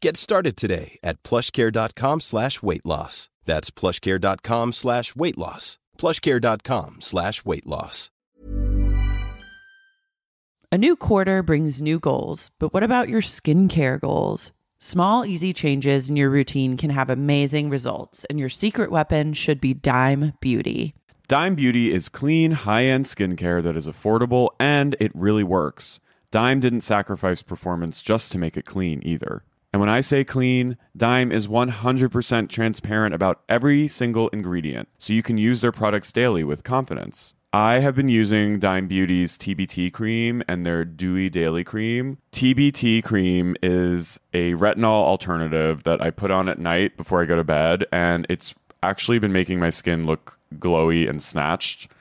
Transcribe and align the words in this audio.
Get 0.00 0.16
started 0.16 0.56
today 0.56 0.98
at 1.02 1.22
plushcare.com 1.22 2.20
slash 2.22 2.62
weight 2.62 2.86
loss. 2.86 3.28
That's 3.44 3.70
plushcare.com 3.70 4.72
slash 4.72 5.14
weight 5.14 5.36
loss. 5.36 5.78
plushcare.com 5.98 6.96
slash 7.00 7.44
weight 7.44 7.66
loss. 7.66 8.10
A 10.72 10.78
new 10.78 10.94
quarter 10.94 11.42
brings 11.42 11.82
new 11.82 11.98
goals, 11.98 12.50
but 12.60 12.72
what 12.72 12.84
about 12.84 13.08
your 13.08 13.20
skincare 13.20 14.00
goals? 14.00 14.52
Small, 14.78 15.26
easy 15.26 15.52
changes 15.52 16.08
in 16.08 16.16
your 16.16 16.30
routine 16.30 16.76
can 16.76 16.90
have 16.90 17.10
amazing 17.10 17.68
results, 17.68 18.24
and 18.30 18.38
your 18.38 18.48
secret 18.48 18.90
weapon 18.90 19.34
should 19.34 19.60
be 19.60 19.74
Dime 19.74 20.32
Beauty. 20.40 20.94
Dime 21.28 21.56
Beauty 21.56 21.92
is 21.92 22.08
clean, 22.08 22.52
high 22.52 22.84
end 22.84 23.04
skincare 23.04 23.62
that 23.62 23.76
is 23.76 23.86
affordable 23.86 24.50
and 24.58 24.96
it 24.98 25.12
really 25.14 25.44
works. 25.44 26.00
Dime 26.30 26.60
didn't 26.60 26.82
sacrifice 26.82 27.42
performance 27.42 28.00
just 28.00 28.32
to 28.32 28.38
make 28.38 28.56
it 28.56 28.64
clean 28.64 29.02
either. 29.04 29.42
And 29.72 29.80
when 29.80 29.88
I 29.88 30.00
say 30.00 30.24
clean, 30.24 30.76
Dime 30.96 31.30
is 31.30 31.46
100% 31.46 32.48
transparent 32.48 33.14
about 33.14 33.42
every 33.48 33.86
single 33.86 34.28
ingredient, 34.30 34.88
so 34.98 35.12
you 35.12 35.22
can 35.22 35.38
use 35.38 35.60
their 35.60 35.72
products 35.72 36.10
daily 36.10 36.42
with 36.42 36.64
confidence. 36.64 37.34
I 37.52 37.80
have 37.80 37.96
been 37.96 38.08
using 38.08 38.60
Dime 38.60 38.86
Beauty's 38.86 39.36
TBT 39.36 39.92
cream 39.92 40.42
and 40.46 40.64
their 40.64 40.84
Dewy 40.84 41.28
Daily 41.28 41.64
Cream. 41.64 42.18
TBT 42.32 43.02
cream 43.02 43.56
is 43.60 44.20
a 44.32 44.54
retinol 44.54 45.04
alternative 45.04 45.82
that 45.82 46.00
I 46.00 46.10
put 46.10 46.30
on 46.30 46.48
at 46.48 46.60
night 46.60 46.96
before 46.96 47.22
I 47.22 47.24
go 47.24 47.36
to 47.36 47.42
bed, 47.42 47.86
and 47.90 48.24
it's 48.28 48.54
actually 48.84 49.18
been 49.18 49.32
making 49.32 49.58
my 49.58 49.70
skin 49.70 50.06
look 50.06 50.38
glowy 50.54 51.08
and 51.08 51.22
snatched, 51.22 51.90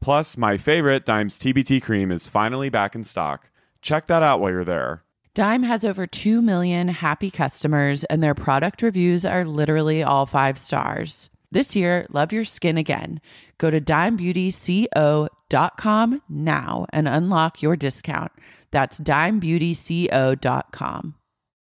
Plus, 0.00 0.36
my 0.36 0.56
favorite, 0.56 1.04
Dime's 1.04 1.38
TBT 1.38 1.82
cream, 1.82 2.10
is 2.10 2.26
finally 2.26 2.70
back 2.70 2.94
in 2.94 3.04
stock. 3.04 3.50
Check 3.82 4.06
that 4.06 4.22
out 4.22 4.40
while 4.40 4.50
you're 4.50 4.64
there. 4.64 5.04
Dime 5.34 5.62
has 5.62 5.84
over 5.84 6.06
2 6.06 6.40
million 6.42 6.88
happy 6.88 7.30
customers, 7.30 8.04
and 8.04 8.22
their 8.22 8.34
product 8.34 8.82
reviews 8.82 9.24
are 9.24 9.44
literally 9.44 10.02
all 10.02 10.26
five 10.26 10.58
stars. 10.58 11.30
This 11.52 11.76
year, 11.76 12.06
love 12.10 12.32
your 12.32 12.44
skin 12.44 12.78
again. 12.78 13.20
Go 13.58 13.70
to 13.70 13.80
dimebeautyco.com 13.80 16.22
now 16.28 16.86
and 16.92 17.08
unlock 17.08 17.62
your 17.62 17.76
discount. 17.76 18.32
That's 18.70 19.00
dimebeautyco.com. 19.00 21.14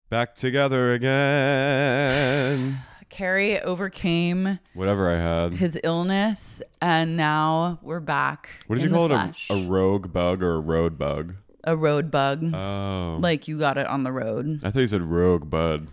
Back 0.10 0.36
together 0.36 0.94
again. 0.94 2.78
Carrie 3.10 3.60
overcame 3.62 4.60
Whatever 4.74 5.10
I 5.10 5.18
had. 5.18 5.54
his 5.54 5.80
illness, 5.84 6.62
and 6.82 7.16
now 7.18 7.80
we're 7.82 8.00
back. 8.00 8.50
What 8.68 8.78
did 8.78 8.86
you 8.86 8.92
call 8.92 9.12
it? 9.12 9.12
A, 9.50 9.54
a 9.54 9.66
rogue 9.66 10.12
bug 10.12 10.44
or 10.44 10.56
a 10.56 10.60
road 10.60 10.98
bug? 10.98 11.36
A 11.64 11.76
road 11.76 12.12
bug. 12.12 12.54
Oh. 12.54 13.18
like 13.20 13.48
you 13.48 13.60
got 13.60 13.78
it 13.78 13.88
on 13.88 14.04
the 14.04 14.12
road. 14.12 14.60
I 14.64 14.72
thought 14.72 14.80
you 14.82 14.88
said 14.88 15.02
rogue 15.02 15.50
bud. 15.50 15.88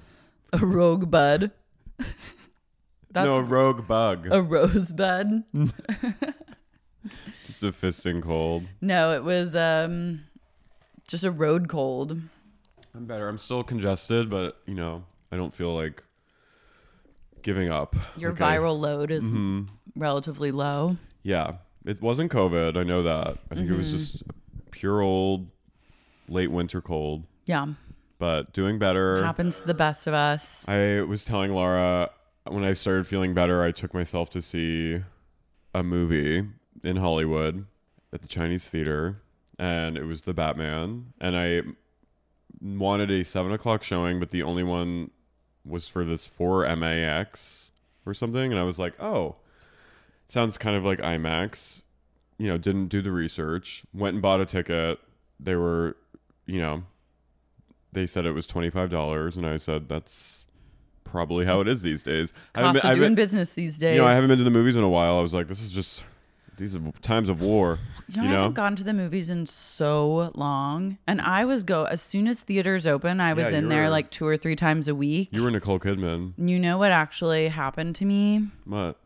A 0.52 0.58
rogue 0.58 1.10
bud. 1.10 1.50
That's 1.98 2.10
no, 3.26 3.36
a 3.36 3.42
rogue 3.42 3.86
bug. 3.86 4.28
a 4.30 4.42
rosebud. 4.42 5.44
Just 7.46 7.62
a 7.62 7.72
fisting 7.72 8.22
cold. 8.22 8.64
No, 8.80 9.12
it 9.12 9.22
was 9.22 9.54
um 9.54 10.20
just 11.06 11.24
a 11.24 11.30
road 11.30 11.68
cold. 11.68 12.18
I'm 12.94 13.04
better. 13.06 13.28
I'm 13.28 13.38
still 13.38 13.62
congested, 13.62 14.30
but 14.30 14.60
you 14.66 14.74
know, 14.74 15.04
I 15.30 15.36
don't 15.36 15.54
feel 15.54 15.74
like 15.74 16.02
giving 17.44 17.70
up. 17.70 17.94
Your 18.16 18.32
I- 18.32 18.56
viral 18.56 18.78
load 18.80 19.12
is 19.12 19.22
Mm-hmm. 19.22 19.66
relatively 19.94 20.50
low. 20.50 20.96
yeah, 21.22 21.58
it 21.86 22.02
wasn't 22.02 22.32
COVID. 22.32 22.76
I 22.76 22.82
know 22.82 23.02
that. 23.04 23.38
I 23.50 23.54
think 23.54 23.70
it 23.70 23.76
was 23.76 23.86
Mm-hmm. 23.88 23.96
just 23.98 24.22
a 24.22 24.70
pure 24.72 25.00
old 25.02 25.48
late 26.28 26.50
winter 26.50 26.80
cold, 26.80 27.24
Yeah. 27.44 27.66
but 28.18 28.52
doing 28.52 28.78
better. 28.80 29.22
Happens 29.22 29.60
to 29.60 29.66
the 29.66 29.74
best 29.74 30.06
of 30.08 30.14
us. 30.14 30.66
I 30.68 31.02
was 31.02 31.24
telling 31.24 31.52
Laura 31.54 32.10
when 32.48 32.64
I 32.64 32.72
started 32.72 33.06
feeling 33.06 33.32
better, 33.34 33.62
I 33.62 33.70
took 33.70 33.94
myself 33.94 34.30
to 34.30 34.42
see 34.42 35.00
a 35.74 35.82
movie 35.82 36.44
in 36.82 36.96
Hollywood 36.96 37.66
at 38.12 38.20
the 38.22 38.28
Chinese 38.28 38.68
theater, 38.68 39.22
and 39.58 39.96
it 39.96 40.04
was 40.04 40.22
the 40.22 40.34
Batman. 40.34 41.12
And 41.20 41.36
I 41.36 41.62
wanted 42.62 43.10
a 43.10 43.24
seven 43.24 43.52
o'clock 43.52 43.82
showing, 43.82 44.20
but 44.20 44.30
the 44.30 44.42
only 44.42 44.62
one 44.62 45.10
was 45.66 45.88
for 45.88 46.04
this 46.04 46.26
four 46.26 46.64
MAX 46.76 47.72
or 48.06 48.14
something. 48.14 48.50
And 48.52 48.60
I 48.60 48.64
was 48.64 48.78
like, 48.78 49.00
oh, 49.00 49.36
sounds 50.26 50.58
kind 50.58 50.76
of 50.76 50.84
like 50.84 50.98
IMAX. 51.00 51.82
You 52.38 52.48
know, 52.48 52.58
didn't 52.58 52.88
do 52.88 53.00
the 53.00 53.12
research. 53.12 53.84
Went 53.94 54.14
and 54.14 54.22
bought 54.22 54.40
a 54.40 54.46
ticket. 54.46 54.98
They 55.40 55.54
were, 55.54 55.96
you 56.46 56.60
know, 56.60 56.82
they 57.92 58.06
said 58.06 58.26
it 58.26 58.32
was 58.32 58.46
twenty 58.46 58.70
five 58.70 58.90
dollars, 58.90 59.36
and 59.36 59.46
I 59.46 59.56
said 59.56 59.88
that's 59.88 60.44
probably 61.04 61.44
how 61.46 61.60
it 61.60 61.68
is 61.68 61.82
these 61.82 62.02
days. 62.02 62.32
I 62.54 62.60
haven't 62.60 62.72
Cost 62.74 62.82
been- 62.82 62.90
of 62.90 62.90
I 62.90 62.94
doing 62.94 63.02
haven't- 63.04 63.14
business 63.14 63.48
these 63.50 63.78
days. 63.78 63.94
You 63.94 64.02
know, 64.02 64.06
I 64.08 64.14
haven't 64.14 64.28
been 64.28 64.38
to 64.38 64.44
the 64.44 64.50
movies 64.50 64.76
in 64.76 64.82
a 64.82 64.88
while. 64.88 65.16
I 65.16 65.20
was 65.20 65.32
like, 65.32 65.46
this 65.46 65.60
is 65.62 65.70
just 65.70 66.02
these 66.56 66.74
are 66.74 66.80
times 67.02 67.28
of 67.28 67.40
war. 67.42 67.78
You 68.08 68.18
know, 68.22 68.28
you 68.28 68.34
I 68.34 68.38
haven't 68.38 68.54
gone 68.54 68.76
to 68.76 68.84
the 68.84 68.92
movies 68.92 69.30
in 69.30 69.46
so 69.46 70.30
long. 70.34 70.98
And 71.06 71.20
I 71.20 71.44
was 71.44 71.62
go 71.64 71.84
as 71.84 72.00
soon 72.02 72.26
as 72.28 72.40
theaters 72.40 72.86
open, 72.86 73.20
I 73.20 73.32
was 73.34 73.50
Yeah, 73.50 73.58
in 73.58 73.68
there 73.68 73.84
were- 73.84 73.90
like 73.90 74.10
two 74.10 74.26
or 74.26 74.36
three 74.36 74.56
times 74.56 74.88
a 74.88 74.94
week. 74.94 75.28
you 75.32 75.42
were 75.42 75.50
Nicole 75.50 75.78
Kidman. 75.80 76.32
you 76.36 76.58
know 76.58 76.78
what 76.78 76.92
actually 76.92 77.48
happened 77.48 77.96
to 77.96 78.04
me? 78.04 78.48
What? 78.64 78.98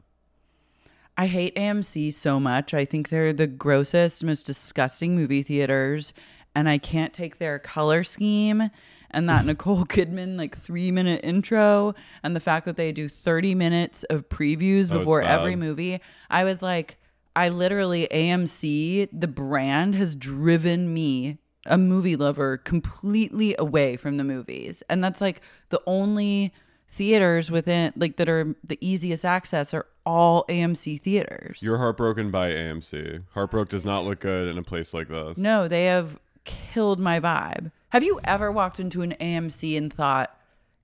I 1.17 1.27
hate 1.27 1.57
AMC 1.57 2.13
so 2.13 2.39
much. 2.39 2.73
I 2.75 2.85
think 2.85 3.09
they're 3.09 3.33
the 3.33 3.47
grossest, 3.49 4.23
most 4.23 4.45
disgusting 4.47 5.17
movie 5.17 5.43
theaters. 5.43 6.15
And 6.55 6.69
I 6.69 6.79
can't 6.79 7.13
take 7.13 7.39
their 7.39 7.59
color 7.59 8.05
scheme 8.05 8.71
and 9.11 9.29
that 9.29 9.45
Nicole 9.47 9.85
Kidman 9.85 10.37
like 10.37 10.57
three 10.57 10.91
minute 10.93 11.21
intro 11.25 11.95
and 12.23 12.35
the 12.37 12.41
fact 12.41 12.67
that 12.67 12.77
they 12.77 12.93
do 12.93 13.09
30 13.09 13.55
minutes 13.55 14.05
of 14.05 14.29
previews 14.29 14.91
Oh, 14.93 14.99
before 14.99 15.23
every 15.23 15.57
movie. 15.57 16.01
I 16.31 16.45
was 16.45 16.63
like, 16.63 16.99
I 17.39 17.51
literally 17.51 18.09
AMC, 18.11 19.11
the 19.13 19.29
brand 19.29 19.95
has 19.95 20.17
driven 20.17 20.93
me, 20.93 21.39
a 21.67 21.79
movie 21.79 22.17
lover, 22.17 22.57
completely 22.57 23.55
away 23.57 23.97
from 23.97 24.17
the 24.17 24.25
movies. 24.25 24.83
And 24.91 25.05
that's 25.05 25.21
like 25.21 25.41
the 25.69 25.81
only 25.87 26.53
theaters 26.89 27.49
within 27.49 27.93
like 27.95 28.17
that 28.17 28.29
are 28.29 28.57
the 28.65 28.77
easiest 28.81 29.25
access 29.25 29.73
are 29.73 29.87
all 30.05 30.47
AMC 30.49 31.01
theaters. 31.01 31.63
You're 31.63 31.79
heartbroken 31.79 32.33
by 32.33 32.51
AMC. 32.51 33.23
Heartbroken 33.35 33.71
does 33.71 33.85
not 33.85 34.05
look 34.05 34.19
good 34.19 34.49
in 34.49 34.59
a 34.59 34.65
place 34.65 34.93
like 34.93 35.07
this. 35.07 35.39
no, 35.39 35.69
they 35.69 35.85
have 35.85 36.19
killed 36.43 36.99
my 36.99 37.21
vibe. 37.21 37.71
Have 37.91 38.03
you 38.03 38.19
ever 38.25 38.51
walked 38.51 38.81
into 38.81 39.03
an 39.03 39.15
AMC 39.21 39.79
and 39.79 39.93
thought, 39.93 40.37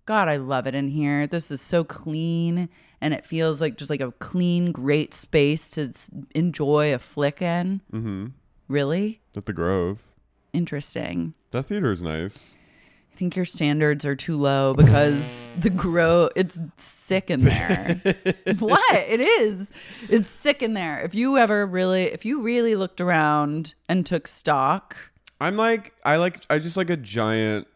God, 0.07 0.29
I 0.29 0.37
love 0.37 0.69
it 0.69 0.75
in 0.77 0.87
here. 0.87 1.27
This 1.27 1.51
is 1.51 1.61
so 1.61 1.83
clean 1.83 2.69
and 3.01 3.15
it 3.15 3.25
feels 3.27 3.61
like 3.61 3.77
just 3.77 3.91
like 3.91 4.01
a 4.01 4.13
clean, 4.13 4.73
great 4.73 5.15
space 5.15 5.71
to 5.73 5.83
s- 5.91 6.11
enjoy 6.35 6.95
a 6.95 6.99
flick 6.99 7.43
in? 7.43 7.81
Mm-hmm. 7.93 8.27
Really? 8.69 9.21
At 9.37 9.47
the 9.47 9.53
Grove. 9.53 9.99
Interesting. 10.53 11.35
That 11.51 11.65
theater 11.67 11.91
is 11.91 12.03
nice. 12.03 12.55
I 13.13 13.17
think 13.17 13.37
your 13.37 13.45
standards 13.45 14.05
are 14.05 14.17
too 14.17 14.37
low 14.37 14.75
because 14.75 15.49
the 15.61 15.71
grow 15.71 16.31
it's 16.35 16.59
sick 16.79 17.31
in 17.31 17.45
there. 17.45 18.01
what? 18.59 18.97
It 19.09 19.21
is. 19.21 19.71
It's 20.09 20.29
sick 20.29 20.63
in 20.63 20.75
there. 20.75 21.01
If 21.01 21.15
you 21.15 21.39
ever 21.39 21.65
really 21.65 22.05
if 22.05 22.25
you 22.25 22.41
really 22.43 22.75
looked 22.75 23.01
around 23.01 23.75
and 23.89 24.05
took 24.05 24.27
stock, 24.27 24.97
I'm 25.41 25.57
like 25.57 25.93
I 26.05 26.17
like 26.17 26.43
I 26.51 26.59
just 26.59 26.77
like 26.77 26.91
a 26.91 26.97
giant 26.97 27.69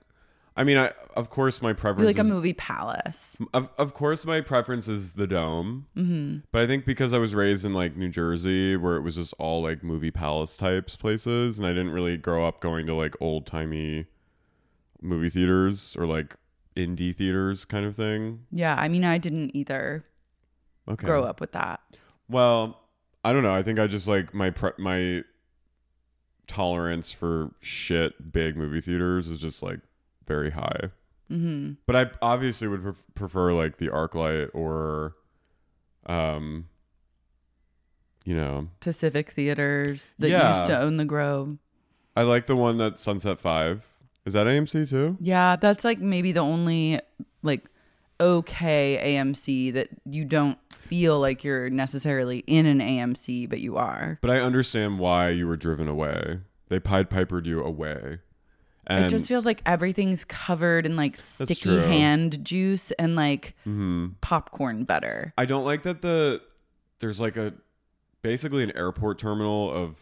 I 0.56 0.64
mean 0.64 0.76
I 0.76 0.92
of 1.18 1.30
course 1.30 1.60
my 1.60 1.72
preference 1.72 2.06
like 2.06 2.18
a 2.18 2.24
movie 2.24 2.52
palace. 2.52 3.36
Of, 3.52 3.68
of 3.76 3.92
course 3.92 4.24
my 4.24 4.40
preference 4.40 4.86
is 4.86 5.14
the 5.14 5.26
dome. 5.26 5.86
Mm-hmm. 5.96 6.38
But 6.52 6.62
I 6.62 6.66
think 6.68 6.86
because 6.86 7.12
I 7.12 7.18
was 7.18 7.34
raised 7.34 7.64
in 7.64 7.72
like 7.74 7.96
New 7.96 8.08
Jersey 8.08 8.76
where 8.76 8.96
it 8.96 9.02
was 9.02 9.16
just 9.16 9.34
all 9.38 9.60
like 9.62 9.82
movie 9.82 10.12
palace 10.12 10.56
types 10.56 10.94
places 10.96 11.58
and 11.58 11.66
I 11.66 11.70
didn't 11.70 11.90
really 11.90 12.16
grow 12.16 12.46
up 12.46 12.60
going 12.60 12.86
to 12.86 12.94
like 12.94 13.14
old 13.20 13.46
timey 13.46 14.06
movie 15.02 15.28
theaters 15.28 15.96
or 15.98 16.06
like 16.06 16.36
indie 16.76 17.14
theaters 17.14 17.64
kind 17.64 17.84
of 17.84 17.96
thing. 17.96 18.44
Yeah, 18.52 18.76
I 18.78 18.88
mean 18.88 19.04
I 19.04 19.18
didn't 19.18 19.54
either 19.56 20.04
Okay. 20.88 21.04
grow 21.04 21.24
up 21.24 21.40
with 21.40 21.52
that. 21.52 21.80
Well, 22.30 22.80
I 23.24 23.32
don't 23.32 23.42
know. 23.42 23.54
I 23.54 23.62
think 23.62 23.78
I 23.78 23.88
just 23.88 24.06
like 24.08 24.32
my 24.32 24.50
pre- 24.50 24.70
my 24.78 25.22
tolerance 26.46 27.12
for 27.12 27.50
shit 27.60 28.32
big 28.32 28.56
movie 28.56 28.80
theaters 28.80 29.28
is 29.28 29.40
just 29.40 29.62
like 29.62 29.80
very 30.26 30.50
high. 30.50 30.90
Hmm 31.28 31.72
But 31.86 31.96
I 31.96 32.10
obviously 32.22 32.68
would 32.68 32.82
pref- 32.82 33.04
prefer 33.14 33.52
like 33.52 33.76
the 33.78 33.88
ArcLight 33.88 34.50
or, 34.54 35.14
um, 36.06 36.68
you 38.24 38.34
know, 38.34 38.68
Pacific 38.80 39.30
theaters 39.30 40.14
that 40.18 40.28
Yeah. 40.30 40.58
used 40.60 40.70
to 40.70 40.78
own 40.80 40.96
the 40.96 41.04
Grove. 41.04 41.58
I 42.16 42.22
like 42.22 42.46
the 42.46 42.56
one 42.56 42.78
that 42.78 42.98
Sunset 42.98 43.38
Five. 43.40 43.86
Is 44.26 44.32
that 44.34 44.46
AMC 44.46 44.88
too? 44.90 45.16
Yeah, 45.20 45.56
that's 45.56 45.84
like 45.84 45.98
maybe 46.00 46.32
the 46.32 46.40
only 46.40 47.00
like 47.42 47.70
okay 48.20 49.14
AMC 49.16 49.72
that 49.74 49.88
you 50.04 50.24
don't 50.24 50.58
feel 50.72 51.20
like 51.20 51.44
you're 51.44 51.70
necessarily 51.70 52.38
in 52.46 52.66
an 52.66 52.80
AMC, 52.80 53.48
but 53.48 53.60
you 53.60 53.76
are. 53.76 54.18
But 54.20 54.30
I 54.30 54.40
understand 54.40 54.98
why 54.98 55.30
you 55.30 55.46
were 55.46 55.56
driven 55.56 55.88
away. 55.88 56.40
They 56.68 56.80
Pied 56.80 57.08
Pipered 57.08 57.46
you 57.46 57.62
away. 57.62 58.18
And 58.88 59.04
it 59.04 59.08
just 59.10 59.28
feels 59.28 59.44
like 59.44 59.60
everything's 59.66 60.24
covered 60.24 60.86
in 60.86 60.96
like 60.96 61.16
sticky 61.16 61.54
true. 61.54 61.76
hand 61.78 62.42
juice 62.44 62.90
and 62.92 63.14
like 63.16 63.54
Mhm. 63.66 64.14
popcorn 64.22 64.84
butter. 64.84 65.34
I 65.36 65.44
don't 65.44 65.64
like 65.64 65.82
that 65.82 66.00
the 66.02 66.40
there's 67.00 67.20
like 67.20 67.36
a 67.36 67.52
basically 68.22 68.62
an 68.64 68.74
airport 68.76 69.18
terminal 69.18 69.70
of 69.70 69.96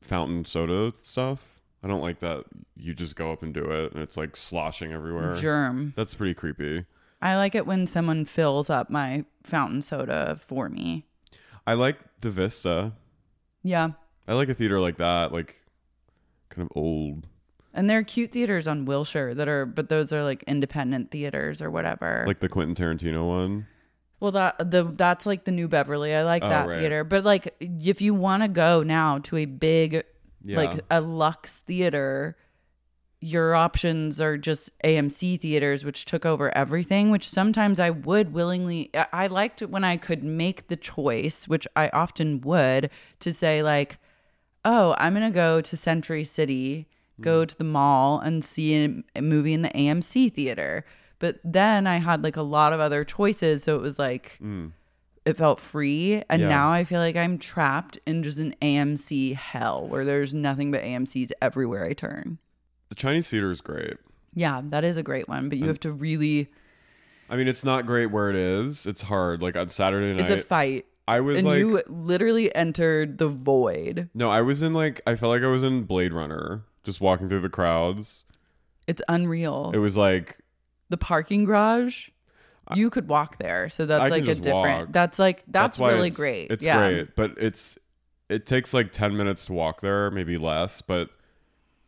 fountain 0.00 0.44
soda 0.44 0.92
stuff. 1.00 1.60
I 1.82 1.88
don't 1.88 2.00
like 2.02 2.20
that 2.20 2.44
you 2.76 2.94
just 2.94 3.16
go 3.16 3.32
up 3.32 3.42
and 3.42 3.52
do 3.54 3.64
it 3.70 3.92
and 3.92 4.02
it's 4.02 4.16
like 4.16 4.36
sloshing 4.36 4.92
everywhere. 4.92 5.34
Germ. 5.36 5.92
That's 5.96 6.14
pretty 6.14 6.34
creepy. 6.34 6.84
I 7.22 7.36
like 7.36 7.54
it 7.54 7.66
when 7.66 7.86
someone 7.86 8.24
fills 8.24 8.68
up 8.68 8.90
my 8.90 9.24
fountain 9.42 9.82
soda 9.82 10.38
for 10.46 10.68
me. 10.68 11.06
I 11.66 11.74
like 11.74 11.98
the 12.20 12.30
Vista. 12.30 12.92
Yeah. 13.62 13.90
I 14.28 14.34
like 14.34 14.48
a 14.48 14.54
theater 14.54 14.78
like 14.80 14.98
that, 14.98 15.32
like 15.32 15.56
kind 16.50 16.68
of 16.68 16.76
old, 16.76 17.26
And 17.76 17.88
there 17.90 17.98
are 17.98 18.02
cute 18.02 18.32
theaters 18.32 18.66
on 18.66 18.86
Wilshire 18.86 19.34
that 19.34 19.46
are, 19.48 19.66
but 19.66 19.88
those 19.90 20.10
are 20.12 20.24
like 20.24 20.42
independent 20.44 21.10
theaters 21.12 21.60
or 21.62 21.70
whatever. 21.70 22.24
like 22.26 22.40
the 22.40 22.48
Quentin 22.48 22.74
Tarantino 22.74 23.26
one. 23.28 23.66
Well, 24.18 24.32
that 24.32 24.70
the 24.70 24.82
that's 24.84 25.26
like 25.26 25.44
the 25.44 25.50
New 25.52 25.68
Beverly. 25.68 26.14
I 26.14 26.22
like 26.24 26.42
Oh, 26.42 26.48
that 26.48 26.66
right. 26.68 26.78
theater. 26.80 27.04
But 27.04 27.24
like, 27.24 27.54
if 27.60 28.00
you 28.00 28.14
want 28.14 28.42
to 28.42 28.48
go 28.48 28.82
now 28.82 29.18
to 29.24 29.36
a 29.36 29.44
big, 29.44 30.02
Yeah. 30.42 30.56
like 30.56 30.80
a 30.90 31.02
Lux 31.02 31.58
theater, 31.58 32.36
your 33.20 33.54
options 33.54 34.20
are 34.22 34.38
just 34.38 34.70
AMC 34.82 35.38
theaters, 35.40 35.84
which 35.84 36.06
took 36.06 36.24
over 36.24 36.54
everything. 36.56 37.10
Which 37.10 37.28
sometimes 37.28 37.78
I 37.78 37.90
would 37.90 38.32
willingly. 38.32 38.88
I- 38.94 39.06
I 39.12 39.26
liked 39.26 39.60
it 39.60 39.68
when 39.70 39.84
I 39.84 39.98
could 39.98 40.24
make 40.24 40.68
the 40.68 40.76
choice, 40.76 41.46
which 41.46 41.66
I 41.76 41.90
often 41.90 42.40
would, 42.40 42.88
to 43.20 43.32
say 43.34 43.62
like, 43.62 43.98
"Oh, 44.64 44.94
I'm 44.98 45.12
gonna 45.12 45.30
go 45.30 45.60
to 45.60 45.76
Century 45.76 46.24
City." 46.24 46.86
Go 47.20 47.42
Mm. 47.44 47.48
to 47.48 47.58
the 47.58 47.64
mall 47.64 48.20
and 48.20 48.44
see 48.44 48.84
a, 48.84 49.02
a 49.16 49.22
movie 49.22 49.52
in 49.54 49.62
the 49.62 49.70
AMC 49.70 50.32
theater. 50.32 50.84
But 51.18 51.40
then 51.44 51.86
I 51.86 51.96
had 51.98 52.22
like 52.22 52.36
a 52.36 52.42
lot 52.42 52.72
of 52.72 52.80
other 52.80 53.04
choices. 53.04 53.62
So 53.64 53.74
it 53.76 53.80
was 53.82 53.98
like, 53.98 54.38
it 55.24 55.36
felt 55.36 55.58
free 55.58 56.22
and 56.30 56.42
Yeah. 56.42 56.48
now 56.48 56.70
i 56.72 56.84
feel 56.84 57.00
like 57.00 57.16
i'm 57.16 57.36
trapped 57.36 57.98
in 58.06 58.22
just 58.22 58.38
an 58.38 58.54
amc 58.62 59.34
hell 59.34 59.84
where 59.88 60.04
there's 60.04 60.32
nothing 60.32 60.70
but 60.70 60.82
amcs 60.82 61.32
everywhere 61.42 61.84
i 61.84 61.94
turn 61.94 62.38
The 62.90 62.94
Chinese 62.94 63.28
theater 63.28 63.50
is 63.50 63.60
great. 63.60 63.94
yeah 64.34 64.60
that 64.66 64.84
is 64.84 64.96
a 64.96 65.02
great 65.02 65.28
one 65.28 65.48
but 65.48 65.58
you 65.58 65.66
have 65.66 65.80
to 65.80 65.90
really 65.90 66.48
I 67.28 67.34
mean, 67.34 67.48
it's 67.48 67.64
not 67.64 67.86
great 67.86 68.06
where 68.12 68.30
it 68.30 68.36
is. 68.36 68.86
It's 68.86 69.02
hard. 69.02 69.42
Like 69.42 69.56
on 69.56 69.68
Saturday 69.68 70.12
night, 70.14 70.30
it's 70.30 70.42
a 70.42 70.46
fight 70.46 70.86
I 71.08 71.18
was 71.18 71.38
and 71.38 71.46
like, 71.48 71.58
you 71.58 71.82
literally 71.88 72.54
entered 72.54 73.18
the 73.18 73.26
void 73.26 74.08
no, 74.14 74.30
I 74.30 74.42
was 74.42 74.62
in 74.62 74.74
like, 74.74 75.00
I 75.08 75.16
felt 75.16 75.30
like 75.30 75.42
I 75.42 75.48
was 75.48 75.64
in 75.64 75.82
Blade 75.82 76.12
Runner, 76.12 76.62
just 76.86 77.00
walking 77.02 77.28
through 77.28 77.42
the 77.42 77.50
crowds. 77.50 78.24
it's 78.86 79.02
unreal 79.08 79.70
It 79.74 79.78
was 79.78 79.96
like 79.96 80.38
the 80.88 80.96
parking 80.96 81.44
garage 81.44 82.08
you 82.74 82.90
could 82.90 83.06
walk 83.08 83.38
there 83.38 83.68
so 83.68 83.86
that's 83.86 84.06
I 84.06 84.08
like 84.08 84.26
a 84.26 84.34
different 84.34 84.78
walk. 84.86 84.88
that's 84.92 85.18
like 85.18 85.44
that's, 85.48 85.78
why 85.78 85.90
really 85.92 86.08
it's- 86.08 86.16
great 86.16 86.50
It's 86.50 86.64
yeah 86.64 86.78
great, 86.78 87.14
but 87.16 87.34
it's 87.36 87.78
it 88.28 88.44
takes 88.46 88.72
like 88.74 88.90
ten 88.90 89.16
minutes 89.16 89.46
to 89.46 89.52
walk 89.52 89.80
there, 89.82 90.10
maybe 90.10 90.36
less. 90.36 90.82
But 90.82 91.10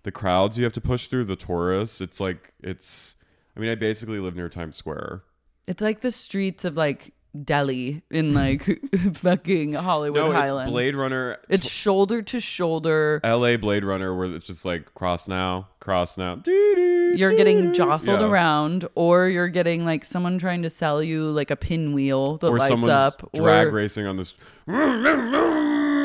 the 0.04 0.12
crowds 0.12 0.56
you 0.56 0.62
have 0.62 0.72
to 0.74 0.80
push 0.80 1.08
through, 1.08 1.24
the 1.24 1.34
tourists, 1.34 2.00
it's 2.00 2.20
like 2.20 2.52
it's. 2.62 3.16
I 3.56 3.60
mean, 3.60 3.70
I 3.70 3.74
basically 3.74 4.20
live 4.20 4.36
near 4.36 4.48
Times 4.48 4.76
Square. 4.76 5.22
it's 5.66 5.82
like 5.82 6.00
the 6.00 6.12
streets 6.12 6.64
of 6.64 6.76
like 6.76 7.12
delhi 7.44 8.02
in 8.10 8.32
like 8.42 8.62
fucking 9.14 9.74
hollywood 9.74 10.20
no, 10.20 10.32
highland 10.32 10.68
it's 10.68 10.72
Blade 10.72 10.96
Runner. 10.96 11.38
it's 11.48 11.68
shoulder 11.68 12.22
to 12.22 12.40
shoulder 12.40 13.20
L.A. 13.22 13.56
Blade 13.56 13.84
Runner, 13.84 14.14
where 14.16 14.34
it's 14.34 14.46
just 14.46 14.64
like 14.64 14.94
cross 14.94 15.28
now, 15.28 15.68
cross 15.80 16.16
now. 16.16 16.36
Doo-doo, 16.36 17.14
you're 17.16 17.36
getting 17.36 17.72
jostled 17.74 18.20
Yeah. 18.20 18.28
around 18.28 18.88
or 18.94 19.28
you're 19.28 19.48
getting 19.48 19.84
like 19.84 20.04
someone 20.04 20.38
trying 20.38 20.62
to 20.62 20.70
sell 20.70 21.02
you 21.02 21.30
like 21.30 21.50
a 21.50 21.56
pinwheel 21.56 22.38
that 22.38 22.46
or 22.48 22.58
lights 22.58 22.86
up 22.86 23.28
drag 23.34 23.68
or 23.68 23.70
racing 23.72 24.06
on 24.06 24.16
this. 24.16 24.34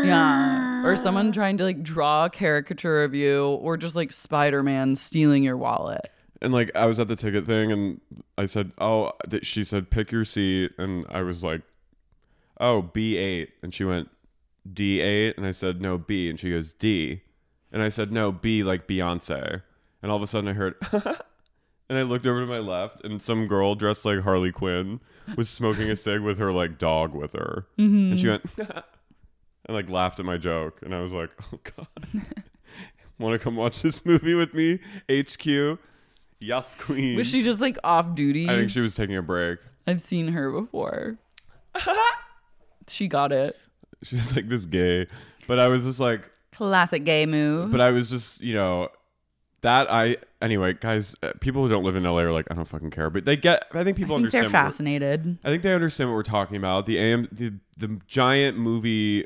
yeah 0.05 0.83
or 0.85 0.95
someone 0.95 1.31
trying 1.31 1.57
to 1.57 1.63
like 1.63 1.81
draw 1.81 2.25
a 2.25 2.29
caricature 2.29 3.03
of 3.03 3.13
you 3.13 3.47
or 3.47 3.77
just 3.77 3.95
like 3.95 4.11
spider-man 4.11 4.95
stealing 4.95 5.43
your 5.43 5.55
wallet 5.57 6.11
And 6.43 6.53
like 6.53 6.75
I 6.75 6.85
was 6.85 6.99
at 6.99 7.07
the 7.07 7.15
ticket 7.15 7.45
thing, 7.45 7.71
and 7.71 8.01
I 8.37 8.45
said, 8.45 8.73
"Oh," 8.77 9.13
that 9.25 9.45
she 9.45 9.63
said, 9.63 9.89
"Pick 9.89 10.11
your 10.11 10.25
seat," 10.25 10.71
and 10.77 11.05
I 11.09 11.21
was 11.21 11.41
like, 11.41 11.61
"Oh, 12.59 12.81
B 12.81 13.15
eight," 13.17 13.53
and 13.63 13.73
she 13.73 13.85
went, 13.85 14.09
"D 14.71 14.99
eight," 14.99 15.37
and 15.37 15.45
I 15.45 15.51
said, 15.51 15.81
"No, 15.81 15.97
B," 15.97 16.29
and 16.29 16.37
she 16.37 16.49
goes, 16.49 16.73
"D," 16.73 17.21
and 17.71 17.81
I 17.81 17.87
said, 17.87 18.11
"No, 18.11 18.33
B 18.33 18.61
like 18.61 18.87
Beyonce," 18.87 19.61
and 20.01 20.11
all 20.11 20.17
of 20.17 20.21
a 20.21 20.27
sudden 20.27 20.49
I 20.49 20.53
heard, 20.53 20.75
and 20.91 21.97
I 21.97 22.01
looked 22.01 22.27
over 22.27 22.41
to 22.41 22.45
my 22.45 22.59
left, 22.59 23.05
and 23.05 23.21
some 23.21 23.47
girl 23.47 23.73
dressed 23.75 24.03
like 24.03 24.19
Harley 24.19 24.51
Quinn 24.51 24.99
was 25.37 25.49
smoking 25.49 25.89
a 25.89 25.95
cig 25.95 26.19
with 26.19 26.39
her 26.39 26.51
like 26.51 26.77
dog 26.77 27.15
with 27.15 27.31
her, 27.31 27.67
mm-hmm. 27.79 28.11
and 28.11 28.19
she 28.19 28.27
went, 28.27 28.43
and 28.57 28.83
like 29.69 29.89
laughed 29.89 30.19
at 30.19 30.25
my 30.25 30.35
joke, 30.35 30.81
and 30.83 30.93
I 30.93 30.99
was 30.99 31.13
like, 31.13 31.29
"Oh 31.53 31.59
God." 31.77 31.87
Want 33.19 33.39
to 33.39 33.43
come 33.43 33.55
watch 33.55 33.81
this 33.83 34.05
movie 34.05 34.33
with 34.33 34.53
me? 34.53 34.79
HQ. 35.09 35.79
Yes, 36.43 36.75
queen. 36.79 37.15
was 37.17 37.27
she 37.27 37.41
just 37.43 37.59
like 37.61 37.77
off 37.83 38.13
duty 38.15 38.49
I 38.49 38.55
think 38.55 38.69
she 38.69 38.81
was 38.81 38.95
taking 38.95 39.15
a 39.17 39.21
break. 39.21 39.59
i've 39.87 40.01
seen 40.01 40.27
her 40.29 40.51
before 40.51 41.17
she 42.87 43.07
got 43.07 43.31
it 43.31 43.57
She 44.03 44.15
was 44.17 44.35
like 44.35 44.49
this 44.49 44.65
gay, 44.65 45.07
but 45.47 45.59
I 45.59 45.67
was 45.67 45.83
just 45.85 45.99
like, 45.99 46.21
classic 46.51 47.03
gay 47.05 47.25
move 47.25 47.71
but 47.71 47.81
I 47.81 47.91
was 47.91 48.09
just, 48.09 48.41
you 48.41 48.53
know, 48.53 48.89
that 49.61 49.89
I 49.91 50.17
anyway, 50.41 50.73
guys. 50.73 51.15
uh, 51.23 51.31
People 51.39 51.63
who 51.63 51.69
don't 51.69 51.83
live 51.85 51.95
in 51.95 52.03
LA 52.03 52.19
are 52.23 52.31
like, 52.33 52.47
I 52.51 52.53
don't 52.53 52.67
fucking 52.67 52.91
care, 52.91 53.09
but 53.09 53.23
they 53.23 53.37
get. 53.37 53.63
I 53.73 53.85
think 53.85 53.95
people 53.95 54.15
I 54.17 54.19
think 54.19 54.31
they're 54.33 54.41
understand. 54.43 54.43
what 54.43 54.51
we're- 54.51 54.69
fascinated 54.71 55.37
I 55.45 55.47
think 55.49 55.63
they 55.63 55.73
understand 55.73 56.09
what 56.09 56.15
we're 56.15 56.23
talking 56.23 56.57
about. 56.57 56.85
The 56.85 56.97
AM, 56.99 57.29
the 57.31 57.53
the 57.77 57.97
giant 58.05 58.57
movie 58.57 59.25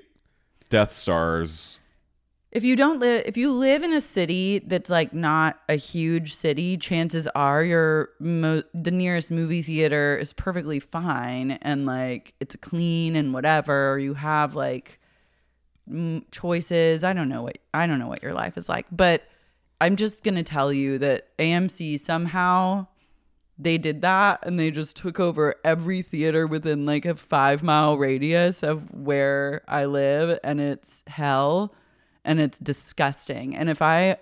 Death 0.69 0.93
Stars. 0.93 1.79
If 2.57 2.63
you 2.63 2.75
don't 2.75 2.99
live 2.99 3.21
if 3.27 3.37
you 3.37 3.51
live 3.51 3.83
in 3.83 3.93
a 3.93 4.01
city 4.01 4.57
that's 4.65 4.89
like 4.89 5.13
not 5.13 5.59
a 5.69 5.75
huge 5.75 6.33
city 6.33 6.75
chances 6.75 7.27
are 7.35 7.63
your 7.63 8.09
mo- 8.19 8.63
the 8.73 8.89
nearest 8.89 9.29
movie 9.29 9.61
theater 9.61 10.17
is 10.17 10.33
perfectly 10.33 10.79
fine 10.79 11.51
and 11.61 11.85
like 11.85 12.33
it's 12.39 12.55
clean 12.55 13.15
and 13.15 13.31
whatever 13.31 13.99
you 13.99 14.15
have 14.15 14.55
like 14.55 14.99
m- 15.87 16.25
choices. 16.31 17.03
I 17.03 17.13
don't 17.13 17.29
know 17.29 17.43
what 17.43 17.59
i 17.75 17.85
don't 17.85 17.99
know 17.99 18.07
what 18.07 18.23
your 18.23 18.33
life 18.33 18.57
is 18.57 18.67
like 18.67 18.87
but 18.91 19.21
i'm 19.79 19.95
just 19.95 20.23
going 20.23 20.33
to 20.33 20.43
tell 20.43 20.73
you 20.73 20.97
that 20.97 21.37
amc 21.37 21.99
somehow 21.99 22.87
they 23.59 23.77
did 23.77 24.01
that 24.01 24.39
and 24.41 24.59
they 24.59 24.71
just 24.71 24.95
took 24.95 25.19
over 25.19 25.53
every 25.63 26.01
theater 26.01 26.47
within 26.47 26.87
like 26.87 27.05
a 27.05 27.13
five 27.13 27.61
mile 27.61 27.99
radius 27.99 28.63
of 28.63 28.91
where 28.91 29.63
I 29.67 29.85
live 29.85 30.39
and 30.43 30.61
it's 30.61 31.03
hell 31.07 31.73
and 32.27 32.39
it's 32.39 32.59
disgusting. 32.59 33.55
And 33.55 33.69
if 33.69 33.81
I 33.81 34.17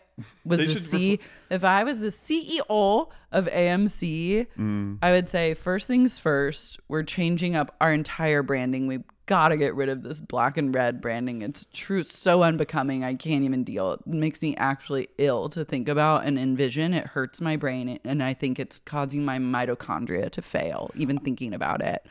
was 0.46 0.60
They 0.60 0.68
the 0.68 0.80
C 0.80 1.20
if 1.50 1.66
I 1.66 1.84
was 1.84 2.00
the 2.00 2.08
CEO 2.12 3.10
of 3.34 3.48
AMC, 3.48 4.48
Mm. 4.58 5.00
I 5.02 5.12
would 5.12 5.28
say 5.28 5.54
first 5.56 5.88
things 5.88 6.18
first, 6.20 6.80
we're 6.88 7.04
changing 7.04 7.56
up 7.56 7.76
our 7.82 7.92
entire 7.92 8.44
branding. 8.44 8.88
We've 8.88 9.04
got 9.26 9.50
to 9.50 9.58
get 9.58 9.74
rid 9.74 9.90
of 9.90 10.04
this 10.04 10.22
black 10.22 10.56
and 10.56 10.74
red 10.74 11.02
branding. 11.02 11.42
It's 11.42 11.66
true 11.74 12.04
so 12.04 12.44
unbecoming. 12.44 13.04
I 13.04 13.16
can't 13.16 13.44
even 13.44 13.64
deal. 13.64 13.94
It 13.94 14.06
makes 14.06 14.42
me 14.44 14.56
actually 14.56 15.10
ill 15.18 15.50
to 15.50 15.66
think 15.66 15.90
about 15.90 16.26
and 16.26 16.38
envision. 16.38 16.94
It 16.94 17.08
hurts 17.08 17.42
my 17.42 17.56
brain 17.56 18.00
and 18.06 18.22
I 18.22 18.36
think 18.36 18.60
it's 18.60 18.78
causing 18.80 19.26
my 19.26 19.40
mitochondria 19.40 20.30
to 20.32 20.42
fail 20.44 20.92
even 20.96 21.18
thinking 21.18 21.54
about 21.56 21.82
it. 21.82 22.06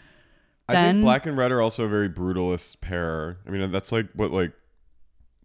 I 0.69 0.73
Then- 0.73 0.97
think 0.97 1.05
black 1.05 1.27
and 1.27 1.37
red 1.39 1.53
are 1.53 1.61
also 1.63 1.85
a 1.85 1.89
very 1.89 2.09
brutalist 2.09 2.81
pair. 2.81 3.37
I 3.47 3.51
mean, 3.51 3.71
that's 3.71 3.93
like 3.93 4.09
what 4.15 4.33
like 4.33 4.53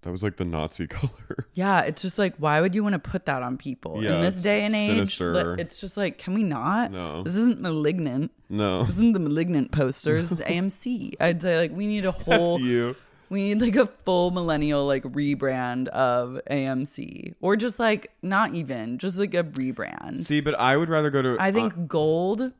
that 0.01 0.11
was 0.11 0.23
like 0.23 0.37
the 0.37 0.45
Nazi 0.45 0.87
color. 0.97 1.47
Yeah, 1.53 1.81
it's 1.81 2.01
just 2.01 2.17
like 2.17 2.35
why 2.37 2.61
would 2.61 2.73
you 2.75 2.83
want 2.83 2.93
to 2.93 2.99
put 2.99 3.25
that 3.25 3.43
on 3.43 3.57
people 3.57 4.03
Yeah, 4.03 4.15
in 4.15 4.21
this 4.21 4.35
day 4.41 4.63
and 4.65 4.73
age? 4.75 4.89
sinister. 5.17 5.55
It's 5.59 5.79
just 5.79 5.97
like 5.97 6.17
can 6.17 6.33
we 6.33 6.43
not? 6.43 6.91
No. 6.91 7.23
This 7.23 7.35
isn't 7.35 7.59
malignant. 7.61 8.31
no, 8.49 8.81
This 8.83 8.91
isn't 8.95 9.13
the 9.13 9.19
malignant 9.19 9.71
posters. 9.71 10.31
It's 10.31 10.41
AMC. 10.41 11.13
I'd 11.19 11.41
say 11.41 11.57
like 11.57 11.71
we 11.71 11.85
need 11.87 12.05
a 12.05 12.11
whole 12.25 12.55
F 12.55 12.61
you. 12.61 12.95
We 13.31 13.43
need 13.43 13.61
like 13.61 13.75
a 13.75 13.85
full 13.85 14.31
millennial 14.31 14.87
like 14.87 15.03
rebrand 15.03 15.87
of 15.89 16.39
AMC 16.49 17.35
or 17.41 17.55
just 17.55 17.77
like 17.77 18.11
not 18.23 18.55
even 18.55 18.97
just 18.97 19.17
like 19.17 19.33
a 19.35 19.43
rebrand. 19.43 20.21
See, 20.21 20.41
but 20.41 20.55
I 20.59 20.77
would 20.77 20.89
rather 20.89 21.09
go 21.11 21.21
to. 21.21 21.37
I 21.39 21.51
think 21.51 21.73
uh, 21.73 21.81
gold 21.87 22.51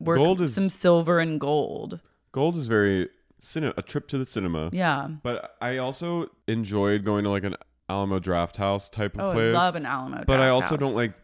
work 0.00 0.16
Gold 0.18 0.40
is- 0.42 0.54
some 0.54 0.68
silver 0.70 1.20
and 1.20 1.38
gold. 1.40 2.00
gold 2.32 2.56
is 2.56 2.66
very 2.66 3.10
a 3.56 3.82
trip 3.82 4.08
to 4.08 4.18
the 4.18 4.26
cinema. 4.26 4.70
Yeah. 4.72 5.08
But 5.22 5.56
I 5.60 5.78
also 5.78 6.30
enjoyed 6.46 7.04
going 7.04 7.24
to 7.24 7.30
like 7.30 7.44
an 7.44 7.56
Alamo 7.88 8.18
Drafthouse 8.20 8.90
type 8.90 9.14
of 9.16 9.20
Oh, 9.20 9.32
place. 9.32 9.54
I 9.54 9.58
love 9.58 9.74
an 9.74 9.86
Alamo. 9.86 10.24
But 10.26 10.40
I 10.40 10.48
also 10.48 10.70
House. 10.70 10.78
don't 10.78 10.94
like 10.94 11.14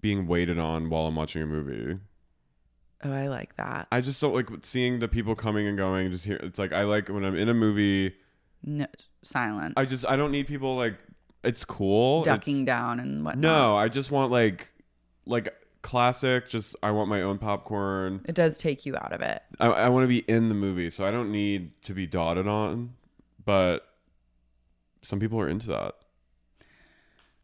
being 0.00 0.26
waited 0.26 0.58
on 0.58 0.90
while 0.90 1.06
I'm 1.06 1.16
watching 1.16 1.42
a 1.42 1.46
movie. 1.46 1.98
Oh, 3.02 3.12
I 3.12 3.28
like 3.28 3.56
that. 3.56 3.86
I 3.92 4.00
just 4.00 4.20
don't 4.20 4.34
like 4.34 4.48
seeing 4.62 4.98
the 4.98 5.08
people 5.08 5.34
coming 5.34 5.66
and 5.66 5.76
going. 5.76 6.10
Just 6.10 6.24
here, 6.24 6.36
it's 6.42 6.58
like 6.58 6.72
I 6.72 6.82
like 6.84 7.08
when 7.08 7.24
I'm 7.24 7.36
in 7.36 7.48
a 7.48 7.54
movie. 7.54 8.14
No, 8.62 8.86
silent. 9.22 9.74
I 9.76 9.84
just 9.84 10.06
I 10.06 10.16
don't 10.16 10.30
need 10.30 10.46
people 10.46 10.76
like. 10.76 10.96
It's 11.42 11.64
cool. 11.66 12.22
ducking 12.22 12.62
It's- 12.62 12.66
down 12.66 13.00
and 13.00 13.22
whatnot. 13.24 13.40
No, 13.42 13.76
I 13.76 13.88
just 13.88 14.10
want 14.10 14.32
like 14.32 14.70
like 15.26 15.54
classic. 15.84 16.48
Just 16.48 16.74
I 16.82 16.90
want 16.90 17.08
my 17.08 17.22
own 17.22 17.38
popcorn. 17.38 18.22
It 18.24 18.34
does 18.34 18.58
take 18.58 18.84
you 18.84 18.96
out 18.96 19.12
of 19.12 19.20
it. 19.20 19.42
I, 19.60 19.66
I 19.66 19.88
want 19.90 20.02
to 20.02 20.08
be 20.08 20.18
in 20.18 20.48
the 20.48 20.54
movie, 20.54 20.90
so 20.90 21.04
I 21.04 21.12
don't 21.12 21.30
need 21.30 21.80
to 21.84 21.94
be 21.94 22.08
dotted 22.08 22.48
on. 22.48 22.94
But 23.44 23.86
some 25.02 25.20
people 25.20 25.38
are 25.38 25.48
into 25.48 25.68
that. 25.68 25.94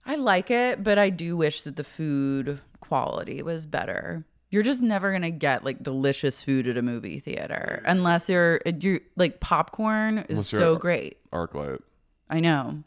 I 0.05 0.17
like 0.17 0.51
it, 0.51 0.83
but 0.83 0.99
I 0.99 1.11
do 1.11 1.37
wish 1.37 1.61
that 1.61 1.77
the 1.77 1.85
food 1.85 2.59
quality 2.81 3.43
was 3.43 3.67
better. 3.67 4.25
You're 4.51 4.65
just 4.65 4.83
never 4.83 5.13
gonna 5.13 5.31
get 5.31 5.65
like 5.65 5.83
delicious 5.83 6.43
food 6.43 6.67
at 6.67 6.77
a 6.77 6.83
movie 6.83 7.21
theater 7.21 7.83
unless 7.87 8.29
you're 8.29 8.61
you 8.81 9.01
like 9.15 9.39
popcorn 9.39 10.25
is 10.29 10.49
so 10.49 10.77
great. 10.77 11.19
ArcLight. 11.33 11.83
I 12.29 12.41
know. 12.41 12.83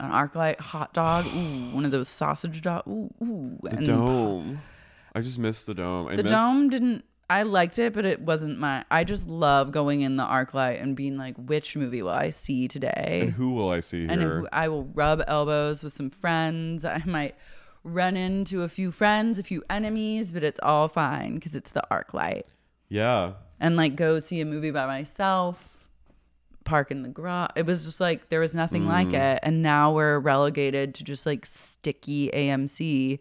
An 0.00 0.10
ArcLight 0.10 0.60
hot 0.60 0.92
dog, 0.94 1.26
ooh, 1.26 1.70
one 1.74 1.84
of 1.84 1.90
those 1.90 2.08
sausage 2.08 2.62
dog, 2.62 2.86
ooh, 2.86 3.12
ooh, 3.22 3.58
The 3.62 3.70
and 3.78 3.86
dome. 3.86 4.60
I 5.14 5.20
just 5.20 5.38
missed 5.38 5.66
the 5.66 5.74
dome. 5.74 6.06
I 6.06 6.14
The 6.16 6.22
miss, 6.22 6.30
dome 6.30 6.68
didn't. 6.70 7.04
I 7.30 7.42
liked 7.42 7.78
it, 7.78 7.92
but 7.92 8.04
it 8.06 8.20
wasn't 8.20 8.58
my. 8.58 8.84
I 8.90 9.04
just 9.04 9.26
love 9.26 9.70
going 9.72 10.00
in 10.00 10.16
the 10.16 10.22
ArcLight 10.22 10.80
and 10.80 10.96
being 10.96 11.18
like, 11.18 11.36
which 11.36 11.76
movie 11.76 12.00
will 12.00 12.10
I 12.12 12.30
see 12.30 12.68
today? 12.68 13.20
And 13.24 13.32
who 13.32 13.52
will 13.52 13.70
I 13.70 13.80
see 13.80 14.06
and 14.08 14.20
here? 14.20 14.40
if 14.40 14.46
I 14.52 14.68
will 14.68 14.84
rub 14.84 15.22
elbows 15.26 15.82
with 15.82 15.92
some 15.92 16.08
friends. 16.10 16.84
I 16.86 17.02
might 17.04 17.34
run 17.84 18.16
into 18.16 18.62
a 18.62 18.68
few 18.68 18.90
friends, 18.92 19.38
a 19.38 19.42
few 19.42 19.62
enemies, 19.68 20.32
but 20.32 20.42
it's 20.44 20.60
all 20.62 20.88
fine 20.88 21.34
because 21.34 21.54
it's 21.54 21.72
the 21.72 21.82
arc 21.90 22.14
light. 22.14 22.46
yeah. 22.88 23.32
And 23.60 23.74
like 23.76 23.96
go 23.96 24.20
see 24.20 24.40
a 24.40 24.44
movie 24.46 24.70
by 24.70 24.86
myself, 24.86 25.68
park 26.68 26.90
in 26.90 27.02
the 27.02 27.08
garage. 27.08 27.50
It 27.56 27.64
was 27.64 27.84
just 27.84 27.98
like 27.98 28.28
there 28.28 28.40
was 28.40 28.54
nothing 28.54 28.86
like 28.86 29.08
mm. 29.08 29.34
it. 29.34 29.40
And 29.42 29.62
now 29.62 29.90
we're 29.92 30.18
relegated 30.18 30.94
to 30.96 31.04
just 31.04 31.24
like 31.24 31.46
sticky 31.46 32.30
AMC. 32.32 33.18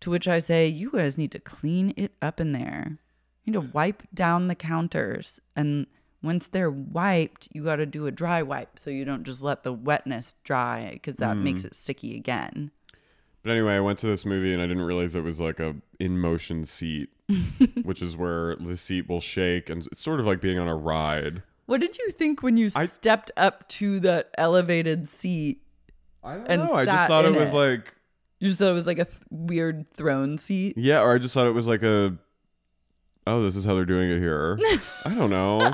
To 0.00 0.10
which 0.10 0.28
I 0.28 0.38
say, 0.38 0.66
you 0.66 0.90
guys 0.90 1.18
need 1.18 1.32
to 1.32 1.38
clean 1.38 1.92
it 1.96 2.12
up 2.22 2.40
in 2.40 2.52
there. 2.52 2.98
You 3.44 3.52
need 3.52 3.60
to 3.60 3.72
wipe 3.72 4.04
down 4.14 4.48
the 4.48 4.54
counters. 4.54 5.40
And 5.56 5.86
once 6.22 6.46
they're 6.48 6.70
wiped, 6.70 7.48
you 7.52 7.64
got 7.64 7.76
to 7.76 7.86
do 7.86 8.06
a 8.06 8.12
dry 8.12 8.42
wipe 8.42 8.78
so 8.78 8.90
you 8.90 9.04
don't 9.04 9.24
just 9.24 9.42
let 9.42 9.64
the 9.64 9.72
wetness 9.72 10.34
dry 10.44 10.90
because 10.92 11.16
that 11.16 11.36
mm. 11.36 11.42
makes 11.42 11.64
it 11.64 11.74
sticky 11.74 12.16
again. 12.16 12.70
But 13.42 13.50
anyway, 13.50 13.74
I 13.74 13.80
went 13.80 13.98
to 14.00 14.06
this 14.06 14.24
movie 14.24 14.52
and 14.52 14.62
I 14.62 14.66
didn't 14.66 14.84
realize 14.84 15.16
it 15.16 15.24
was 15.24 15.40
like 15.40 15.58
a 15.58 15.74
in 15.98 16.18
motion 16.18 16.64
seat, 16.64 17.10
which 17.82 18.02
is 18.02 18.16
where 18.16 18.54
the 18.56 18.76
seat 18.76 19.08
will 19.08 19.20
shake 19.20 19.68
and 19.68 19.86
it's 19.90 20.02
sort 20.02 20.20
of 20.20 20.26
like 20.26 20.40
being 20.40 20.60
on 20.60 20.68
a 20.68 20.76
ride. 20.76 21.42
What 21.66 21.80
did 21.80 21.96
you 21.98 22.10
think 22.10 22.42
when 22.42 22.56
you 22.56 22.70
I- 22.74 22.86
stepped 22.86 23.30
up 23.36 23.68
to 23.70 24.00
the 24.00 24.26
elevated 24.38 25.08
seat? 25.08 25.62
I 26.24 26.34
don't 26.36 26.46
And 26.46 26.64
know. 26.66 26.74
I 26.74 26.84
just 26.84 27.06
thought 27.08 27.24
it 27.24 27.34
was 27.34 27.50
it. 27.52 27.56
like 27.56 27.94
You 28.40 28.48
just 28.48 28.58
thought 28.58 28.68
it 28.68 28.74
was 28.74 28.86
like 28.86 28.98
a 28.98 29.04
th- 29.06 29.18
weird 29.30 29.90
throne 29.94 30.38
seat. 30.38 30.76
yeah, 30.76 31.00
or 31.00 31.14
I 31.14 31.18
just 31.18 31.34
thought 31.34 31.46
it 31.46 31.54
was 31.54 31.66
like 31.66 31.82
a 31.82 32.16
oh, 33.26 33.42
this 33.44 33.56
is 33.56 33.64
how 33.64 33.74
they're 33.74 33.84
doing 33.84 34.10
it 34.10 34.18
here. 34.18 34.58
I 35.04 35.14
don't 35.14 35.30
know. 35.30 35.72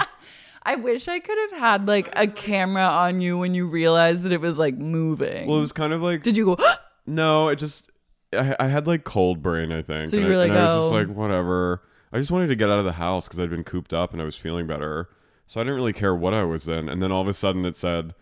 I 0.63 0.75
wish 0.77 1.09
I 1.09 1.19
could 1.19 1.39
have 1.51 1.59
had 1.61 1.89
like 1.89 2.11
a 2.15 2.27
camera 2.27 2.85
on 2.87 3.21
you 3.23 3.39
when 3.39 3.55
you 3.55 3.67
realized 3.67 4.23
that 4.25 4.33
it 4.33 4.41
was 4.41 4.59
like 4.59 4.77
moving. 4.77 5.49
Well, 5.49 5.59
it 5.59 5.63
was 5.63 5.73
kind 5.73 5.93
of 5.93 6.03
like 6.03 6.23
Did 6.23 6.37
you 6.37 6.57
go? 6.57 6.59
no, 7.07 7.49
it 7.49 7.57
just 7.57 7.91
I, 8.33 8.55
I 8.61 8.69
had 8.69 8.87
like 8.87 9.05
cold 9.05 9.43
brain, 9.43 9.73
I 9.73 9.81
think. 9.83 10.11
So 10.11 10.17
you 10.17 10.23
and 10.23 10.31
were 10.31 10.35
I, 10.41 10.45
like, 10.45 10.51
and 10.51 10.59
I 10.59 10.65
was 10.67 10.75
oh. 10.75 10.91
just 10.99 11.09
like 11.09 11.17
whatever. 11.17 11.83
I 12.13 12.19
just 12.19 12.31
wanted 12.31 12.49
to 12.49 12.57
get 12.57 12.71
out 12.71 12.79
of 12.79 12.85
the 12.87 12.93
house 12.93 13.27
because 13.27 13.41
I'd 13.41 13.51
been 13.51 13.65
cooped 13.65 13.93
up 13.93 14.13
and 14.13 14.21
I 14.23 14.25
was 14.25 14.37
feeling 14.37 14.67
better. 14.67 15.09
So 15.49 15.61
I 15.61 15.65
didn't 15.65 15.77
really 15.77 15.93
care 15.93 16.15
what 16.15 16.33
I 16.35 16.45
was 16.45 16.69
in. 16.69 16.89
And 16.89 17.03
then 17.03 17.11
all 17.11 17.23
of 17.23 17.27
a 17.29 17.35
sudden 17.35 17.65
it 17.65 17.75
said, 17.75 18.15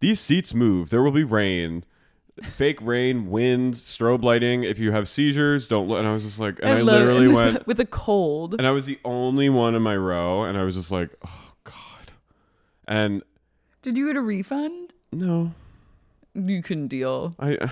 "These 0.00 0.18
seats 0.20 0.54
move. 0.54 0.88
There 0.88 1.02
will 1.02 1.10
be 1.12 1.24
rain." 1.24 1.84
Fake 2.42 2.78
rain, 2.80 3.28
wind, 3.30 3.74
strobe 3.74 4.22
lighting. 4.22 4.62
If 4.64 4.78
you 4.78 4.90
have 4.92 5.06
seizures, 5.06 5.66
don't 5.66 5.86
look. 5.86 5.98
And 5.98 6.08
I 6.08 6.14
was 6.14 6.24
just 6.24 6.38
like, 6.38 6.58
and 6.62 6.70
I, 6.78 6.80
love- 6.80 7.00
literally 7.02 7.26
and 7.26 7.34
went, 7.54 7.66
with 7.66 7.78
a 7.78 7.84
cold. 7.84 8.54
and 8.54 8.66
I 8.66 8.70
was 8.70 8.86
the 8.86 8.98
only 9.04 9.50
one 9.50 9.74
in 9.74 9.82
my 9.82 9.94
row, 9.94 10.44
and 10.44 10.56
I 10.56 10.62
was 10.62 10.74
just 10.74 10.90
like, 10.90 11.10
oh 11.26 11.52
god. 11.64 12.10
And 12.88 13.22
Did 13.82 13.98
you 13.98 14.06
get 14.06 14.16
a 14.16 14.22
refund? 14.22 14.94
no, 15.12 15.52
You 16.34 16.62
couldn't 16.62 16.88
deal. 16.88 17.34
I. 17.38 17.70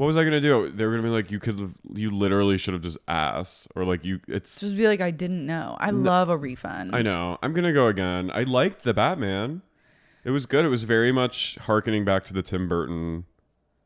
What 0.00 0.06
was 0.06 0.16
I 0.16 0.24
gonna 0.24 0.40
do? 0.40 0.70
They 0.70 0.86
were 0.86 0.92
gonna 0.92 1.02
be 1.02 1.10
like, 1.10 1.30
you 1.30 1.38
could, 1.38 1.74
you 1.92 2.10
literally 2.10 2.56
should 2.56 2.72
have 2.72 2.82
just 2.82 2.96
asked, 3.06 3.68
or 3.76 3.84
like 3.84 4.02
you. 4.02 4.18
It's. 4.28 4.58
Just 4.58 4.74
be 4.74 4.88
like, 4.88 5.02
I 5.02 5.10
didn't 5.10 5.44
know. 5.44 5.76
I 5.78 5.90
love 5.90 6.30
a 6.30 6.38
refund. 6.38 6.96
I 6.96 7.02
know. 7.02 7.36
I'm 7.42 7.52
gonna 7.52 7.74
go 7.74 7.86
again. 7.86 8.30
I 8.32 8.44
liked 8.44 8.82
the 8.82 8.94
Batman. 8.94 9.60
It 10.24 10.30
was 10.30 10.46
good. 10.46 10.64
It 10.64 10.68
was 10.68 10.84
very 10.84 11.12
much 11.12 11.58
harkening 11.60 12.06
back 12.06 12.24
to 12.24 12.32
the 12.32 12.40
Tim 12.40 12.66
Burton 12.66 13.26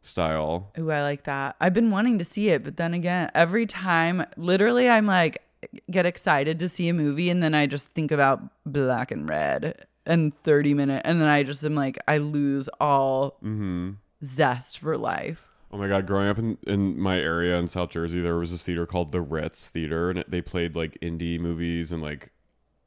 style. 0.02 0.70
Ooh, 0.78 0.92
I 0.92 1.02
like 1.02 1.24
that. 1.24 1.56
I've 1.60 1.74
been 1.74 1.90
wanting 1.90 2.20
to 2.20 2.24
see 2.24 2.50
it, 2.50 2.62
but 2.62 2.76
then 2.76 2.94
again, 2.94 3.32
every 3.34 3.66
time, 3.66 4.24
literally, 4.36 4.88
I'm 4.88 5.06
like, 5.06 5.42
get 5.90 6.06
excited 6.06 6.60
to 6.60 6.68
see 6.68 6.88
a 6.88 6.94
movie, 6.94 7.28
and 7.28 7.42
then 7.42 7.56
I 7.56 7.66
just 7.66 7.88
think 7.88 8.12
about 8.12 8.40
black 8.64 9.10
and 9.10 9.28
red 9.28 9.84
and 10.06 10.32
30 10.32 10.74
minute, 10.74 11.02
and 11.04 11.20
then 11.20 11.26
I 11.26 11.42
just 11.42 11.64
am 11.64 11.74
like, 11.74 11.98
I 12.06 12.18
lose 12.18 12.68
all 12.78 13.32
mm-hmm. 13.42 13.94
zest 14.24 14.78
for 14.78 14.96
life. 14.96 15.53
Oh 15.74 15.76
my 15.76 15.88
god! 15.88 16.06
Growing 16.06 16.28
up 16.28 16.38
in, 16.38 16.56
in 16.68 16.96
my 16.96 17.18
area 17.18 17.58
in 17.58 17.66
South 17.66 17.90
Jersey, 17.90 18.20
there 18.20 18.36
was 18.36 18.52
this 18.52 18.62
theater 18.62 18.86
called 18.86 19.10
the 19.10 19.20
Ritz 19.20 19.70
Theater, 19.70 20.08
and 20.08 20.20
it, 20.20 20.30
they 20.30 20.40
played 20.40 20.76
like 20.76 20.96
indie 21.02 21.40
movies 21.40 21.90
and 21.90 22.00
like 22.00 22.30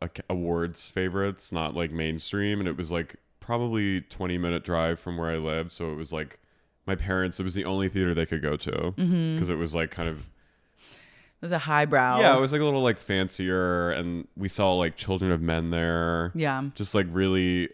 ac- 0.01 0.24
awards 0.29 0.88
favorites, 0.88 1.51
not 1.51 1.75
like 1.75 1.91
mainstream. 1.91 2.60
And 2.62 2.70
it 2.70 2.77
was 2.77 2.89
like 2.89 3.17
probably 3.41 4.00
twenty 4.01 4.38
minute 4.38 4.63
drive 4.63 5.01
from 5.01 5.17
where 5.17 5.29
I 5.29 5.36
lived, 5.36 5.74
so 5.74 5.91
it 5.91 5.96
was 5.96 6.13
like 6.13 6.39
my 6.86 6.96
parents. 6.96 7.41
It 7.41 7.44
was 7.44 7.56
the 7.56 7.65
only 7.65 7.89
theater 7.89 8.13
they 8.13 8.25
could 8.25 8.41
go 8.41 8.56
to 8.56 8.72
mm-hmm. 8.72 9.34
because 9.36 9.50
it 9.50 9.58
was 9.58 9.75
like 9.75 9.91
kind 9.91 10.08
of 10.08 10.20
It 10.20 11.41
was 11.41 11.51
a 11.51 11.60
highbrow. 11.60 12.22
yeah, 12.22 12.38
it 12.38 12.39
was 12.39 12.53
like 12.53 12.62
a 12.62 12.65
little 12.65 12.84
like 12.84 13.00
fancier, 13.00 13.91
and 13.91 14.29
we 14.38 14.48
saw 14.48 14.72
like 14.72 14.96
Children 14.96 15.34
of 15.34 15.41
Men 15.41 15.72
there. 15.72 16.32
Yeah. 16.36 16.63
just 16.74 16.96
like 16.96 17.08
really 17.12 17.67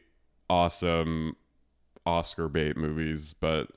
awesome 0.50 1.36
Oscar 2.04 2.48
bait 2.48 2.78
movies, 2.78 3.36
but 3.40 3.68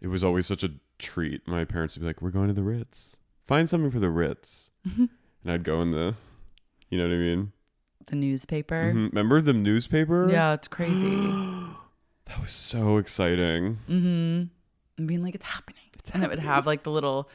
it 0.00 0.08
was 0.08 0.22
always 0.24 0.46
such 0.46 0.62
a 0.64 0.70
treat. 0.98 1.46
My 1.46 1.64
parents 1.64 1.94
would 1.96 2.00
be 2.02 2.06
like, 2.06 2.20
"We're 2.22 2.30
going 2.30 2.48
to 2.48 2.54
the 2.54 2.62
Ritz. 2.62 3.16
Find 3.44 3.68
something 3.68 3.90
for 3.90 4.00
the 4.00 4.10
Ritz," 4.10 4.70
and 4.84 5.08
I'd 5.46 5.64
go 5.64 5.80
in 5.82 5.90
the, 5.92 6.14
you 6.90 6.98
know 6.98 7.04
what 7.08 7.14
I 7.14 7.18
mean? 7.18 7.52
The 8.06 8.16
newspaper. 8.16 8.92
Mhm. 8.94 9.08
Remember 9.10 9.40
the 9.40 9.52
newspaper? 9.52 10.28
Yeah, 10.30 10.52
it's 10.54 10.68
crazy. 10.68 11.10
that 12.26 12.40
was 12.40 12.52
so 12.52 12.96
exciting. 12.98 13.78
mm-hmm. 13.88 14.44
And 14.98 15.06
being 15.08 15.22
like, 15.22 15.34
it's 15.34 15.44
happening. 15.46 15.82
and 16.14 16.24
it 16.24 16.30
would 16.30 16.38
have 16.38 16.66
like 16.66 16.82
the 16.84 16.90
little 16.90 17.28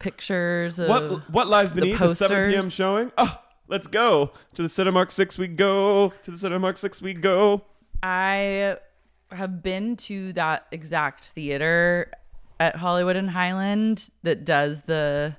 pictures 0.00 0.78
of 0.80 0.88
What 0.88 1.30
what 1.30 1.46
lies 1.48 1.70
the 1.70 1.80
beneath 1.82 1.98
the, 1.98 2.14
7 2.14 2.50
p.m. 2.50 2.62
posters. 2.62 2.72
showing? 2.72 3.12
Oh, 3.16 3.38
let's 3.68 3.86
go 3.86 4.32
to 4.54 4.62
the 4.62 4.68
Cinemark 4.68 5.10
Six. 5.12 5.38
We 5.38 5.46
go 5.48 6.12
to 6.24 6.30
the 6.30 6.36
Cinemark 6.36 6.78
Six. 6.78 7.00
We 7.00 7.14
go. 7.14 7.64
I 8.02 8.76
have 9.34 9.62
been 9.62 9.96
to 9.96 10.32
that 10.34 10.66
exact 10.70 11.26
theater 11.26 12.10
at 12.60 12.76
Hollywood 12.76 13.16
and 13.16 13.30
Highland 13.30 14.10
that 14.22 14.44
does 14.44 14.82
the 14.82 15.36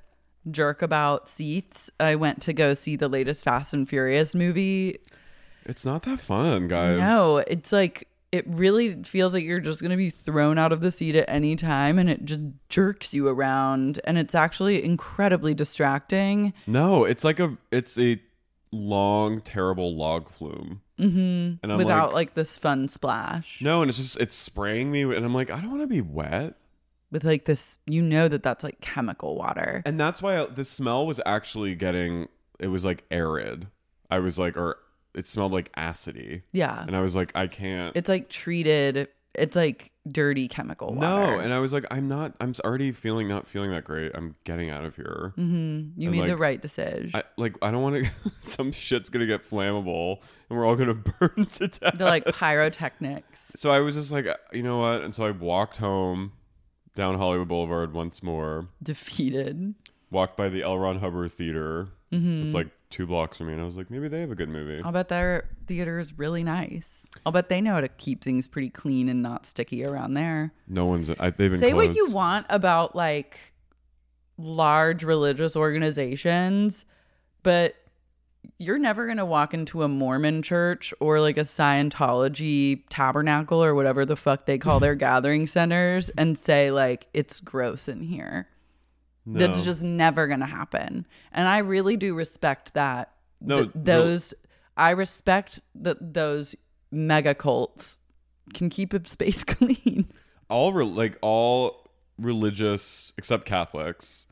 jerk 0.51 0.81
about 0.81 1.29
seats. 1.29 1.89
I 1.99 2.15
went 2.15 2.41
to 2.43 2.53
go 2.53 2.73
see 2.73 2.95
the 2.95 3.07
latest 3.07 3.43
Fast 3.43 3.73
and 3.73 3.87
Furious 3.87 4.35
movie. 4.35 4.99
It's 5.65 5.85
not 5.85 6.03
that 6.03 6.19
fun, 6.19 6.67
guys. 6.67 6.99
No, 6.99 7.37
it's 7.47 7.71
like 7.71 8.07
it 8.33 8.45
really 8.47 9.03
feels 9.03 9.33
like 9.33 9.43
you're 9.43 9.59
just 9.59 9.79
going 9.79 9.91
to 9.91 9.97
be 9.97 10.09
thrown 10.09 10.57
out 10.57 10.71
of 10.71 10.81
the 10.81 10.89
seat 10.89 11.15
at 11.15 11.25
any 11.29 11.55
time 11.55 11.99
and 11.99 12.09
it 12.09 12.25
just 12.25 12.41
jerks 12.67 13.13
you 13.13 13.27
around 13.27 13.99
and 14.05 14.17
it's 14.17 14.33
actually 14.33 14.83
incredibly 14.83 15.53
distracting. 15.53 16.51
No, 16.65 17.05
it's 17.05 17.23
like 17.23 17.39
a 17.39 17.55
it's 17.71 17.97
a 17.99 18.19
long, 18.73 19.39
terrible 19.41 19.95
log 19.95 20.29
flume. 20.29 20.81
Mm-hmm. 20.99 21.55
And 21.63 21.71
I'm 21.71 21.77
without 21.77 22.07
like, 22.07 22.29
like, 22.29 22.33
this 22.33 22.57
fun 22.57 22.87
splash. 22.87 23.59
no, 23.61 23.81
and 23.81 23.89
it's 23.89 23.97
just 23.97 24.17
it's 24.17 24.35
spraying 24.35 24.91
me, 24.91 25.03
and 25.03 25.25
I'm 25.25 25.33
like, 25.33 25.49
I 25.49 25.59
don't 25.61 25.69
want 25.71 25.83
to 25.83 25.87
be 25.87 26.01
wet. 26.01 26.55
With 27.11 27.23
like 27.23 27.45
this 27.45 27.77
you 27.85 28.01
know 28.01 28.27
that 28.27 28.41
that's 28.41 28.63
like 28.63 28.81
chemical 28.81 29.35
water. 29.35 29.83
And 29.85 29.99
that's 29.99 30.21
why 30.21 30.39
I, 30.39 30.45
the 30.47 30.65
smell 30.65 31.05
was 31.05 31.21
actually 31.25 31.75
getting. 31.75 32.27
It 32.59 32.67
was 32.67 32.83
like 32.83 33.03
arid. 33.11 33.67
I 34.09 34.19
was 34.19 34.39
like, 34.39 34.57
or 34.57 34.77
it 35.13 35.27
smelled 35.27 35.51
like 35.53 35.71
acidy, 35.73 36.41
Yeah. 36.53 36.83
and 36.85 36.95
I 36.95 37.01
was 37.01 37.15
like, 37.15 37.31
I 37.35 37.47
can't. 37.47 37.95
It's 37.95 38.09
like 38.09 38.29
treated. 38.29 39.09
It's 39.35 39.55
like 39.55 39.91
dirty 40.11 40.47
chemical 40.47 40.93
water. 40.93 40.99
no, 40.99 41.39
and 41.39 41.51
I 41.53 41.59
was 41.59 41.73
like, 41.73 41.85
I'm 41.89 42.07
not. 42.07 42.33
I'm 42.39 42.53
already 42.63 42.91
feeling 42.91 43.27
not 43.27 43.47
feeling 43.47 43.71
that 43.71 43.83
great. 43.83 44.11
I'm 44.13 44.35
getting 44.43 44.69
out 44.69 44.85
of 44.85 44.95
here. 44.95 45.33
Mm-hmm. 45.37 45.99
you 45.99 46.09
and, 46.09 46.19
made 46.19 46.27
the 46.27 46.37
right 46.37 46.61
decision. 46.61 47.11
I 47.13 47.23
like. 47.37 47.57
I 47.61 47.71
don't 47.71 47.81
want 47.81 48.05
to. 48.05 48.11
some 48.39 48.71
shit's 48.71 49.09
gonna 49.09 49.25
get 49.25 49.43
flammable, 49.43 50.19
and 50.49 50.57
we're 50.57 50.65
all 50.65 50.75
gonna 50.75 50.93
burn 51.19 51.45
to 51.53 51.67
death. 51.67 51.95
They're 51.97 52.07
like 52.07 52.25
pyrotechnics. 52.25 53.53
So 53.55 53.71
I 53.71 53.79
was 53.79 53.95
just 53.95 54.11
like, 54.11 54.27
you 54.51 54.63
know 54.63 54.79
what? 54.79 55.01
And 55.01 55.15
so 55.15 55.25
I 55.25 55.31
walked 55.31 55.77
home 55.77 56.33
down 56.95 57.17
Hollywood 57.17 57.47
Boulevard 57.47 57.93
once 57.93 58.21
more, 58.21 58.67
Defeated. 58.81 59.73
walked 60.11 60.37
by 60.37 60.49
the 60.49 60.61
L. 60.63 60.77
Ron 60.77 60.99
Hubbard 60.99 61.31
Theater. 61.31 61.89
Mm-hmm. 62.11 62.45
It's 62.45 62.53
like 62.53 62.67
two 62.91 63.07
blocks 63.07 63.39
from 63.39 63.47
me, 63.47 63.53
and 63.53 63.61
I 63.61 63.65
was 63.65 63.75
like, 63.75 63.89
maybe 63.89 64.07
they 64.07 64.21
have 64.21 64.31
a 64.31 64.35
good 64.35 64.49
movie. 64.49 64.81
I'll 64.83 64.91
bet 64.91 65.07
their 65.07 65.49
theater 65.65 65.99
is 65.99 66.17
really 66.17 66.43
nice. 66.43 67.02
I'll 67.25 67.31
bet 67.31 67.49
they 67.49 67.61
know 67.61 67.73
how 67.73 67.81
to 67.81 67.87
keep 67.87 68.23
things 68.23 68.47
pretty 68.47 68.69
clean 68.69 69.07
and 69.07 69.21
not 69.21 69.45
sticky 69.45 69.85
around 69.85 70.13
there. 70.13 70.53
No 70.67 70.85
one's. 70.85 71.09
I, 71.19 71.29
they've 71.29 71.51
been 71.51 71.59
Say 71.59 71.71
closed. 71.71 71.89
what 71.89 71.95
you 71.95 72.09
want 72.09 72.45
about 72.49 72.95
like 72.95 73.39
large 74.37 75.03
religious 75.03 75.55
organizations, 75.55 76.85
but 77.43 77.75
you're 78.57 78.79
never 78.79 79.05
going 79.05 79.17
to 79.17 79.25
walk 79.25 79.53
into 79.53 79.83
a 79.83 79.87
Mormon 79.87 80.41
church 80.41 80.93
or 80.99 81.19
like 81.19 81.37
a 81.37 81.41
Scientology 81.41 82.83
tabernacle 82.89 83.63
or 83.63 83.73
whatever 83.73 84.05
the 84.05 84.15
fuck 84.15 84.45
they 84.45 84.57
call 84.57 84.79
their 84.79 84.95
gathering 84.95 85.47
centers 85.47 86.09
and 86.09 86.37
say 86.37 86.71
like 86.71 87.07
it's 87.13 87.39
gross 87.39 87.87
in 87.87 88.01
here. 88.01 88.47
That's 89.25 89.61
just 89.61 89.83
never 89.83 90.27
going 90.27 90.41
to 90.41 90.45
happen. 90.45 91.07
And 91.31 91.47
I 91.47 91.59
really 91.59 91.95
do 91.95 92.13
respect 92.13 92.73
that. 92.73 93.13
No, 93.39 93.63
th- 93.63 93.71
those 93.73 94.33
I 94.75 94.89
respect 94.91 95.61
that 95.75 96.13
those 96.13 96.55
mega 96.93 97.33
cults 97.35 97.97
can 98.53 98.69
keep 98.69 98.93
a 98.93 99.07
space 99.07 99.43
clean. 99.43 100.11
all 100.49 100.71
re- 100.73 100.85
like 100.85 101.17
all 101.21 101.89
religious 102.17 103.13
except 103.17 103.45
Catholics. 103.45 104.27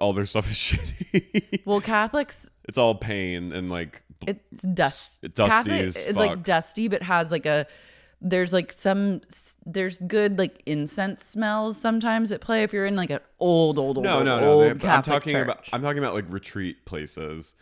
All 0.00 0.12
their 0.12 0.26
stuff 0.26 0.48
is 0.50 0.56
shitty. 1.12 1.62
Well, 1.64 1.80
Catholics 1.80 2.48
it's 2.68 2.78
all 2.78 2.94
pain 2.94 3.52
and 3.52 3.70
like 3.70 4.02
it's 4.26 4.62
dust. 4.62 5.20
It's 5.24 5.34
dusty 5.34 5.50
Catholic 5.70 5.80
is 5.96 6.16
like 6.16 6.44
dusty, 6.44 6.86
but 6.88 7.02
has 7.02 7.32
like 7.32 7.46
a 7.46 7.66
there's 8.20 8.52
like 8.52 8.70
some 8.72 9.22
there's 9.64 9.98
good 10.00 10.38
like 10.38 10.62
incense 10.66 11.24
smells 11.24 11.80
sometimes 11.80 12.30
at 12.30 12.40
play 12.40 12.62
if 12.62 12.72
you're 12.72 12.84
in 12.86 12.94
like 12.94 13.10
an 13.10 13.18
old 13.40 13.78
old 13.78 13.96
old 13.96 14.04
no, 14.04 14.16
old, 14.18 14.24
no, 14.26 14.40
no. 14.40 14.46
old 14.52 14.78
they- 14.80 14.88
I'm 14.88 15.02
talking 15.02 15.32
church. 15.32 15.42
about. 15.44 15.68
I'm 15.72 15.82
talking 15.82 15.98
about 15.98 16.14
like 16.14 16.26
retreat 16.28 16.84
places. 16.84 17.54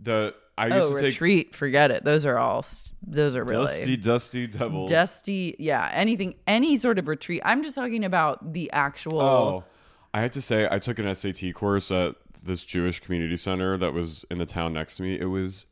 The 0.00 0.34
I 0.56 0.70
oh, 0.70 0.76
used 0.76 0.86
oh 0.86 0.90
to 0.90 0.96
take 0.96 1.04
retreat, 1.04 1.54
forget 1.54 1.90
it. 1.90 2.04
Those 2.04 2.24
are 2.24 2.38
all 2.38 2.64
those 3.06 3.36
are 3.36 3.44
really 3.44 3.66
dusty, 3.66 3.96
dusty 3.96 4.46
devil. 4.46 4.86
dusty. 4.86 5.56
Yeah, 5.58 5.90
anything 5.92 6.36
any 6.46 6.76
sort 6.76 6.98
of 6.98 7.08
retreat. 7.08 7.42
I'm 7.44 7.62
just 7.62 7.74
talking 7.74 8.04
about 8.04 8.52
the 8.52 8.70
actual. 8.72 9.20
Oh, 9.20 9.64
I 10.12 10.20
have 10.20 10.32
to 10.32 10.40
say, 10.40 10.68
I 10.70 10.78
took 10.78 10.98
an 10.98 11.12
SAT 11.12 11.54
course 11.54 11.90
at 11.90 12.14
this 12.42 12.64
Jewish 12.64 13.00
community 13.00 13.36
center 13.36 13.76
that 13.78 13.92
was 13.92 14.24
in 14.30 14.38
the 14.38 14.46
town 14.46 14.72
next 14.72 14.96
to 14.96 15.02
me. 15.02 15.18
It 15.18 15.26
was 15.26 15.66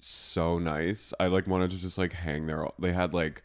so 0.00 0.58
nice. 0.58 1.14
I 1.18 1.28
like 1.28 1.46
wanted 1.46 1.70
to 1.70 1.78
just 1.78 1.96
like 1.96 2.12
hang 2.12 2.46
there. 2.46 2.66
They 2.78 2.92
had 2.92 3.14
like 3.14 3.42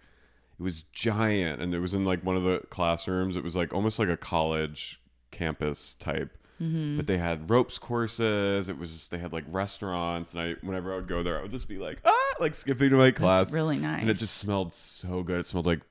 it 0.59 0.63
was 0.63 0.81
giant, 0.91 1.61
and 1.61 1.73
it 1.73 1.79
was 1.79 1.93
in 1.93 2.03
like 2.03 2.25
one 2.25 2.35
of 2.35 2.43
the 2.43 2.59
classrooms. 2.69 3.37
It 3.37 3.43
was 3.43 3.55
like 3.55 3.73
almost 3.73 3.99
like 3.99 4.09
a 4.09 4.17
college 4.17 4.99
campus 5.31 5.95
type. 5.99 6.36
Mm-hmm. 6.61 6.97
But 6.97 7.05
they 7.07 7.17
had 7.19 7.49
ropes 7.49 7.77
courses. 7.77 8.67
It 8.69 8.77
was 8.77 8.91
just 8.91 9.11
they 9.11 9.19
had 9.19 9.31
like 9.33 9.45
restaurants, 9.47 10.31
and 10.33 10.41
I 10.41 10.55
whenever 10.61 10.91
I 10.93 10.95
would 10.95 11.07
go 11.07 11.21
there, 11.23 11.37
I 11.37 11.43
would 11.43 11.51
just 11.51 11.67
be 11.67 11.77
like 11.77 11.99
ah, 12.03 12.33
like 12.39 12.53
skipping 12.55 12.89
to 12.89 12.95
my 12.97 13.11
class. 13.11 13.39
That's 13.41 13.51
really 13.53 13.77
nice. 13.77 14.01
and 14.01 14.09
it 14.09 14.15
just 14.15 14.37
smelled 14.37 14.73
so 14.73 15.21
good. 15.23 15.41
It 15.41 15.45
smelled 15.47 15.67
like 15.67 15.81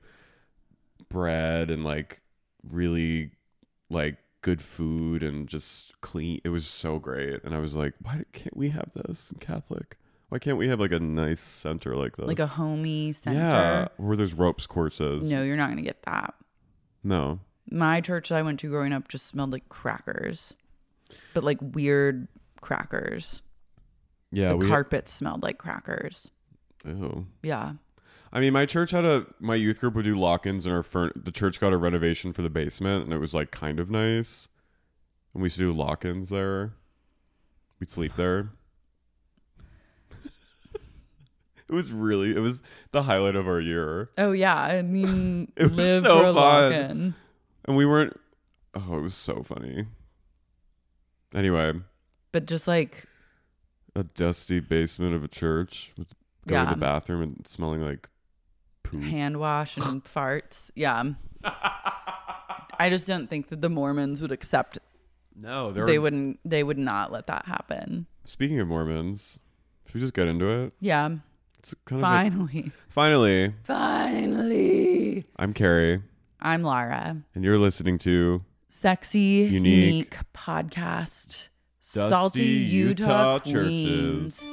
bread 1.09 1.71
and 1.71 1.83
like 1.83 2.21
really 2.69 3.31
like 3.89 4.17
good 4.41 4.61
food 4.61 5.23
and 5.23 5.47
just 5.47 5.99
clean. 6.01 6.41
It 6.43 6.49
was 6.49 6.67
so 6.67 6.99
great, 6.99 7.43
and 7.43 7.55
I 7.55 7.59
was 7.59 7.75
like, 7.75 7.93
why 8.01 8.23
can't 8.33 8.55
we 8.57 8.69
have 8.69 8.89
this 8.93 9.31
in 9.31 9.39
Catholic? 9.39 9.97
Why 10.29 10.39
can't 10.39 10.57
we 10.57 10.67
have 10.67 10.81
like 10.81 10.91
a 10.91 10.99
nice 10.99 11.39
center 11.39 11.95
like 11.95 12.17
this? 12.17 12.27
like 12.27 12.39
a 12.39 12.47
homey 12.47 13.13
center. 13.13 13.39
yeah, 13.39 13.87
where 13.95 14.17
there's 14.17 14.33
ropes 14.33 14.67
courses. 14.67 15.29
No, 15.31 15.43
you're 15.43 15.55
not 15.55 15.69
gonna 15.69 15.81
get 15.81 16.01
that. 16.03 16.33
no. 17.03 17.39
My 17.69 18.01
church 18.01 18.29
that 18.29 18.37
I 18.37 18.41
went 18.41 18.59
to 18.61 18.69
growing 18.69 18.93
up 18.93 19.07
just 19.07 19.27
smelled 19.27 19.51
like 19.51 19.67
crackers, 19.69 20.53
but 21.33 21.43
like 21.43 21.57
weird 21.61 22.27
crackers. 22.61 23.41
Yeah, 24.31 24.49
the 24.49 24.57
we. 24.57 24.67
carpet 24.67 25.07
smelled 25.09 25.43
like 25.43 25.57
crackers. 25.57 26.29
Ew. 26.85 27.25
Yeah. 27.43 27.73
I 28.31 28.39
mean, 28.41 28.51
my 28.53 28.65
church 28.65 28.91
had 28.91 29.05
a 29.05 29.25
my 29.39 29.55
youth 29.55 29.79
group 29.79 29.95
would 29.95 30.05
do 30.05 30.15
lock-ins, 30.17 30.65
and 30.65 30.75
our 30.75 31.11
the 31.15 31.31
church 31.31 31.59
got 31.59 31.73
a 31.73 31.77
renovation 31.77 32.33
for 32.33 32.41
the 32.41 32.49
basement, 32.49 33.05
and 33.05 33.13
it 33.13 33.17
was 33.19 33.33
like 33.33 33.51
kind 33.51 33.79
of 33.79 33.89
nice. 33.89 34.47
And 35.33 35.41
we 35.41 35.47
used 35.47 35.57
to 35.57 35.63
do 35.63 35.73
lock-ins 35.73 36.29
there. 36.29 36.73
We'd 37.79 37.89
sleep 37.89 38.15
there. 38.15 38.49
it 41.69 41.73
was 41.73 41.91
really 41.91 42.35
it 42.35 42.39
was 42.39 42.61
the 42.91 43.03
highlight 43.03 43.35
of 43.35 43.47
our 43.47 43.59
year, 43.59 44.09
Oh 44.17 44.31
yeah. 44.31 44.55
I 44.55 44.81
mean, 44.81 45.51
It 45.57 45.63
was 45.71 45.77
live 45.77 46.03
so 46.05 46.17
for 46.19 46.27
a 46.27 46.33
fun. 46.33 46.35
lock-in. 46.35 47.15
And 47.67 47.75
we 47.77 47.85
weren't. 47.85 48.19
Oh, 48.73 48.97
it 48.97 49.01
was 49.01 49.15
so 49.15 49.43
funny. 49.43 49.85
Anyway, 51.33 51.73
But 52.31 52.45
just 52.45 52.67
like 52.67 53.05
a 53.95 54.03
dusty 54.03 54.59
basement 54.59 55.13
of 55.15 55.23
a 55.23 55.27
church 55.27 55.91
with 55.97 56.07
going 56.47 56.61
Yeah. 56.63 56.69
to 56.69 56.75
the 56.75 56.79
bathroom 56.81 57.21
and 57.21 57.47
smelling 57.47 57.81
like 57.81 58.07
poop. 58.83 59.03
hand 59.03 59.37
wash 59.37 59.75
and 59.77 60.03
farts. 60.15 60.69
Yeah. 60.75 61.03
I 62.79 62.89
just 62.89 63.07
don't 63.07 63.29
think 63.29 63.49
that 63.49 63.61
the 63.61 63.69
Mormons 63.69 64.21
would 64.21 64.31
accept. 64.31 64.77
No, 65.35 65.71
They 65.71 65.81
were- 65.97 66.01
wouldn't. 66.01 66.39
They 66.45 66.63
would 66.63 66.77
not 66.77 67.11
let 67.11 67.27
that 67.27 67.45
happen. 67.45 68.05
Speaking 68.25 68.59
of 68.59 68.67
Mormons, 68.67 69.39
should 69.85 69.95
we 69.95 70.01
just 70.01 70.13
get 70.13 70.27
into 70.27 70.47
it? 70.47 70.73
Yeah. 70.79 71.09
It's 71.59 71.73
kind 71.85 71.99
of 71.99 72.03
like- 72.03 72.31
Finally. 72.31 72.71
finally. 72.89 73.53
Finally. 73.63 75.25
I'm 75.37 75.53
Carrie, 75.53 76.01
I'm 76.39 76.61
Lara. 76.61 77.17
and 77.33 77.43
you're 77.43 77.57
listening 77.57 77.97
to 77.99 78.43
Sexy, 78.69 79.19
Unique. 79.19 79.55
unique, 79.55 80.17
podcast. 80.33 81.49
Dusty 81.93 82.09
Salty 82.09 82.43
Utah, 82.43 83.33
Utah 83.35 83.39
churches. 83.39 84.43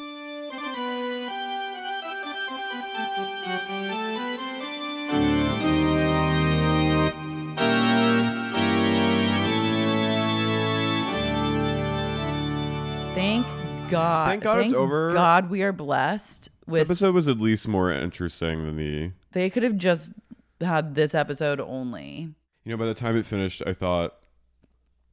Thank 13.14 13.46
God. 13.90 14.28
Thank 14.28 14.42
God 14.42 14.60
it's 14.60 14.72
over. 14.72 15.12
God 15.12 15.50
we 15.50 15.62
are 15.62 15.72
blessed 15.72 16.48
this 16.66 16.80
episode 16.80 17.14
was 17.14 17.28
at 17.28 17.38
least 17.38 17.68
more 17.68 17.92
interesting 17.92 18.64
than 18.64 18.76
the 18.76 19.10
They 19.32 19.50
could 19.50 19.62
have 19.62 19.76
just 19.76 20.12
had 20.60 20.94
this 20.94 21.14
episode 21.14 21.60
only. 21.60 22.34
You 22.64 22.72
know, 22.72 22.76
by 22.76 22.86
the 22.86 22.94
time 22.94 23.16
it 23.16 23.26
finished, 23.26 23.62
I 23.66 23.72
thought, 23.74 24.14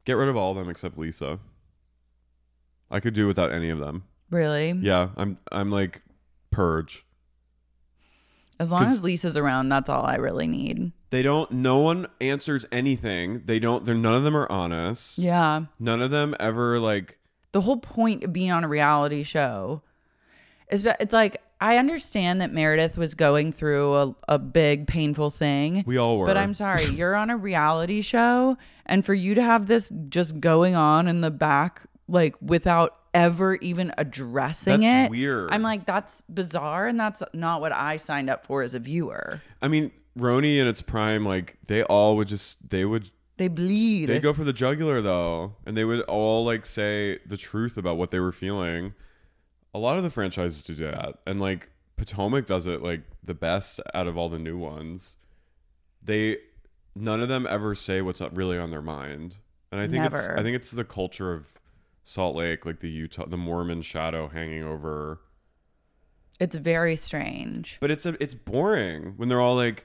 get 0.06 0.14
rid 0.14 0.30
of 0.30 0.38
all 0.38 0.52
of 0.52 0.58
them 0.58 0.70
except 0.70 0.98
Lisa. 0.98 1.40
I 2.90 3.00
could 3.00 3.14
do 3.14 3.28
without 3.28 3.52
any 3.52 3.70
of 3.70 3.80
them. 3.80 4.04
Really? 4.30 4.72
Yeah, 4.72 5.10
I'm 5.18 5.38
I'm 5.52 5.72
like 5.72 6.02
purge. 6.52 7.06
As 8.60 8.72
long 8.72 8.84
'Cause- 8.84 8.94
as 8.98 9.04
Lisa's 9.04 9.38
around, 9.38 9.70
that's 9.70 9.90
all 9.90 10.06
I 10.06 10.16
really 10.16 10.48
need. 10.48 10.92
They 11.10 11.24
don't 11.24 11.52
no 11.52 11.80
one 11.80 12.08
answers 12.22 12.66
anything. 12.72 13.42
They 13.46 13.60
don't 13.60 13.86
they're 13.86 13.96
none 13.96 14.14
of 14.14 14.24
them 14.24 14.36
are 14.38 14.50
honest. 14.52 15.18
Yeah. 15.18 15.66
None 15.80 16.02
of 16.02 16.12
them 16.12 16.36
ever 16.40 16.80
like 16.80 17.18
the 17.52 17.62
whole 17.62 17.78
point 17.78 18.24
of 18.24 18.32
being 18.32 18.52
on 18.52 18.64
a 18.64 18.68
reality 18.70 19.24
show 19.24 19.82
is 20.70 20.84
that 20.84 20.98
it's 21.02 21.12
like 21.14 21.41
I 21.62 21.78
understand 21.78 22.42
that 22.42 22.52
Meredith 22.52 22.98
was 22.98 23.14
going 23.14 23.52
through 23.52 23.96
a, 23.96 24.16
a 24.28 24.40
big 24.40 24.88
painful 24.88 25.30
thing. 25.30 25.84
we 25.86 25.96
all 25.96 26.18
were. 26.18 26.26
But 26.26 26.36
I'm 26.36 26.56
sorry, 26.56 26.86
you're 26.96 27.16
on 27.16 27.30
a 27.30 27.38
reality 27.38 28.02
show, 28.02 28.58
and 28.88 29.06
for 29.06 29.14
you 29.14 29.36
to 29.36 29.44
have 29.44 29.68
this 29.68 29.92
just 30.10 30.40
going 30.40 30.76
on 30.76 31.08
in 31.08 31.22
the 31.22 31.30
back, 31.30 31.84
like 32.08 32.36
without 32.42 32.98
ever 33.14 33.56
even 33.56 33.94
addressing 33.98 34.82
That's 34.82 35.08
it, 35.08 35.12
weird. 35.12 35.50
I'm 35.52 35.62
like, 35.62 35.86
that's 35.86 36.22
bizarre, 36.22 36.88
and 36.88 37.00
that's 37.00 37.22
not 37.34 37.62
what 37.62 37.72
I 37.72 37.98
signed 37.98 38.30
up 38.30 38.44
for 38.44 38.64
as 38.64 38.74
a 38.74 38.80
viewer. 38.80 39.42
I 39.62 39.68
mean, 39.68 39.92
RHONY 40.18 40.58
in 40.60 40.68
its 40.68 40.82
prime, 40.82 41.26
like 41.26 41.58
they 41.68 41.84
all 41.84 42.16
would 42.18 42.28
just 42.28 42.58
they 42.68 42.86
would 42.86 43.12
They 43.38 43.50
bleed. 43.50 44.08
they 44.08 44.20
go 44.20 44.34
for 44.34 44.44
the 44.44 44.54
jugular 44.54 45.00
though, 45.00 45.58
and 45.66 45.78
they 45.78 45.84
would 45.84 46.02
all 46.02 46.44
like 46.44 46.66
say 46.66 47.20
the 47.28 47.38
truth 47.38 47.78
about 47.78 47.98
what 47.98 48.10
they 48.10 48.20
were 48.20 48.32
feeling. 48.32 48.94
A 49.74 49.80
lot 49.80 49.98
of 49.98 50.04
the 50.04 50.10
franchises 50.10 50.64
do 50.64 50.76
that, 50.76 51.20
and 51.26 51.40
like 51.40 51.70
Potomac 51.98 52.46
does 52.48 52.68
it 52.68 52.82
like 52.82 53.02
the 53.24 53.34
best 53.34 53.80
out 53.94 54.08
of 54.08 54.18
all 54.18 54.28
the 54.30 54.40
new 54.40 54.58
ones. 54.58 55.16
They 56.04 56.38
none 56.96 57.22
of 57.22 57.30
them 57.30 57.48
ever 57.50 57.74
say 57.76 58.02
what's 58.02 58.22
really 58.34 58.58
on 58.58 58.72
their 58.72 58.82
mind, 58.82 59.38
and 59.72 59.80
I 59.80 59.88
think 59.88 60.06
it's 60.06 60.28
I 60.30 60.44
think 60.44 60.56
it's 60.56 60.72
the 60.72 60.84
culture 60.84 61.32
of 61.34 61.58
Salt 62.04 62.36
Lake, 62.36 62.66
like 62.66 62.80
the 62.80 62.90
Utah, 62.90 63.28
the 63.28 63.38
Mormon 63.38 63.82
shadow 63.82 64.28
hanging 64.28 64.64
over. 64.64 65.22
it's 66.40 66.56
very 66.56 66.96
strange. 66.96 67.78
But 67.80 67.92
it's 67.92 68.06
a, 68.06 68.22
it's 68.22 68.34
boring 68.34 69.14
when 69.18 69.30
they're 69.30 69.40
all 69.40 69.56
like, 69.56 69.78
"D- 69.78 69.84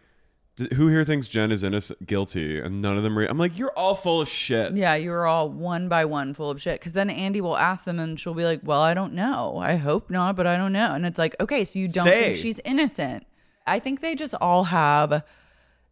"Who 0.74 0.88
here 0.88 1.04
thinks 1.04 1.28
Jen 1.28 1.52
is 1.52 1.62
innocent, 1.62 2.06
guilty?" 2.06 2.58
And 2.60 2.80
none 2.80 2.96
of 2.96 3.02
them. 3.02 3.16
Re- 3.16 3.26
I'm 3.26 3.38
like, 3.38 3.58
"You're 3.58 3.72
all 3.72 3.94
full 3.94 4.20
of 4.20 4.28
shit." 4.28 4.76
Yeah, 4.76 4.94
you're 4.94 5.26
all 5.26 5.50
one 5.50 5.88
by 5.88 6.04
one 6.04 6.34
full 6.34 6.50
of 6.50 6.60
shit. 6.60 6.80
Because 6.80 6.92
then 6.92 7.10
Andy 7.10 7.40
will 7.40 7.56
ask 7.56 7.84
them, 7.84 7.98
and 7.98 8.18
she'll 8.18 8.34
be 8.34 8.44
like, 8.44 8.60
"Well, 8.62 8.80
I 8.80 8.94
don't 8.94 9.12
know. 9.12 9.58
I 9.58 9.76
hope 9.76 10.10
not, 10.10 10.36
but 10.36 10.46
I 10.46 10.56
don't 10.56 10.72
know." 10.72 10.94
And 10.94 11.04
it's 11.04 11.18
like, 11.18 11.36
okay, 11.40 11.64
so 11.64 11.78
you 11.78 11.88
don't 11.88 12.04
Say. 12.04 12.22
think 12.24 12.36
she's 12.36 12.60
innocent? 12.64 13.26
I 13.66 13.78
think 13.78 14.00
they 14.00 14.14
just 14.14 14.34
all 14.40 14.64
have 14.64 15.24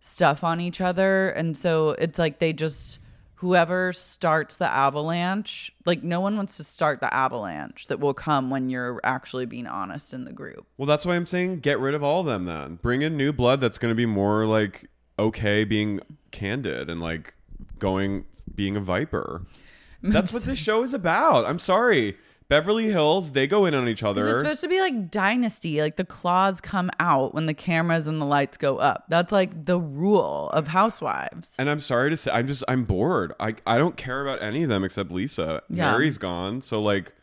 stuff 0.00 0.44
on 0.44 0.60
each 0.60 0.80
other, 0.80 1.30
and 1.30 1.56
so 1.56 1.90
it's 1.90 2.18
like 2.18 2.38
they 2.38 2.52
just 2.52 2.98
whoever 3.44 3.92
starts 3.92 4.56
the 4.56 4.66
avalanche, 4.72 5.70
like 5.84 6.02
no 6.02 6.18
one 6.18 6.34
wants 6.34 6.56
to 6.56 6.64
start 6.64 7.00
the 7.00 7.12
avalanche 7.12 7.88
that 7.88 8.00
will 8.00 8.14
come 8.14 8.48
when 8.48 8.70
you're 8.70 8.98
actually 9.04 9.44
being 9.44 9.66
honest 9.66 10.14
in 10.14 10.24
the 10.24 10.32
group. 10.32 10.66
Well, 10.78 10.86
that's 10.86 11.04
why 11.04 11.14
I'm 11.14 11.26
saying 11.26 11.60
get 11.60 11.78
rid 11.78 11.92
of 11.92 12.02
all 12.02 12.20
of 12.20 12.26
them. 12.26 12.46
Then 12.46 12.76
bring 12.76 13.02
in 13.02 13.18
new 13.18 13.34
blood 13.34 13.60
that's 13.60 13.76
going 13.76 13.90
to 13.90 13.94
be 13.94 14.06
more 14.06 14.46
like 14.46 14.88
okay, 15.18 15.64
being 15.64 16.00
candid 16.30 16.88
and 16.88 17.02
like 17.02 17.34
going 17.78 18.24
being 18.54 18.76
a 18.76 18.80
viper. 18.80 19.42
That's 20.02 20.32
what 20.32 20.44
this 20.44 20.58
show 20.58 20.82
is 20.82 20.92
about. 20.92 21.46
I'm 21.46 21.58
sorry. 21.58 22.16
Beverly 22.48 22.90
Hills, 22.90 23.32
they 23.32 23.46
go 23.46 23.64
in 23.64 23.74
on 23.74 23.88
each 23.88 24.02
other. 24.02 24.28
It's 24.28 24.38
supposed 24.38 24.60
to 24.60 24.68
be 24.68 24.78
like 24.80 25.10
dynasty, 25.10 25.80
like 25.80 25.96
the 25.96 26.04
claws 26.04 26.60
come 26.60 26.90
out 27.00 27.34
when 27.34 27.46
the 27.46 27.54
cameras 27.54 28.06
and 28.06 28.20
the 28.20 28.26
lights 28.26 28.56
go 28.58 28.76
up. 28.76 29.04
That's 29.08 29.32
like 29.32 29.64
the 29.64 29.80
rule 29.80 30.50
of 30.50 30.68
housewives. 30.68 31.52
And 31.58 31.70
I'm 31.70 31.80
sorry 31.80 32.10
to 32.10 32.16
say, 32.16 32.30
I'm 32.30 32.46
just 32.46 32.62
I'm 32.68 32.84
bored. 32.84 33.32
I 33.40 33.54
I 33.66 33.78
don't 33.78 33.96
care 33.96 34.20
about 34.20 34.42
any 34.42 34.62
of 34.62 34.68
them 34.68 34.84
except 34.84 35.10
Lisa. 35.10 35.62
Yeah. 35.70 35.92
Mary's 35.92 36.18
gone, 36.18 36.60
so 36.60 36.82
like 36.82 37.14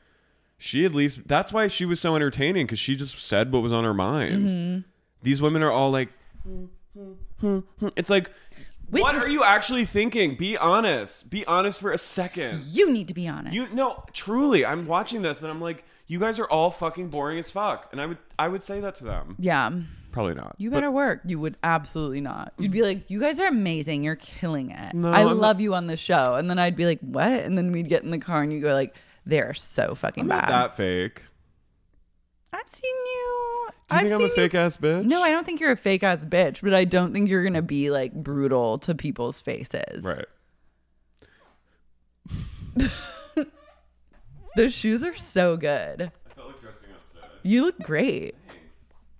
she 0.58 0.86
at 0.86 0.94
least 0.94 1.28
that's 1.28 1.54
why 1.54 1.68
she 1.68 1.86
was 1.86 2.00
so 2.00 2.16
entertaining 2.16 2.66
because 2.66 2.80
she 2.80 2.96
just 2.96 3.20
said 3.20 3.52
what 3.52 3.62
was 3.62 3.72
on 3.72 3.84
her 3.84 3.94
mind. 3.94 4.50
Mm-hmm. 4.50 4.80
These 5.24 5.42
women 5.42 5.62
are 5.62 5.72
all 5.72 5.92
like, 5.92 6.10
hmm, 6.44 6.66
hmm, 7.40 7.60
hmm, 7.80 7.88
it's 7.96 8.10
like, 8.10 8.32
Wait, 8.92 9.02
what 9.02 9.16
are 9.16 9.30
you 9.30 9.44
actually 9.44 9.86
thinking? 9.86 10.36
Be 10.36 10.58
honest. 10.58 11.30
Be 11.30 11.46
honest 11.46 11.80
for 11.80 11.92
a 11.92 11.98
second. 11.98 12.66
You 12.68 12.92
need 12.92 13.08
to 13.08 13.14
be 13.14 13.28
honest. 13.28 13.54
You 13.56 13.66
no, 13.74 14.04
truly, 14.14 14.66
I'm 14.66 14.86
watching 14.86 15.22
this 15.22 15.42
and 15.42 15.50
I'm 15.50 15.62
like, 15.62 15.86
you 16.08 16.20
guys 16.20 16.40
are 16.40 16.46
all 16.48 16.70
fucking 16.70 17.08
boring 17.10 17.40
as 17.40 17.50
fuck, 17.50 17.88
and 17.94 18.02
I 18.02 18.06
would 18.06 18.18
I 18.38 18.48
would 18.50 18.62
say 18.64 18.82
that 18.82 18.96
to 18.96 19.04
them. 19.06 19.36
yeah. 19.40 19.72
Probably 20.12 20.34
not. 20.36 20.56
You 20.58 20.70
but- 20.70 20.76
better 20.76 20.92
work. 20.92 21.22
You 21.26 21.40
would 21.40 21.56
absolutely 21.64 22.20
not. 22.20 22.52
You'd 22.58 22.72
be 22.74 22.82
like, 22.82 23.10
you 23.10 23.18
guys 23.22 23.40
are 23.40 23.48
amazing. 23.48 24.04
You're 24.04 24.18
killing 24.18 24.70
it. 24.72 24.94
No, 24.94 25.10
I 25.10 25.22
I'm 25.22 25.40
love 25.40 25.62
you 25.62 25.74
on 25.74 25.88
the 25.88 25.96
show. 25.96 26.36
And 26.36 26.50
then 26.50 26.60
I'd 26.60 26.76
be 26.76 26.86
like, 26.86 27.00
what? 27.00 27.30
And 27.32 27.58
then 27.58 27.72
we'd 27.72 27.88
get 27.88 28.04
in 28.04 28.12
the 28.12 28.18
car 28.18 28.44
and 28.44 28.52
you 28.52 28.60
go 28.60 28.74
like, 28.74 28.94
they're 29.26 29.54
so 29.54 29.96
fucking 29.96 30.24
I'm 30.24 30.28
bad. 30.28 30.50
not 30.50 30.72
that 30.72 30.76
fake. 30.76 31.22
I've 32.52 32.68
seen 32.68 32.92
you. 32.94 33.61
Do 33.92 33.98
you 33.98 34.02
I've 34.04 34.08
think 34.10 34.14
I'm 34.14 34.20
seen 34.20 34.26
a 34.26 34.30
you- 34.30 34.36
fake 34.36 34.56
ass 34.56 34.78
bitch? 34.78 35.06
No, 35.06 35.22
I 35.22 35.30
don't 35.32 35.46
think 35.46 35.60
you're 35.60 35.72
a 35.72 35.78
fake 35.78 36.02
ass 36.04 36.26
bitch, 36.26 36.62
but 36.62 36.74
I 36.74 36.86
don't 36.86 37.14
think 37.14 37.30
you're 37.30 37.44
gonna 37.44 37.62
be 37.62 37.92
like 37.92 38.14
brutal 38.14 38.80
to 38.80 38.96
people's 38.96 39.42
faces. 39.42 40.04
Right. 40.04 40.26
Those 44.56 44.74
shoes 44.74 45.04
are 45.04 45.16
so 45.16 45.56
good. 45.56 46.02
I 46.02 46.34
felt 46.36 46.48
like 46.48 46.62
dressing 46.62 46.90
up 46.94 47.14
today. 47.14 47.28
You 47.44 47.64
look 47.66 47.80
great. 47.80 48.36
Thanks. 48.48 48.64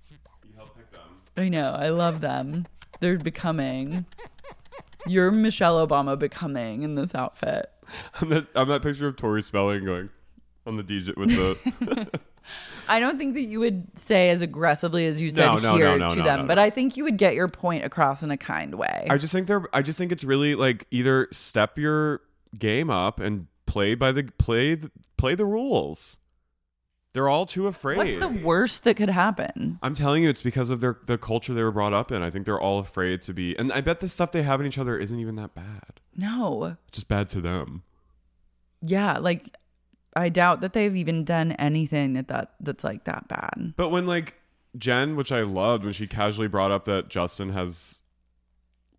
You 0.10 0.18
helped 0.58 0.76
pick 0.78 0.92
them. 0.92 1.02
I 1.38 1.48
know. 1.48 1.72
I 1.72 1.90
love 1.90 2.20
them. 2.22 2.66
They're 3.00 3.18
becoming. 3.18 4.06
You're 5.08 5.32
Michelle 5.32 5.86
Obama 5.86 6.20
becoming 6.20 6.84
in 6.84 6.96
this 6.96 7.16
outfit. 7.16 7.70
I'm 8.22 8.30
that, 8.30 8.48
I'm 8.56 8.68
that 8.68 8.82
picture 8.84 9.08
of 9.08 9.16
Tori 9.16 9.42
Spelling 9.42 9.86
going 9.86 10.10
on 10.68 10.76
the 10.78 10.84
DJ 10.84 11.16
with 11.18 11.30
the. 11.30 12.20
I 12.88 13.00
don't 13.00 13.18
think 13.18 13.36
that 13.36 13.42
you 13.42 13.60
would 13.60 13.88
say 13.98 14.30
as 14.30 14.42
aggressively 14.42 15.06
as 15.06 15.22
you 15.22 15.32
said 15.32 15.46
No, 15.46 15.58
no, 15.58 15.76
here 15.76 15.98
no, 15.98 16.10
to 16.10 16.22
them, 16.22 16.48
but. 16.48 16.60
I 16.60 16.70
think 16.70 16.98
you 16.98 17.04
would 17.04 17.18
get 17.18 17.36
your 17.36 17.48
point 17.48 17.86
across 17.86 18.24
in 18.24 18.32
a 18.32 18.38
kind 18.38 18.76
way. 18.76 19.08
I 19.10 19.18
just 19.18 19.34
think 19.34 19.48
they're. 19.48 19.68
I 19.74 19.82
just 19.82 19.98
think 19.98 20.12
it's 20.12 20.24
really 20.24 20.56
like 20.56 20.86
either 20.92 21.28
step 21.32 21.78
your 21.78 22.22
game 22.58 22.90
up 22.90 23.20
and 23.20 23.48
play 23.66 23.96
by 23.96 24.12
the 24.12 24.24
play 24.38 24.76
the, 24.76 24.92
play 25.18 25.36
the 25.36 25.46
rules. 25.46 26.18
They're 27.14 27.28
all 27.28 27.46
too 27.46 27.68
afraid. 27.68 27.98
What's 27.98 28.16
the 28.16 28.30
worst 28.30 28.84
that 28.86 28.96
could 28.96 29.10
happen? 29.10 29.80
I'm 29.84 29.96
telling 29.96 30.24
you, 30.24 30.30
it's 30.30 30.42
because 30.42 30.70
of 30.70 30.80
their 30.82 30.98
the 31.08 31.18
culture 31.18 31.54
they 31.54 31.64
were 31.64 31.72
brought 31.72 31.94
up 31.94 32.12
in. 32.12 32.22
I 32.22 32.30
think 32.30 32.46
they're 32.46 32.60
all 32.60 32.80
afraid 32.80 33.22
to 33.24 33.34
be, 33.34 33.58
and 33.58 33.72
I 33.74 33.82
bet 33.82 34.00
the 34.00 34.08
stuff 34.08 34.32
they 34.32 34.44
have 34.44 34.62
in 34.62 34.68
each 34.68 34.78
other 34.78 34.98
isn't 34.98 35.20
even 35.20 35.36
that 35.36 35.54
bad. 35.54 36.00
No. 36.16 36.78
It's 36.88 36.98
just 36.98 37.08
bad 37.08 37.30
to 37.32 37.42
them. 37.42 37.84
Yeah, 38.82 39.18
like 39.18 39.56
I 40.16 40.30
doubt 40.30 40.62
that 40.62 40.74
they've 40.74 40.96
even 40.96 41.24
done 41.24 41.54
anything 41.54 42.14
that, 42.14 42.28
that 42.28 42.54
that's 42.60 42.84
like 42.84 43.06
that 43.06 43.28
bad. 43.28 43.74
But 43.78 43.90
when 43.90 44.06
like 44.06 44.36
Jen, 44.78 45.16
which 45.16 45.32
I 45.32 45.42
loved, 45.42 45.84
when 45.84 45.94
she 45.94 46.08
casually 46.08 46.48
brought 46.48 46.72
up 46.72 46.86
that 46.86 47.08
Justin 47.10 47.50
has 47.54 48.02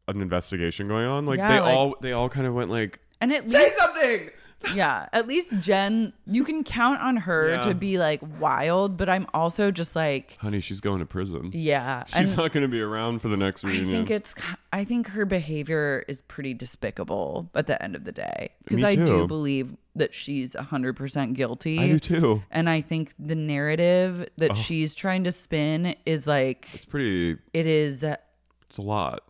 an 0.08 0.20
investigation 0.20 0.88
going 0.88 1.06
on, 1.06 1.26
like 1.26 1.38
Yeah, 1.38 1.52
they 1.56 1.60
like- 1.60 1.74
all 1.76 1.96
they 2.00 2.12
all 2.12 2.28
kind 2.28 2.46
of 2.46 2.54
went 2.54 2.70
like, 2.70 3.00
And 3.20 3.32
it 3.32 3.48
say 3.48 3.64
least 3.64 3.78
something. 3.78 4.30
Yeah, 4.74 5.08
at 5.12 5.26
least 5.26 5.54
Jen, 5.60 6.12
you 6.26 6.44
can 6.44 6.64
count 6.64 7.00
on 7.00 7.16
her 7.18 7.50
Yeah. 7.50 7.60
to 7.62 7.74
be 7.74 7.98
like 7.98 8.20
wild, 8.40 8.96
but 8.96 9.08
I'm 9.08 9.26
also 9.34 9.70
just 9.70 9.94
like 9.96 10.36
Honey, 10.38 10.60
she's 10.60 10.80
going 10.80 11.00
to 11.00 11.06
prison. 11.06 11.50
yeah, 11.52 12.04
She's 12.04 12.16
and 12.16 12.36
not 12.36 12.52
going 12.52 12.62
to 12.62 12.68
be 12.68 12.80
around 12.80 13.20
for 13.20 13.28
the 13.28 13.36
next 13.36 13.64
I 13.64 13.70
think 13.84 14.10
it's 14.10 14.34
I 14.72 14.84
think 14.84 15.08
her 15.08 15.24
behavior 15.24 16.04
is 16.08 16.22
pretty 16.22 16.54
despicable 16.54 17.50
at 17.54 17.66
the 17.66 17.82
end 17.82 17.94
of 17.96 18.04
the 18.04 18.12
day 18.12 18.50
because 18.64 18.82
I 18.84 18.94
do 18.94 19.26
believe 19.26 19.76
that 19.94 20.14
she's 20.14 20.54
100% 20.54 21.34
guilty. 21.34 21.78
I 21.78 21.86
do 21.88 21.98
too. 21.98 22.42
And 22.50 22.70
I 22.70 22.80
think 22.80 23.12
the 23.18 23.34
narrative 23.34 24.26
that 24.38 24.52
Oh. 24.52 24.54
she's 24.54 24.94
trying 24.94 25.24
to 25.24 25.32
spin 25.32 25.94
is 26.06 26.26
like 26.26 26.68
It's 26.72 26.84
pretty. 26.86 27.36
it 27.52 27.66
is 27.66 28.02
It's 28.02 28.78
a 28.78 28.82
lot. 28.82 29.22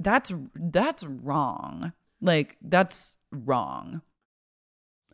that's 0.00 0.32
that's 0.56 1.04
wrong. 1.04 1.92
Like 2.20 2.56
that's 2.62 3.14
wrong. 3.30 4.02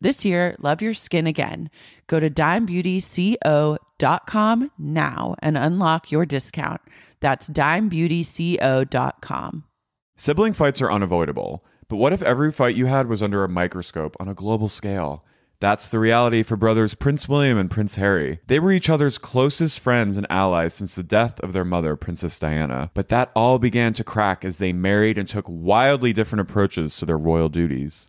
This 0.00 0.24
year, 0.24 0.56
love 0.58 0.80
your 0.80 0.94
skin 0.94 1.26
again. 1.26 1.68
Go 2.06 2.18
to 2.20 2.30
dimebeautyco.com 2.30 4.70
now 4.78 5.34
and 5.40 5.58
unlock 5.58 6.10
your 6.10 6.24
discount. 6.24 6.80
That's 7.20 7.50
dimebeautyco.com. 7.50 9.64
Sibling 10.16 10.54
fights 10.54 10.82
are 10.82 10.92
unavoidable, 10.92 11.64
but 11.88 11.96
what 11.96 12.12
if 12.12 12.22
every 12.22 12.52
fight 12.52 12.76
you 12.76 12.86
had 12.86 13.08
was 13.08 13.22
under 13.22 13.44
a 13.44 13.48
microscope 13.48 14.16
on 14.18 14.28
a 14.28 14.34
global 14.34 14.68
scale? 14.68 15.24
That's 15.60 15.88
the 15.90 15.98
reality 15.98 16.42
for 16.42 16.56
brothers 16.56 16.94
Prince 16.94 17.28
William 17.28 17.58
and 17.58 17.70
Prince 17.70 17.96
Harry. 17.96 18.40
They 18.46 18.58
were 18.58 18.72
each 18.72 18.88
other's 18.88 19.18
closest 19.18 19.78
friends 19.78 20.16
and 20.16 20.26
allies 20.30 20.72
since 20.72 20.94
the 20.94 21.02
death 21.02 21.38
of 21.40 21.52
their 21.52 21.66
mother, 21.66 21.96
Princess 21.96 22.38
Diana. 22.38 22.90
But 22.94 23.10
that 23.10 23.30
all 23.36 23.58
began 23.58 23.92
to 23.94 24.04
crack 24.04 24.42
as 24.42 24.56
they 24.56 24.72
married 24.72 25.18
and 25.18 25.28
took 25.28 25.44
wildly 25.46 26.14
different 26.14 26.40
approaches 26.40 26.96
to 26.96 27.04
their 27.04 27.18
royal 27.18 27.50
duties. 27.50 28.08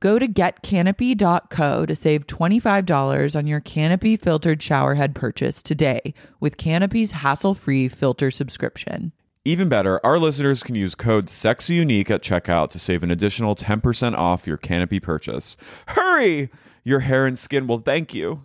Go 0.00 0.20
to 0.20 0.28
getcanopy.co 0.28 1.86
to 1.86 1.94
save 1.96 2.26
$25 2.28 3.36
on 3.36 3.46
your 3.48 3.58
Canopy 3.58 4.16
filtered 4.16 4.60
showerhead 4.60 5.12
purchase 5.12 5.60
today 5.60 6.14
with 6.38 6.56
Canopy's 6.56 7.10
hassle 7.10 7.54
free 7.54 7.88
filter 7.88 8.30
subscription. 8.30 9.12
Even 9.44 9.68
better, 9.68 10.04
our 10.06 10.20
listeners 10.20 10.62
can 10.62 10.76
use 10.76 10.94
code 10.94 11.26
SEXYUNIQUE 11.26 12.10
at 12.10 12.22
checkout 12.22 12.70
to 12.70 12.78
save 12.78 13.02
an 13.02 13.10
additional 13.10 13.56
10% 13.56 14.16
off 14.16 14.46
your 14.46 14.56
Canopy 14.56 15.00
purchase. 15.00 15.56
Hurry! 15.88 16.50
Your 16.84 17.00
hair 17.00 17.26
and 17.26 17.38
skin 17.38 17.66
will 17.66 17.78
thank 17.78 18.14
you. 18.14 18.44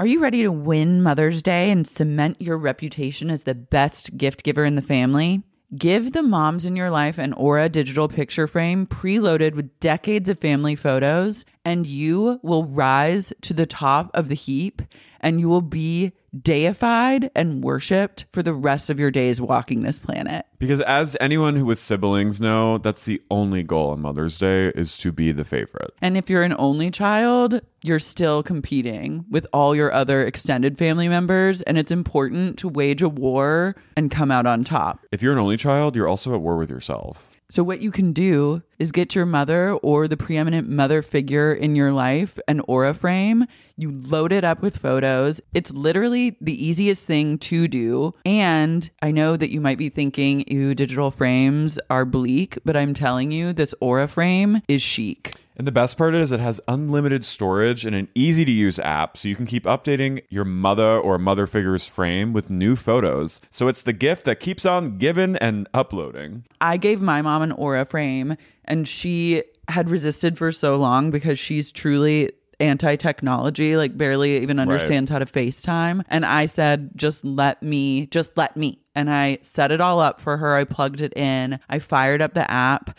Are 0.00 0.06
you 0.06 0.18
ready 0.18 0.42
to 0.42 0.50
win 0.50 1.02
Mother's 1.02 1.40
Day 1.42 1.70
and 1.70 1.86
cement 1.86 2.40
your 2.40 2.56
reputation 2.56 3.30
as 3.30 3.42
the 3.44 3.54
best 3.54 4.16
gift 4.16 4.42
giver 4.42 4.64
in 4.64 4.74
the 4.74 4.82
family? 4.82 5.42
Give 5.76 6.12
the 6.12 6.22
moms 6.22 6.66
in 6.66 6.74
your 6.74 6.90
life 6.90 7.16
an 7.16 7.32
Aura 7.32 7.68
digital 7.68 8.08
picture 8.08 8.48
frame 8.48 8.86
preloaded 8.86 9.54
with 9.54 9.78
decades 9.78 10.28
of 10.28 10.40
family 10.40 10.74
photos, 10.74 11.44
and 11.64 11.86
you 11.86 12.40
will 12.42 12.64
rise 12.64 13.32
to 13.42 13.54
the 13.54 13.66
top 13.66 14.10
of 14.12 14.26
the 14.26 14.34
heap 14.34 14.82
and 15.20 15.38
you 15.38 15.48
will 15.48 15.60
be 15.60 16.12
deified 16.38 17.30
and 17.34 17.62
worshiped 17.62 18.26
for 18.32 18.42
the 18.42 18.54
rest 18.54 18.90
of 18.90 18.98
your 18.98 19.10
days 19.10 19.40
walking 19.40 19.82
this 19.82 19.98
planet. 19.98 20.46
Because 20.58 20.80
as 20.82 21.16
anyone 21.20 21.56
who 21.56 21.64
with 21.64 21.78
siblings 21.78 22.40
know, 22.40 22.78
that's 22.78 23.04
the 23.04 23.20
only 23.30 23.62
goal 23.62 23.90
on 23.90 24.00
Mother's 24.00 24.38
Day 24.38 24.68
is 24.68 24.96
to 24.98 25.12
be 25.12 25.32
the 25.32 25.44
favorite. 25.44 25.92
And 26.02 26.16
if 26.16 26.28
you're 26.28 26.42
an 26.42 26.54
only 26.58 26.90
child, 26.90 27.60
you're 27.82 27.98
still 27.98 28.42
competing 28.42 29.24
with 29.30 29.46
all 29.52 29.74
your 29.74 29.92
other 29.92 30.22
extended 30.24 30.76
family 30.76 31.08
members 31.08 31.62
and 31.62 31.78
it's 31.78 31.90
important 31.90 32.58
to 32.58 32.68
wage 32.68 33.02
a 33.02 33.08
war 33.08 33.74
and 33.96 34.10
come 34.10 34.30
out 34.30 34.46
on 34.46 34.64
top. 34.64 35.00
If 35.12 35.22
you're 35.22 35.32
an 35.32 35.38
only 35.38 35.56
child, 35.56 35.96
you're 35.96 36.08
also 36.08 36.34
at 36.34 36.40
war 36.40 36.56
with 36.56 36.70
yourself. 36.70 37.29
So, 37.50 37.64
what 37.64 37.82
you 37.82 37.90
can 37.90 38.12
do 38.12 38.62
is 38.78 38.92
get 38.92 39.16
your 39.16 39.26
mother 39.26 39.72
or 39.72 40.06
the 40.06 40.16
preeminent 40.16 40.68
mother 40.68 41.02
figure 41.02 41.52
in 41.52 41.74
your 41.74 41.90
life 41.90 42.38
an 42.46 42.60
aura 42.60 42.94
frame. 42.94 43.44
You 43.76 43.90
load 43.90 44.30
it 44.30 44.44
up 44.44 44.62
with 44.62 44.78
photos. 44.78 45.40
It's 45.52 45.72
literally 45.72 46.36
the 46.40 46.64
easiest 46.64 47.04
thing 47.04 47.38
to 47.38 47.66
do. 47.66 48.14
And 48.24 48.88
I 49.02 49.10
know 49.10 49.36
that 49.36 49.50
you 49.50 49.60
might 49.60 49.78
be 49.78 49.88
thinking, 49.88 50.44
ew, 50.46 50.76
digital 50.76 51.10
frames 51.10 51.76
are 51.90 52.04
bleak, 52.04 52.56
but 52.64 52.76
I'm 52.76 52.94
telling 52.94 53.32
you, 53.32 53.52
this 53.52 53.74
aura 53.80 54.06
frame 54.06 54.62
is 54.68 54.80
chic. 54.80 55.34
And 55.60 55.66
the 55.66 55.72
best 55.72 55.98
part 55.98 56.14
is 56.14 56.32
it 56.32 56.40
has 56.40 56.58
unlimited 56.68 57.22
storage 57.22 57.84
and 57.84 57.94
an 57.94 58.08
easy 58.14 58.46
to 58.46 58.50
use 58.50 58.78
app 58.78 59.18
so 59.18 59.28
you 59.28 59.36
can 59.36 59.44
keep 59.44 59.64
updating 59.64 60.22
your 60.30 60.46
mother 60.46 60.98
or 60.98 61.18
mother 61.18 61.46
figure's 61.46 61.86
frame 61.86 62.32
with 62.32 62.48
new 62.48 62.76
photos. 62.76 63.42
So 63.50 63.68
it's 63.68 63.82
the 63.82 63.92
gift 63.92 64.24
that 64.24 64.40
keeps 64.40 64.64
on 64.64 64.96
giving 64.96 65.36
and 65.36 65.68
uploading. 65.74 66.46
I 66.62 66.78
gave 66.78 67.02
my 67.02 67.20
mom 67.20 67.42
an 67.42 67.52
Aura 67.52 67.84
frame 67.84 68.38
and 68.64 68.88
she 68.88 69.42
had 69.68 69.90
resisted 69.90 70.38
for 70.38 70.50
so 70.50 70.76
long 70.76 71.10
because 71.10 71.38
she's 71.38 71.70
truly 71.70 72.30
anti 72.58 72.96
technology, 72.96 73.76
like 73.76 73.98
barely 73.98 74.38
even 74.38 74.58
understands 74.58 75.10
right. 75.10 75.18
how 75.18 75.22
to 75.22 75.30
FaceTime. 75.30 76.04
And 76.08 76.24
I 76.24 76.46
said, 76.46 76.92
just 76.96 77.22
let 77.22 77.62
me, 77.62 78.06
just 78.06 78.34
let 78.34 78.56
me. 78.56 78.80
And 78.94 79.10
I 79.10 79.36
set 79.42 79.72
it 79.72 79.82
all 79.82 80.00
up 80.00 80.20
for 80.20 80.38
her. 80.38 80.56
I 80.56 80.64
plugged 80.64 81.02
it 81.02 81.12
in. 81.16 81.60
I 81.68 81.80
fired 81.80 82.22
up 82.22 82.32
the 82.32 82.50
app. 82.50 82.98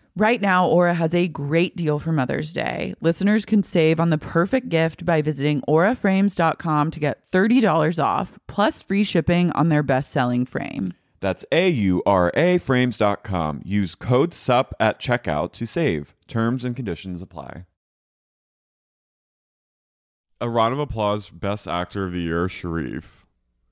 Right 0.17 0.41
now, 0.41 0.67
Aura 0.67 0.93
has 0.93 1.15
a 1.15 1.29
great 1.29 1.77
deal 1.77 1.97
for 1.97 2.11
Mother's 2.11 2.51
Day. 2.51 2.93
Listeners 2.99 3.45
can 3.45 3.63
save 3.63 3.97
on 3.97 4.09
the 4.09 4.17
perfect 4.17 4.67
gift 4.67 5.05
by 5.05 5.21
visiting 5.21 5.61
auraframes.com 5.61 6.91
to 6.91 6.99
get 6.99 7.31
$30 7.31 8.03
off 8.03 8.37
plus 8.47 8.81
free 8.81 9.05
shipping 9.05 9.51
on 9.53 9.69
their 9.69 9.83
best-selling 9.83 10.45
frame. 10.45 10.93
That's 11.21 11.45
a 11.51 11.69
u 11.69 12.03
r 12.05 12.31
a 12.35 12.57
frames.com. 12.57 13.61
Use 13.63 13.95
code 13.95 14.33
SUP 14.33 14.73
at 14.79 14.99
checkout 14.99 15.53
to 15.53 15.65
save. 15.65 16.13
Terms 16.27 16.65
and 16.65 16.75
conditions 16.75 17.21
apply. 17.21 17.65
A 20.41 20.49
round 20.49 20.73
of 20.73 20.79
applause, 20.79 21.29
best 21.29 21.67
actor 21.67 22.05
of 22.05 22.13
the 22.13 22.21
year, 22.21 22.49
Sharif. 22.49 23.27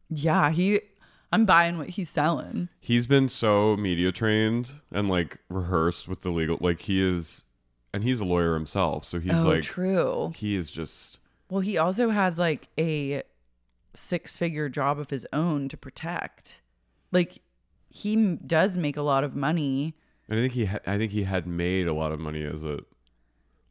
Yeah, 0.09 0.51
he 0.51 0.81
I'm 1.31 1.45
buying 1.45 1.77
what 1.77 1.89
he's 1.89 2.09
selling. 2.09 2.69
He's 2.79 3.05
been 3.05 3.29
so 3.29 3.75
media 3.77 4.11
trained 4.11 4.71
and 4.91 5.07
like 5.09 5.37
rehearsed 5.49 6.07
with 6.07 6.21
the 6.21 6.31
legal. 6.31 6.57
Like 6.59 6.81
he 6.81 7.01
is, 7.01 7.45
and 7.93 8.03
he's 8.03 8.19
a 8.19 8.25
lawyer 8.25 8.53
himself, 8.55 9.05
so 9.05 9.19
he's 9.19 9.45
oh, 9.45 9.49
like 9.49 9.63
true. 9.63 10.31
he 10.35 10.55
is 10.55 10.71
just 10.71 11.19
Well, 11.49 11.61
he 11.61 11.77
also 11.77 12.09
has 12.09 12.39
like 12.39 12.69
a 12.79 13.23
six 13.93 14.37
figure 14.37 14.69
job 14.69 14.99
of 14.99 15.09
his 15.09 15.25
own 15.33 15.69
to 15.69 15.77
protect. 15.77 16.61
Like 17.11 17.41
he 17.89 18.13
m- 18.13 18.37
does 18.45 18.77
make 18.77 18.97
a 18.97 19.01
lot 19.01 19.23
of 19.23 19.35
money. 19.35 19.95
And 20.29 20.39
I 20.39 20.41
think 20.43 20.53
he, 20.53 20.65
ha- 20.65 20.79
I 20.85 20.97
think 20.97 21.11
he 21.11 21.23
had 21.23 21.47
made 21.47 21.87
a 21.87 21.93
lot 21.93 22.11
of 22.11 22.19
money 22.19 22.43
as 22.43 22.63
a 22.63 22.79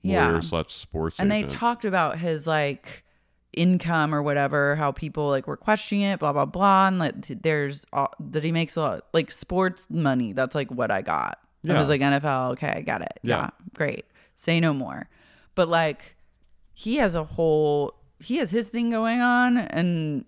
Yeah. 0.03 0.29
lawyer 0.29 0.43
slash 0.43 0.73
sports. 0.73 1.19
And 1.21 1.31
they 1.31 1.45
talked 1.45 1.85
about 1.85 2.19
his 2.19 2.47
like 2.47 3.05
income 3.53 4.15
or 4.15 4.23
whatever, 4.23 4.77
how 4.77 4.93
people 4.93 5.29
like 5.29 5.47
were 5.47 5.57
questioning 5.57 6.05
it, 6.05 6.21
blah 6.21 6.33
blah 6.33 6.45
blah, 6.45 6.89
and 6.89 6.99
like 6.99 7.15
there's 7.43 7.85
all, 7.93 8.13
that 8.21 8.45
he 8.45 8.53
makes 8.53 8.77
a 8.77 8.81
lot 8.81 9.07
like 9.13 9.31
sports 9.31 9.87
money. 9.91 10.33
That's 10.33 10.55
like 10.55 10.71
what 10.71 10.91
I 10.91 11.03
got. 11.03 11.39
I 11.65 11.73
Yeah. 11.73 11.79
was 11.79 11.89
like 11.89 12.01
NFL, 12.01 12.53
okay, 12.53 12.73
I 12.77 12.81
got 12.83 13.03
it. 13.03 13.19
Yeah. 13.23 13.37
yeah, 13.37 13.51
great. 13.75 14.05
Say 14.35 14.61
no 14.61 14.73
more. 14.73 15.09
But 15.55 15.69
like 15.69 16.17
he 16.73 16.97
has 16.97 17.15
a 17.15 17.25
whole 17.25 17.95
he 18.21 18.37
has 18.39 18.51
his 18.51 18.67
thing 18.69 18.91
going 18.91 19.21
on 19.21 19.59
and 19.59 20.25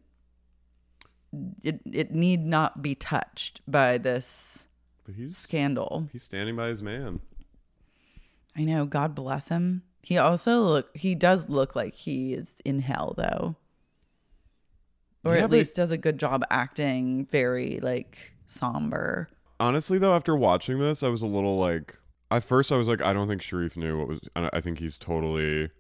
it 1.62 1.80
it 1.92 2.12
need 2.12 2.44
not 2.44 2.82
be 2.82 2.94
touched 2.94 3.60
by 3.68 3.98
this 3.98 4.66
But 5.04 5.14
he's 5.14 5.36
scandal. 5.36 6.08
he's 6.12 6.22
standing 6.24 6.56
by 6.56 6.68
his 6.68 6.82
man. 6.82 7.20
I 8.56 8.64
know, 8.64 8.84
God 8.86 9.14
bless 9.14 9.48
him. 9.48 9.82
He 10.02 10.18
also 10.18 10.60
look 10.60 10.96
he 10.96 11.14
does 11.14 11.48
look 11.48 11.76
like 11.76 11.94
he 11.94 12.34
is 12.34 12.54
in 12.64 12.80
hell 12.80 13.14
though. 13.16 13.56
Or 15.24 15.36
Yeah, 15.36 15.44
at 15.44 15.50
least 15.50 15.76
does 15.76 15.90
a 15.90 15.98
good 15.98 16.18
job 16.18 16.42
acting 16.50 17.26
very 17.26 17.78
like 17.82 18.32
somber. 18.46 19.28
Honestly, 19.58 19.98
though, 19.98 20.14
after 20.14 20.34
watching 20.34 20.78
this, 20.78 21.02
I 21.02 21.08
was 21.08 21.22
a 21.22 21.26
little 21.26 21.58
like. 21.58 21.96
At 22.30 22.44
first, 22.44 22.72
I 22.72 22.76
was 22.76 22.88
like, 22.88 23.02
I 23.02 23.12
don't 23.12 23.28
think 23.28 23.42
Sharrieff 23.42 23.76
knew 23.76 23.98
what 23.98 24.08
was. 24.08 24.20
I 24.34 24.60
think 24.60 24.78
he's 24.78 24.96
totally. 24.96 25.70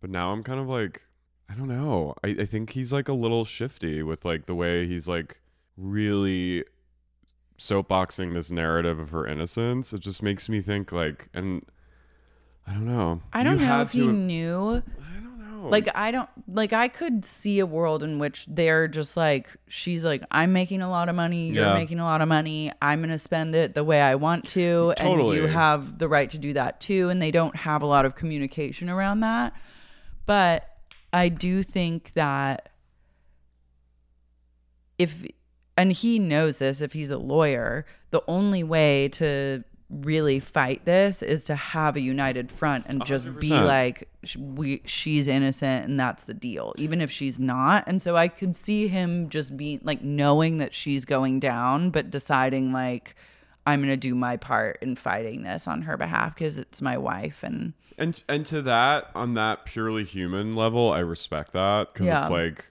But 0.00 0.10
now 0.10 0.32
I'm 0.32 0.42
kind 0.42 0.58
of 0.58 0.68
like, 0.68 1.02
I 1.48 1.54
don't 1.54 1.68
know. 1.68 2.14
I, 2.24 2.28
I 2.40 2.44
think 2.44 2.70
he's 2.70 2.92
like 2.92 3.08
a 3.08 3.12
little 3.12 3.44
shifty 3.44 4.02
with 4.02 4.24
like 4.24 4.46
the 4.46 4.54
way 4.54 4.86
he's 4.86 5.06
like 5.06 5.40
really 5.76 6.64
soapboxing 7.58 8.34
this 8.34 8.50
narrative 8.50 8.98
of 8.98 9.10
her 9.10 9.26
innocence. 9.26 9.92
It 9.92 10.00
just 10.00 10.22
makes 10.22 10.48
me 10.48 10.60
think 10.60 10.90
like, 10.90 11.28
and 11.32 11.64
I 12.66 12.72
don't 12.74 12.86
know. 12.86 13.20
I 13.32 13.42
don't 13.42 13.58
You 13.60 13.66
know 13.66 13.82
if 13.82 13.92
he 13.92 14.06
knew. 14.06 14.82
I 15.00 15.20
don't 15.20 15.38
know. 15.62 15.68
Like 15.68 15.88
I 15.94 16.10
don't 16.10 16.28
like 16.48 16.72
I 16.72 16.88
could 16.88 17.24
see 17.24 17.58
a 17.60 17.66
world 17.66 18.02
in 18.02 18.18
which 18.18 18.46
they're 18.46 18.88
just 18.88 19.16
like 19.16 19.48
she's 19.68 20.04
like 20.04 20.22
I'm 20.30 20.52
making 20.52 20.80
a 20.82 20.88
lot 20.90 21.08
of 21.08 21.14
money, 21.14 21.50
you're 21.50 21.64
Yeah. 21.66 21.74
making 21.74 21.98
a 22.00 22.04
lot 22.04 22.20
of 22.20 22.28
money, 22.28 22.72
I'm 22.80 23.00
going 23.00 23.10
to 23.10 23.18
spend 23.18 23.54
it 23.54 23.74
the 23.74 23.84
way 23.84 24.00
I 24.00 24.14
want 24.16 24.48
to 24.50 24.94
and 24.98 25.28
you 25.34 25.46
have 25.46 25.98
the 25.98 26.08
right 26.08 26.28
to 26.30 26.38
do 26.38 26.52
that 26.54 26.80
too 26.80 27.08
and 27.10 27.20
they 27.22 27.30
don't 27.30 27.54
have 27.56 27.82
a 27.82 27.86
lot 27.86 28.04
of 28.04 28.14
communication 28.14 28.88
around 28.90 29.20
that. 29.20 29.52
But 30.26 30.68
I 31.12 31.28
do 31.28 31.62
think 31.62 32.12
that 32.12 32.70
if 34.98 35.24
and 35.76 35.92
he 35.92 36.18
knows 36.18 36.58
this 36.58 36.80
if 36.80 36.92
he's 36.92 37.10
a 37.10 37.18
lawyer, 37.18 37.86
the 38.10 38.22
only 38.28 38.62
way 38.62 39.08
to 39.08 39.64
really 40.00 40.40
fight 40.40 40.84
this 40.86 41.22
is 41.22 41.44
to 41.44 41.54
have 41.54 41.96
a 41.96 42.00
united 42.00 42.50
front 42.50 42.84
and 42.88 43.04
just 43.04 43.26
be 43.38 43.50
100%. 43.50 43.66
like 43.66 44.08
sh- 44.24 44.36
we 44.38 44.80
she's 44.86 45.28
innocent 45.28 45.84
and 45.84 46.00
that's 46.00 46.24
the 46.24 46.32
deal 46.32 46.72
even 46.78 47.00
if 47.02 47.10
she's 47.10 47.38
not 47.38 47.84
and 47.86 48.00
so 48.00 48.16
i 48.16 48.26
could 48.26 48.56
see 48.56 48.88
him 48.88 49.28
just 49.28 49.54
being 49.56 49.78
like 49.82 50.00
knowing 50.02 50.56
that 50.58 50.72
she's 50.72 51.04
going 51.04 51.38
down 51.38 51.90
but 51.90 52.10
deciding 52.10 52.72
like 52.72 53.14
i'm 53.66 53.80
going 53.80 53.90
to 53.90 53.96
do 53.96 54.14
my 54.14 54.36
part 54.36 54.78
in 54.80 54.96
fighting 54.96 55.42
this 55.42 55.68
on 55.68 55.82
her 55.82 55.96
behalf 55.98 56.34
because 56.34 56.56
it's 56.56 56.80
my 56.80 56.96
wife 56.96 57.42
and 57.42 57.74
And 57.98 58.22
and 58.28 58.46
to 58.46 58.62
that 58.62 59.10
on 59.14 59.34
that 59.34 59.66
purely 59.66 60.04
human 60.04 60.56
level, 60.56 60.90
I 60.90 61.00
respect 61.00 61.52
that 61.52 61.92
because 61.92 62.06
Yeah. 62.06 62.22
it's 62.22 62.30
like 62.30 62.70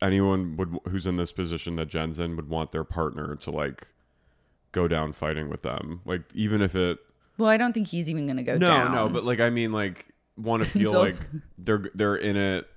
anyone 0.00 0.56
would 0.56 0.74
who's 0.88 1.06
in 1.06 1.16
this 1.16 1.30
position 1.32 1.76
that 1.76 1.86
Jen's 1.88 2.18
in 2.18 2.34
would 2.36 2.48
want 2.48 2.72
their 2.72 2.82
partner 2.82 3.36
to 3.36 3.50
like 3.50 3.86
go 4.72 4.88
down 4.88 5.12
fighting 5.12 5.48
with 5.48 5.62
them. 5.62 6.00
Like 6.04 6.22
even 6.34 6.60
if 6.62 6.74
it 6.74 6.98
well 7.38 7.48
i 7.48 7.56
don't 7.56 7.72
think 7.72 7.88
he's 7.88 8.10
even 8.10 8.26
going 8.26 8.36
to 8.36 8.42
go 8.42 8.58
no 8.58 8.66
down 8.66 8.92
no, 8.92 9.06
no, 9.06 9.12
but 9.12 9.24
like 9.24 9.40
I 9.40 9.48
mean 9.50 9.72
like 9.72 10.06
want 10.36 10.62
to 10.62 10.68
feel 10.78 10.92
like 10.92 11.14
they're 11.58 11.84
they're 11.94 12.16
in 12.16 12.36
it. 12.36 12.68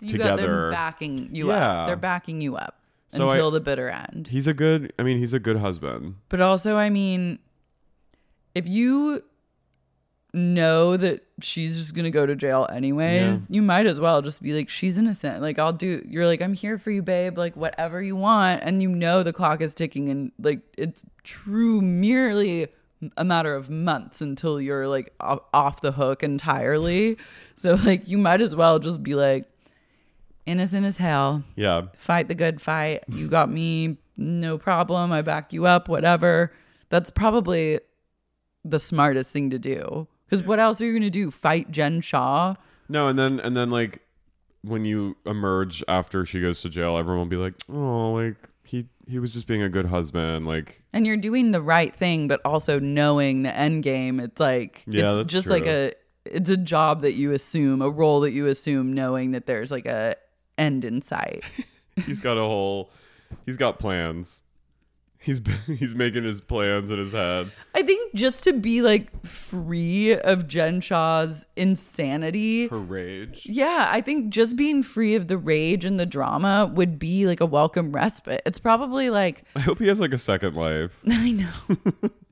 you 0.00 0.08
together. 0.12 0.70
backing 0.70 1.34
you 1.34 1.48
Yeah. 1.48 1.54
up 1.82 1.86
they're 1.88 1.96
backing 1.96 2.40
you 2.40 2.56
up 2.56 2.80
So 3.08 3.24
I- 3.28 3.32
until 3.32 3.50
the 3.50 3.60
bitter 3.60 3.88
end 3.90 4.28
He's 4.28 4.46
a 4.46 4.54
good. 4.54 4.92
I 4.98 5.02
mean, 5.02 5.18
he's 5.18 5.34
a 5.34 5.40
good 5.40 5.56
husband. 5.56 6.14
But 6.28 6.40
also, 6.40 6.76
I 6.76 6.90
mean, 6.90 7.38
if 8.54 8.68
you 8.68 9.22
know 10.32 10.96
that 10.96 11.24
she's 11.40 11.76
just 11.76 11.94
gonna 11.94 12.10
go 12.10 12.24
to 12.26 12.36
jail 12.36 12.68
anyways, 12.72 13.20
Yeah. 13.20 13.38
you 13.48 13.62
might 13.62 13.86
as 13.86 13.98
well 13.98 14.22
just 14.22 14.42
be 14.42 14.52
like, 14.52 14.68
she's 14.68 14.96
innocent. 14.98 15.40
Like, 15.42 15.58
I'll 15.58 15.72
do. 15.72 16.04
You're 16.08 16.26
like, 16.26 16.40
I'm 16.42 16.54
here 16.54 16.78
for 16.78 16.90
you, 16.90 17.02
babe. 17.02 17.36
Like, 17.38 17.56
whatever 17.56 18.00
you 18.02 18.16
want, 18.16 18.62
and 18.64 18.80
you 18.80 18.88
know 18.88 19.22
the 19.22 19.32
clock 19.32 19.60
is 19.60 19.74
ticking, 19.74 20.08
and 20.08 20.32
like 20.38 20.60
it's 20.78 21.04
true, 21.24 21.80
merely 21.80 22.68
a 23.16 23.24
matter 23.24 23.54
of 23.54 23.70
months 23.70 24.20
until 24.20 24.60
you're 24.60 24.86
like 24.86 25.12
off, 25.20 25.40
off 25.54 25.80
the 25.80 25.92
hook 25.92 26.22
entirely. 26.22 27.16
So 27.54 27.74
like, 27.74 28.06
you 28.08 28.18
might 28.18 28.40
as 28.40 28.54
well 28.54 28.78
just 28.78 29.02
be 29.02 29.14
like, 29.14 29.46
innocent 30.46 30.84
as 30.86 30.96
hell 30.98 31.42
Yeah, 31.56 31.82
fight 31.94 32.28
the 32.28 32.34
good 32.34 32.60
fight. 32.60 33.04
You 33.08 33.28
got 33.28 33.50
me, 33.50 33.96
no 34.16 34.58
problem. 34.58 35.12
I 35.12 35.22
back 35.22 35.52
you 35.52 35.66
up, 35.66 35.88
whatever. 35.88 36.52
That's 36.90 37.10
probably 37.10 37.80
the 38.64 38.78
smartest 38.78 39.30
thing 39.30 39.48
to 39.50 39.58
do. 39.58 40.06
Because 40.30 40.46
what 40.46 40.60
else 40.60 40.80
are 40.80 40.86
you 40.86 40.92
going 40.92 41.02
to 41.02 41.10
do? 41.10 41.30
Fight 41.30 41.70
Jen 41.70 42.00
Shah? 42.00 42.54
no, 42.88 43.08
and 43.08 43.18
then 43.18 43.40
and 43.40 43.56
then 43.56 43.70
like 43.70 44.00
when 44.62 44.84
you 44.84 45.16
emerge 45.26 45.82
after 45.88 46.24
she 46.24 46.40
goes 46.40 46.60
to 46.62 46.68
jail, 46.68 46.96
everyone 46.96 47.20
will 47.20 47.26
be 47.26 47.36
like, 47.36 47.54
oh, 47.68 48.12
like 48.12 48.36
he 48.64 48.86
he 49.08 49.18
was 49.18 49.32
just 49.32 49.46
being 49.46 49.62
a 49.62 49.68
good 49.68 49.86
husband. 49.86 50.46
Like 50.46 50.82
And 50.92 51.06
you're 51.06 51.16
doing 51.16 51.50
the 51.50 51.62
right 51.62 51.94
thing, 51.94 52.28
but 52.28 52.40
also 52.44 52.78
knowing 52.78 53.42
the 53.42 53.54
end 53.56 53.82
game. 53.82 54.20
It's 54.20 54.40
like, 54.40 54.84
Yeah, 54.86 55.06
it's 55.06 55.16
that's 55.16 55.32
just 55.32 55.46
like 55.48 55.66
a, 55.66 55.92
it's 56.24 56.48
a 56.48 56.56
job 56.56 57.02
that 57.02 57.14
you 57.14 57.32
assume, 57.32 57.82
a 57.82 57.90
role 57.90 58.20
that 58.20 58.32
you 58.32 58.46
assume, 58.46 58.92
knowing 58.92 59.32
that 59.32 59.46
there's 59.46 59.70
like 59.70 59.86
a 59.86 60.16
end 60.58 60.84
in 60.84 61.02
sight. 61.02 61.42
he's 62.06 62.20
got 62.20 62.36
a 62.36 62.42
whole, 62.42 62.90
he's 63.46 63.56
got 63.56 63.78
plans. 63.78 64.42
He's 65.22 65.38
he's 65.66 65.94
making 65.94 66.24
his 66.24 66.40
plans 66.40 66.90
in 66.90 66.98
his 66.98 67.12
head. 67.12 67.50
I 67.74 67.82
think 67.82 68.14
just 68.14 68.42
to 68.44 68.52
be 68.54 68.80
like 68.80 69.24
free 69.26 70.16
of 70.16 70.48
Jen 70.48 70.80
Shah's 70.80 71.46
insanity. 71.56 72.68
Her 72.68 72.78
rage. 72.78 73.42
Yeah, 73.44 73.88
I 73.92 74.00
think 74.00 74.30
just 74.30 74.56
being 74.56 74.82
free 74.82 75.14
of 75.14 75.28
the 75.28 75.36
rage 75.36 75.84
and 75.84 76.00
the 76.00 76.06
drama 76.06 76.70
would 76.74 76.98
be 76.98 77.26
like 77.26 77.40
a 77.40 77.46
welcome 77.46 77.92
respite. 77.92 78.40
It's 78.46 78.58
probably 78.58 79.10
like 79.10 79.44
I 79.56 79.60
hope 79.60 79.78
he 79.78 79.88
has 79.88 80.00
like 80.00 80.12
a 80.14 80.18
second 80.18 80.54
life, 80.56 80.98
I 81.10 81.32
know. 81.32 81.52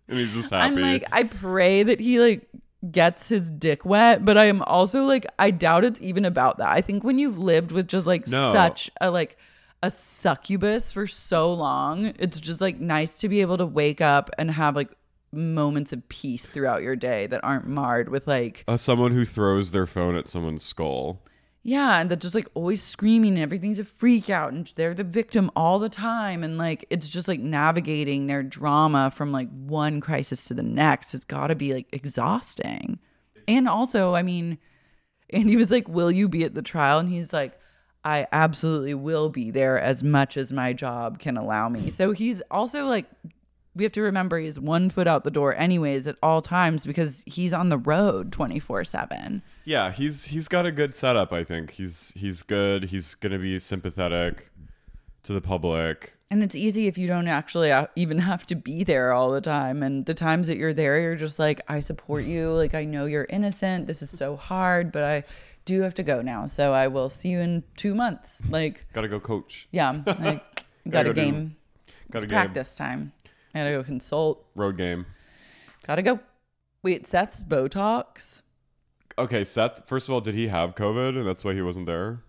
and 0.09 0.19
he's 0.19 0.33
just 0.33 0.51
happy. 0.51 0.75
I'm 0.75 0.81
like 0.81 1.05
I 1.13 1.25
pray 1.25 1.83
that 1.83 2.01
he 2.01 2.19
like 2.21 2.49
gets 2.91 3.29
his 3.29 3.51
dick 3.51 3.85
wet, 3.85 4.25
but 4.25 4.39
I 4.39 4.47
am 4.47 4.63
also 4.63 5.03
like 5.03 5.27
I 5.39 5.51
doubt 5.51 5.85
it's 5.85 6.01
even 6.01 6.25
about 6.25 6.59
that. 6.59 6.69
I 6.71 6.81
think 6.81 7.05
when 7.05 7.19
you've 7.19 7.39
lived 7.39 7.71
with 7.73 7.87
just 7.89 8.07
like 8.07 8.29
No. 8.29 8.53
such 8.53 8.91
a 9.01 9.11
like 9.11 9.37
a 9.83 9.91
succubus 9.91 10.93
for 10.93 11.07
so 11.07 11.53
long, 11.53 12.13
it's 12.19 12.41
just 12.41 12.61
like 12.61 12.81
nice 12.81 13.19
to 13.21 13.29
be 13.29 13.41
able 13.41 13.59
to 13.59 13.67
wake 13.67 14.01
up 14.01 14.31
and 14.39 14.51
have 14.51 14.75
like 14.75 14.91
moments 15.33 15.93
of 15.93 16.09
peace 16.09 16.47
throughout 16.47 16.83
your 16.83 16.97
day 16.97 17.27
that 17.27 17.45
aren't 17.45 17.67
marred 17.67 18.09
with 18.09 18.27
like 18.27 18.65
uh, 18.67 18.77
someone 18.77 19.13
who 19.13 19.25
throws 19.25 19.71
their 19.71 19.87
phone 19.87 20.17
at 20.17 20.29
someone's 20.29 20.63
skull. 20.63 21.23
Yeah, 21.63 22.01
and 22.01 22.09
they're 22.09 22.17
just 22.17 22.35
like 22.35 22.49
always 22.55 22.83
screaming 22.83 23.35
and 23.35 23.43
everything's 23.43 23.79
a 23.79 23.85
freak 23.85 24.31
out 24.31 24.53
and 24.53 24.73
they're 24.77 24.95
the 24.95 25.05
victim 25.05 25.51
all 25.55 25.79
the 25.79 25.91
time. 25.91 26.43
And 26.43 26.57
like 26.57 26.87
it's 26.89 27.09
just 27.09 27.29
like 27.29 27.41
navigating 27.41 28.27
their 28.27 28.43
drama 28.43 29.11
from 29.11 29.33
like 29.33 29.51
one 29.51 30.01
crisis 30.01 30.45
to 30.47 30.55
the 30.55 30.63
next. 30.63 31.15
It's 31.15 31.25
gotta 31.25 31.55
be 31.55 31.75
like 31.75 31.89
exhausting. 31.93 32.99
And 33.47 33.69
also, 33.69 34.15
I 34.15 34.23
mean, 34.23 34.59
and 35.31 35.49
he 35.51 35.57
was 35.57 35.71
like, 35.71 35.89
Will 35.89 36.11
you 36.11 36.29
be 36.29 36.45
at 36.45 36.55
the 36.55 36.63
trial? 36.63 36.99
And 36.99 37.09
he's 37.09 37.33
like, 37.33 37.59
I 38.09 38.27
absolutely 38.33 38.95
will 38.95 39.29
be 39.29 39.51
there 39.51 39.79
as 39.79 40.03
much 40.03 40.39
as 40.39 40.51
my 40.51 40.73
job 40.73 41.19
can 41.19 41.37
allow 41.37 41.69
me. 41.69 41.91
So 41.91 42.13
he's 42.13 42.41
also 42.51 42.87
like 42.87 43.05
we 43.77 43.85
have 43.85 43.93
to 43.93 44.01
remember 44.01 44.39
he's 44.39 44.59
one 44.59 44.89
foot 44.89 45.07
out 45.07 45.25
the 45.25 45.31
door 45.31 45.55
anyways 45.55 46.07
at 46.07 46.17
all 46.23 46.41
times 46.41 46.87
because 46.87 47.23
he's 47.27 47.53
on 47.53 47.69
the 47.69 47.77
road 47.77 48.33
24/7. 48.33 49.43
Yeah, 49.67 49.93
he's 49.93 50.25
he's 50.25 50.49
got 50.49 50.65
a 50.65 50.73
good 50.73 50.95
setup. 50.95 51.35
I 51.35 51.45
think 51.45 51.73
he's 51.73 52.15
he's 52.17 52.43
good. 52.43 52.85
He's 52.85 53.15
gonna 53.15 53.39
be 53.39 53.59
sympathetic 53.59 54.51
to 55.25 55.35
the 55.35 55.43
public. 55.43 56.15
And 56.31 56.43
it's 56.43 56.55
easy 56.55 56.87
if 56.87 56.97
you 56.97 57.07
don't 57.07 57.29
actually 57.29 57.71
uh, 57.71 57.89
even 57.95 58.19
have 58.21 58.47
to 58.47 58.55
be 58.55 58.85
there 58.85 59.13
all 59.13 59.31
the 59.31 59.43
time. 59.43 59.83
And 59.83 60.07
the 60.07 60.15
times 60.15 60.47
that 60.49 60.57
you're 60.57 60.75
there, 60.75 61.01
you're 61.01 61.17
just 61.17 61.39
like, 61.39 61.61
I 61.69 61.79
support 61.79 62.25
you. 62.25 62.53
Like, 62.53 62.75
I 62.75 62.85
know 62.85 63.07
you're 63.07 63.27
innocent. 63.31 63.87
This 63.87 64.03
is 64.03 64.11
so 64.11 64.37
hard, 64.37 64.93
but 64.93 65.05
I 65.05 65.25
do 65.69 65.83
have 65.83 65.95
to 65.95 66.03
go 66.03 66.23
now, 66.23 66.47
so 66.47 66.73
I 66.73 66.89
will 66.89 67.09
see 67.09 67.29
you 67.29 67.41
in 67.41 67.63
two 67.77 67.95
months. 67.95 68.41
Like, 68.49 68.87
Gotta 68.93 69.09
go 69.09 69.21
coach. 69.21 69.69
yeah, 69.71 69.91
I 70.07 70.13
got 70.33 70.43
Gotta 70.91 71.11
a 71.11 71.15
go 71.15 71.21
game. 71.23 71.57
Got 72.11 72.25
a 72.25 72.27
game. 72.27 72.31
practice 72.35 72.77
time. 72.77 73.13
I 73.55 73.59
gotta 73.61 73.71
go 73.73 73.83
consult. 73.85 74.45
Road 74.55 74.77
game. 74.77 75.07
Gotta 75.87 76.03
go. 76.03 76.21
Wait, 76.83 77.07
Seth's 77.07 77.43
Botox. 77.43 78.43
Okay, 79.19 79.43
Seth, 79.45 79.87
first 79.87 80.09
of 80.09 80.15
all, 80.15 80.21
did 80.21 80.35
he 80.35 80.49
have 80.49 80.75
COVID 80.75 81.19
and 81.19 81.27
that's 81.27 81.45
why 81.45 81.53
he 81.55 81.61
wasn't 81.63 81.87
there? 81.87 82.21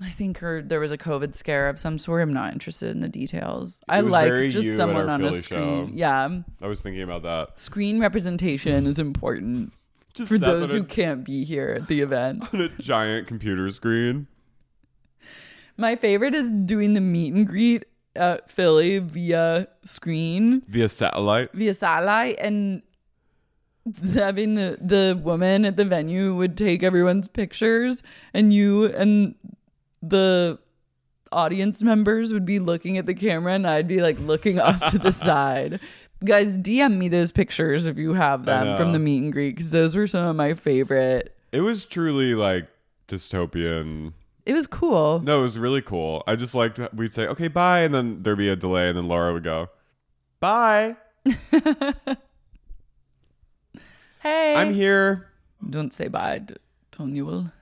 I 0.00 0.10
think 0.10 0.38
her 0.38 0.62
there 0.62 0.80
was 0.80 0.92
a 0.92 0.96
COVID 0.98 1.34
scare 1.34 1.68
of 1.68 1.78
some 1.78 1.98
sort. 1.98 2.22
I'm 2.22 2.32
not 2.32 2.52
interested 2.52 2.90
in 2.90 3.00
the 3.00 3.08
details. 3.08 3.80
I 3.88 4.00
like 4.00 4.32
just 4.50 4.76
someone 4.76 5.08
on 5.10 5.20
Philly 5.20 5.38
a 5.38 5.42
screen. 5.42 5.88
show. 5.88 5.90
Yeah, 5.92 6.38
I 6.62 6.66
was 6.68 6.80
thinking 6.80 7.02
about 7.02 7.22
that. 7.24 7.58
screen 7.58 7.98
representation 8.00 8.86
is 8.86 8.98
important 9.00 9.72
Just 10.14 10.28
for 10.30 10.38
those 10.38 10.72
a- 10.72 10.76
who 10.76 10.84
can't 10.84 11.24
be 11.24 11.44
here 11.44 11.70
at 11.80 11.88
the 11.88 12.00
event. 12.00 12.44
on 12.54 12.60
a 12.60 12.68
giant 12.80 13.26
computer 13.28 13.70
screen. 13.70 14.26
My 15.76 15.94
favorite 15.96 16.34
is 16.34 16.48
doing 16.48 16.94
the 16.94 17.00
meet 17.00 17.32
and 17.34 17.46
greet 17.46 17.84
at 18.16 18.50
Philly 18.50 18.98
via 18.98 19.68
screen, 19.84 20.62
Via 20.68 20.88
satellite. 20.88 21.52
via 21.52 21.72
satellite, 21.72 22.36
and 22.40 22.82
having 24.12 24.54
the 24.54 24.76
the 24.80 25.18
woman 25.22 25.64
at 25.64 25.76
the 25.76 25.84
venue 25.84 26.34
would 26.34 26.56
take 26.58 26.82
everyone's 26.82 27.28
pictures, 27.28 28.02
and 28.34 28.52
you 28.52 28.86
and 28.86 29.34
the 30.02 30.58
audience 31.30 31.82
members 31.82 32.32
would 32.32 32.44
be 32.44 32.58
looking 32.58 32.98
at 32.98 33.06
the 33.06 33.14
camera, 33.14 33.52
and 33.54 33.66
I'd 33.66 33.86
be 33.86 34.00
like 34.02 34.18
looking 34.18 34.58
off 34.58 34.90
to 34.90 34.98
the 34.98 35.12
side. 35.24 35.78
Guys, 36.24 36.56
DM 36.56 36.96
me 36.96 37.08
those 37.08 37.30
pictures 37.30 37.86
if 37.86 37.96
you 37.96 38.14
have 38.14 38.44
them 38.44 38.76
from 38.76 38.92
the 38.92 38.98
meet 38.98 39.22
and 39.22 39.32
greet 39.32 39.54
because 39.56 39.70
those 39.70 39.94
were 39.94 40.06
some 40.06 40.24
of 40.24 40.34
my 40.34 40.54
favorite. 40.54 41.34
It 41.52 41.60
was 41.60 41.84
truly 41.84 42.34
like 42.34 42.68
dystopian. 43.06 44.12
It 44.44 44.54
was 44.54 44.66
cool. 44.66 45.20
No, 45.20 45.38
it 45.38 45.42
was 45.42 45.58
really 45.58 45.82
cool. 45.82 46.24
I 46.26 46.34
just 46.34 46.54
liked 46.54 46.80
we'd 46.94 47.12
say, 47.12 47.26
okay, 47.26 47.48
bye, 47.48 47.80
and 47.80 47.94
then 47.94 48.22
there'd 48.22 48.38
be 48.38 48.48
a 48.48 48.56
delay, 48.56 48.88
and 48.88 48.96
then 48.96 49.06
Laura 49.06 49.32
would 49.32 49.44
go, 49.44 49.68
bye. 50.40 50.96
Hey, 54.20 54.54
I'm 54.56 54.74
here. 54.74 55.28
Don't 55.70 55.92
say 55.92 56.08
bye, 56.08 56.40
to 56.40 56.56
Tonuel. 56.92 57.52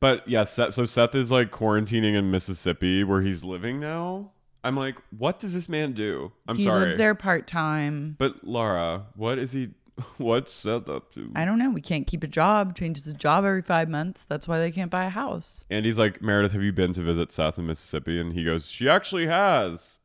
But 0.00 0.26
yeah, 0.28 0.44
Seth, 0.44 0.74
so 0.74 0.84
Seth 0.84 1.14
is 1.14 1.30
like 1.30 1.50
quarantining 1.50 2.14
in 2.14 2.30
Mississippi 2.30 3.04
where 3.04 3.22
he's 3.22 3.44
living 3.44 3.80
now. 3.80 4.32
I'm 4.64 4.76
like, 4.76 4.96
what 5.16 5.40
does 5.40 5.54
this 5.54 5.68
man 5.68 5.92
do? 5.92 6.32
I'm 6.46 6.56
he 6.56 6.64
sorry. 6.64 6.80
lives 6.80 6.96
there 6.96 7.14
part 7.14 7.46
time. 7.46 8.16
But 8.18 8.44
Laura, 8.44 9.06
what 9.16 9.38
is 9.38 9.52
he? 9.52 9.70
What's 10.18 10.52
Seth 10.52 10.88
up 10.88 11.12
to? 11.14 11.30
I 11.34 11.44
don't 11.44 11.58
know. 11.58 11.70
We 11.70 11.80
can't 11.80 12.06
keep 12.06 12.22
a 12.22 12.28
job. 12.28 12.76
Changes 12.76 13.04
the 13.04 13.12
job 13.12 13.44
every 13.44 13.62
five 13.62 13.88
months. 13.88 14.24
That's 14.28 14.46
why 14.48 14.58
they 14.58 14.70
can't 14.70 14.90
buy 14.90 15.04
a 15.04 15.10
house. 15.10 15.64
And 15.68 15.84
he's 15.84 15.98
like, 15.98 16.22
Meredith, 16.22 16.52
have 16.52 16.62
you 16.62 16.72
been 16.72 16.92
to 16.94 17.02
visit 17.02 17.32
Seth 17.32 17.58
in 17.58 17.66
Mississippi? 17.66 18.20
And 18.20 18.32
he 18.32 18.44
goes, 18.44 18.70
she 18.70 18.88
actually 18.88 19.26
has. 19.26 19.98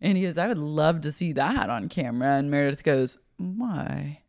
And 0.00 0.16
he 0.16 0.24
goes, 0.24 0.38
I 0.38 0.46
would 0.46 0.58
love 0.58 1.00
to 1.02 1.12
see 1.12 1.32
that 1.32 1.68
on 1.68 1.88
camera. 1.88 2.36
And 2.36 2.50
Meredith 2.50 2.84
goes, 2.84 3.18
Why? 3.38 4.22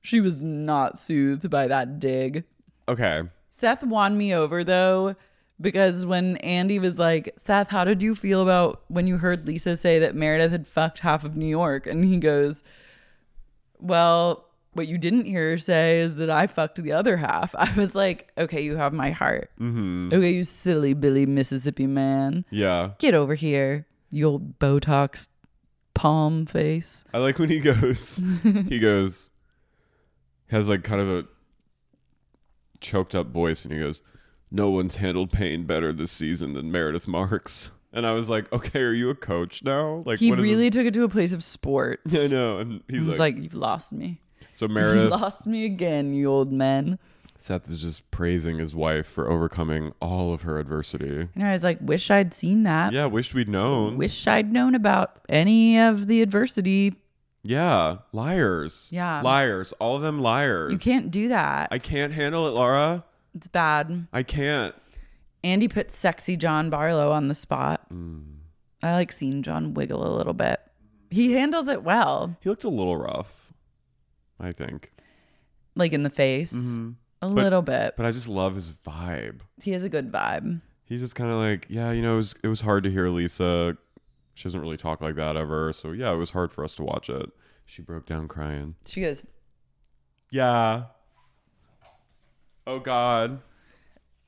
She 0.00 0.20
was 0.20 0.40
not 0.42 0.98
soothed 0.98 1.50
by 1.50 1.66
that 1.66 1.98
dig. 1.98 2.44
Okay. 2.88 3.22
Seth 3.50 3.82
won 3.82 4.16
me 4.16 4.34
over 4.34 4.62
though, 4.62 5.16
because 5.60 6.04
when 6.04 6.36
Andy 6.38 6.78
was 6.78 6.98
like, 6.98 7.34
Seth, 7.42 7.68
how 7.68 7.84
did 7.84 8.02
you 8.02 8.14
feel 8.14 8.42
about 8.42 8.82
when 8.88 9.06
you 9.06 9.18
heard 9.18 9.46
Lisa 9.46 9.76
say 9.76 9.98
that 9.98 10.14
Meredith 10.14 10.50
had 10.50 10.68
fucked 10.68 11.00
half 11.00 11.24
of 11.24 11.36
New 11.36 11.46
York? 11.46 11.86
And 11.86 12.04
he 12.04 12.18
goes, 12.18 12.62
Well, 13.78 14.44
what 14.72 14.88
you 14.88 14.98
didn't 14.98 15.24
hear 15.24 15.50
her 15.50 15.58
say 15.58 16.00
is 16.00 16.16
that 16.16 16.28
I 16.28 16.46
fucked 16.46 16.82
the 16.82 16.92
other 16.92 17.16
half. 17.16 17.54
I 17.58 17.72
was 17.74 17.94
like, 17.94 18.30
Okay, 18.36 18.62
you 18.62 18.76
have 18.76 18.92
my 18.92 19.10
heart. 19.10 19.50
Mm-hmm. 19.58 20.10
Okay, 20.12 20.30
you 20.30 20.44
silly 20.44 20.94
Billy 20.94 21.26
Mississippi 21.26 21.86
man. 21.86 22.44
Yeah. 22.50 22.90
Get 22.98 23.14
over 23.14 23.34
here, 23.34 23.86
you 24.10 24.26
old 24.26 24.58
Botox 24.58 25.28
palm 25.94 26.44
face. 26.44 27.04
I 27.14 27.18
like 27.18 27.38
when 27.38 27.48
he 27.48 27.60
goes, 27.60 28.20
he 28.42 28.78
goes, 28.78 29.30
has 30.50 30.68
like 30.68 30.84
kind 30.84 31.00
of 31.00 31.08
a 31.08 31.24
choked 32.80 33.14
up 33.14 33.28
voice 33.28 33.64
and 33.64 33.72
he 33.72 33.80
goes, 33.80 34.02
no 34.56 34.70
one's 34.70 34.96
handled 34.96 35.30
pain 35.30 35.64
better 35.64 35.92
this 35.92 36.10
season 36.10 36.54
than 36.54 36.72
Meredith 36.72 37.06
Marks. 37.06 37.70
And 37.92 38.06
I 38.06 38.12
was 38.12 38.28
like, 38.28 38.52
okay, 38.52 38.80
are 38.80 38.92
you 38.92 39.10
a 39.10 39.14
coach 39.14 39.62
now? 39.62 40.02
Like, 40.04 40.18
He 40.18 40.32
really 40.32 40.68
took 40.70 40.86
it 40.86 40.94
to 40.94 41.04
a 41.04 41.08
place 41.08 41.32
of 41.32 41.42
sports. 41.44 42.14
I 42.18 42.26
know. 42.26 42.58
And 42.58 42.82
he's 42.88 43.00
He 43.02 43.06
was 43.06 43.18
like, 43.18 43.34
like, 43.36 43.42
You've 43.44 43.54
lost 43.54 43.92
me. 43.92 44.20
so 44.52 44.66
You 44.68 44.74
Meredith, 44.74 45.10
lost 45.10 45.46
me 45.46 45.64
again, 45.64 46.12
you 46.12 46.26
old 46.26 46.52
man. 46.52 46.98
Seth 47.38 47.70
is 47.70 47.80
just 47.82 48.10
praising 48.10 48.58
his 48.58 48.74
wife 48.74 49.06
for 49.06 49.30
overcoming 49.30 49.92
all 50.00 50.32
of 50.32 50.42
her 50.42 50.58
adversity. 50.58 51.28
And 51.34 51.44
I 51.46 51.52
was 51.52 51.62
like, 51.62 51.78
wish 51.82 52.10
I'd 52.10 52.32
seen 52.32 52.62
that. 52.64 52.92
Yeah, 52.92 53.06
wish 53.06 53.34
we'd 53.34 53.48
known. 53.48 53.96
Wish 53.98 54.26
I'd 54.26 54.50
known 54.52 54.74
about 54.74 55.20
any 55.28 55.78
of 55.78 56.06
the 56.06 56.22
adversity. 56.22 56.94
yeah, 57.42 57.98
liars. 58.12 58.88
Yeah. 58.90 59.20
Liars. 59.20 59.72
All 59.78 59.96
of 59.96 60.02
them 60.02 60.20
liars. 60.20 60.72
You 60.72 60.78
can't 60.78 61.10
do 61.10 61.28
that. 61.28 61.68
I 61.70 61.78
can't 61.78 62.12
handle 62.12 62.46
it, 62.48 62.50
Laura. 62.52 63.04
It's 63.36 63.48
bad. 63.48 64.06
I 64.12 64.22
can't. 64.22 64.74
Andy 65.44 65.68
put 65.68 65.90
sexy 65.90 66.36
John 66.36 66.70
Barlow 66.70 67.12
on 67.12 67.28
the 67.28 67.34
spot. 67.34 67.86
Mm. 67.92 68.24
I 68.82 68.92
like 68.92 69.12
seeing 69.12 69.42
John 69.42 69.74
wiggle 69.74 70.06
a 70.06 70.12
little 70.16 70.34
bit. 70.34 70.60
He 71.10 71.34
handles 71.34 71.68
it 71.68 71.82
well, 71.84 72.36
He 72.40 72.48
looked 72.48 72.64
a 72.64 72.68
little 72.68 72.96
rough, 72.96 73.52
I 74.40 74.50
think. 74.50 74.90
like 75.76 75.92
in 75.92 76.02
the 76.02 76.10
face. 76.10 76.52
A 76.52 76.56
Mm-hmm. 76.56 76.90
But- 77.20 77.30
little 77.30 77.62
bit. 77.62 77.94
But 77.96 78.06
I 78.06 78.10
just 78.10 78.28
love 78.28 78.54
his 78.56 78.68
vibe. 78.68 79.40
he 79.62 79.70
has 79.72 79.82
a 79.84 79.88
good 79.88 80.10
vibe. 80.12 80.60
He's 80.84 81.00
just 81.00 81.14
kind 81.14 81.30
of 81.30 81.38
like, 81.38 81.66
yeah, 81.68 81.90
you 81.92 82.02
know, 82.02 82.14
it 82.14 82.16
was, 82.16 82.34
it 82.44 82.48
was 82.48 82.60
hard 82.60 82.84
to 82.84 82.90
hear 82.90 83.08
Lisa. 83.08 83.76
She 84.34 84.44
doesn't 84.44 84.60
really 84.60 84.76
talk 84.76 85.00
like 85.00 85.14
that 85.16 85.36
ever. 85.36 85.72
So, 85.72 85.92
yeah, 85.92 86.12
it 86.12 86.16
was 86.16 86.30
hard 86.30 86.52
for 86.52 86.62
us 86.64 86.74
to 86.76 86.82
watch 86.84 87.08
it. 87.08 87.30
She 87.64 87.82
broke 87.82 88.06
down 88.06 88.28
crying. 88.28 88.74
She 88.86 89.00
goes, 89.00 89.24
Yeah. 90.30 90.84
Oh, 92.66 92.78
God. 92.80 93.40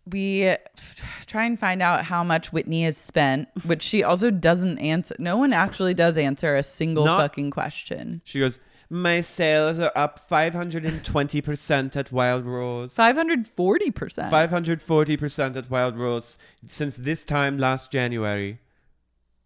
we 0.07 0.45
f- 0.45 1.25
try 1.27 1.45
and 1.45 1.59
find 1.59 1.83
out 1.83 2.05
how 2.07 2.25
much 2.25 2.53
Whitney 2.53 2.85
has 2.85 2.97
spent, 2.97 3.49
which 3.67 3.83
she 3.83 4.03
also 4.03 4.31
doesn't 4.31 4.79
answer. 4.79 5.15
No 5.19 5.37
one 5.37 5.53
actually 5.53 5.93
does 5.95 6.17
answer 6.17 6.55
a 6.57 6.63
single 6.63 7.05
Not- 7.05 7.21
fucking 7.21 7.51
question. 7.51 8.23
She 8.25 8.41
goes, 8.41 8.59
My 8.91 9.21
sales 9.21 9.79
are 9.79 9.93
up 9.95 10.31
520% 10.31 11.95
at 11.97 12.11
Wild 12.11 12.45
Rose. 12.47 12.95
540%. 12.95 14.31
540% 14.31 15.57
at 15.57 15.71
Wild 15.71 15.99
Rose 15.99 16.39
since 16.71 16.97
this 16.97 17.23
time 17.25 17.59
last 17.59 17.91
January. 17.93 18.61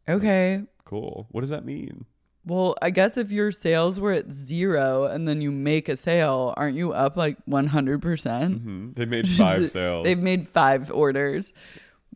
Okay. 0.08 0.62
Cool. 0.84 1.26
What 1.32 1.40
does 1.40 1.50
that 1.50 1.64
mean? 1.64 2.04
Well, 2.44 2.76
I 2.82 2.90
guess 2.90 3.16
if 3.16 3.30
your 3.30 3.52
sales 3.52 4.00
were 4.00 4.12
at 4.12 4.32
zero 4.32 5.04
and 5.04 5.28
then 5.28 5.40
you 5.40 5.50
make 5.52 5.88
a 5.88 5.96
sale, 5.96 6.52
aren't 6.56 6.76
you 6.76 6.92
up 6.92 7.16
like 7.16 7.36
100%? 7.48 8.00
percent 8.00 8.62
hmm 8.62 8.90
They 8.94 9.04
made 9.06 9.28
five 9.38 9.70
sales. 9.70 10.04
They've 10.04 10.20
made 10.22 10.48
five 10.48 10.90
orders. 10.90 11.52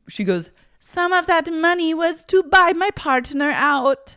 She 0.08 0.24
goes, 0.24 0.50
Some 0.80 1.12
of 1.12 1.26
that 1.28 1.52
money 1.52 1.94
was 1.94 2.24
to 2.24 2.42
buy 2.42 2.72
my 2.74 2.90
partner 2.96 3.50
out. 3.52 4.16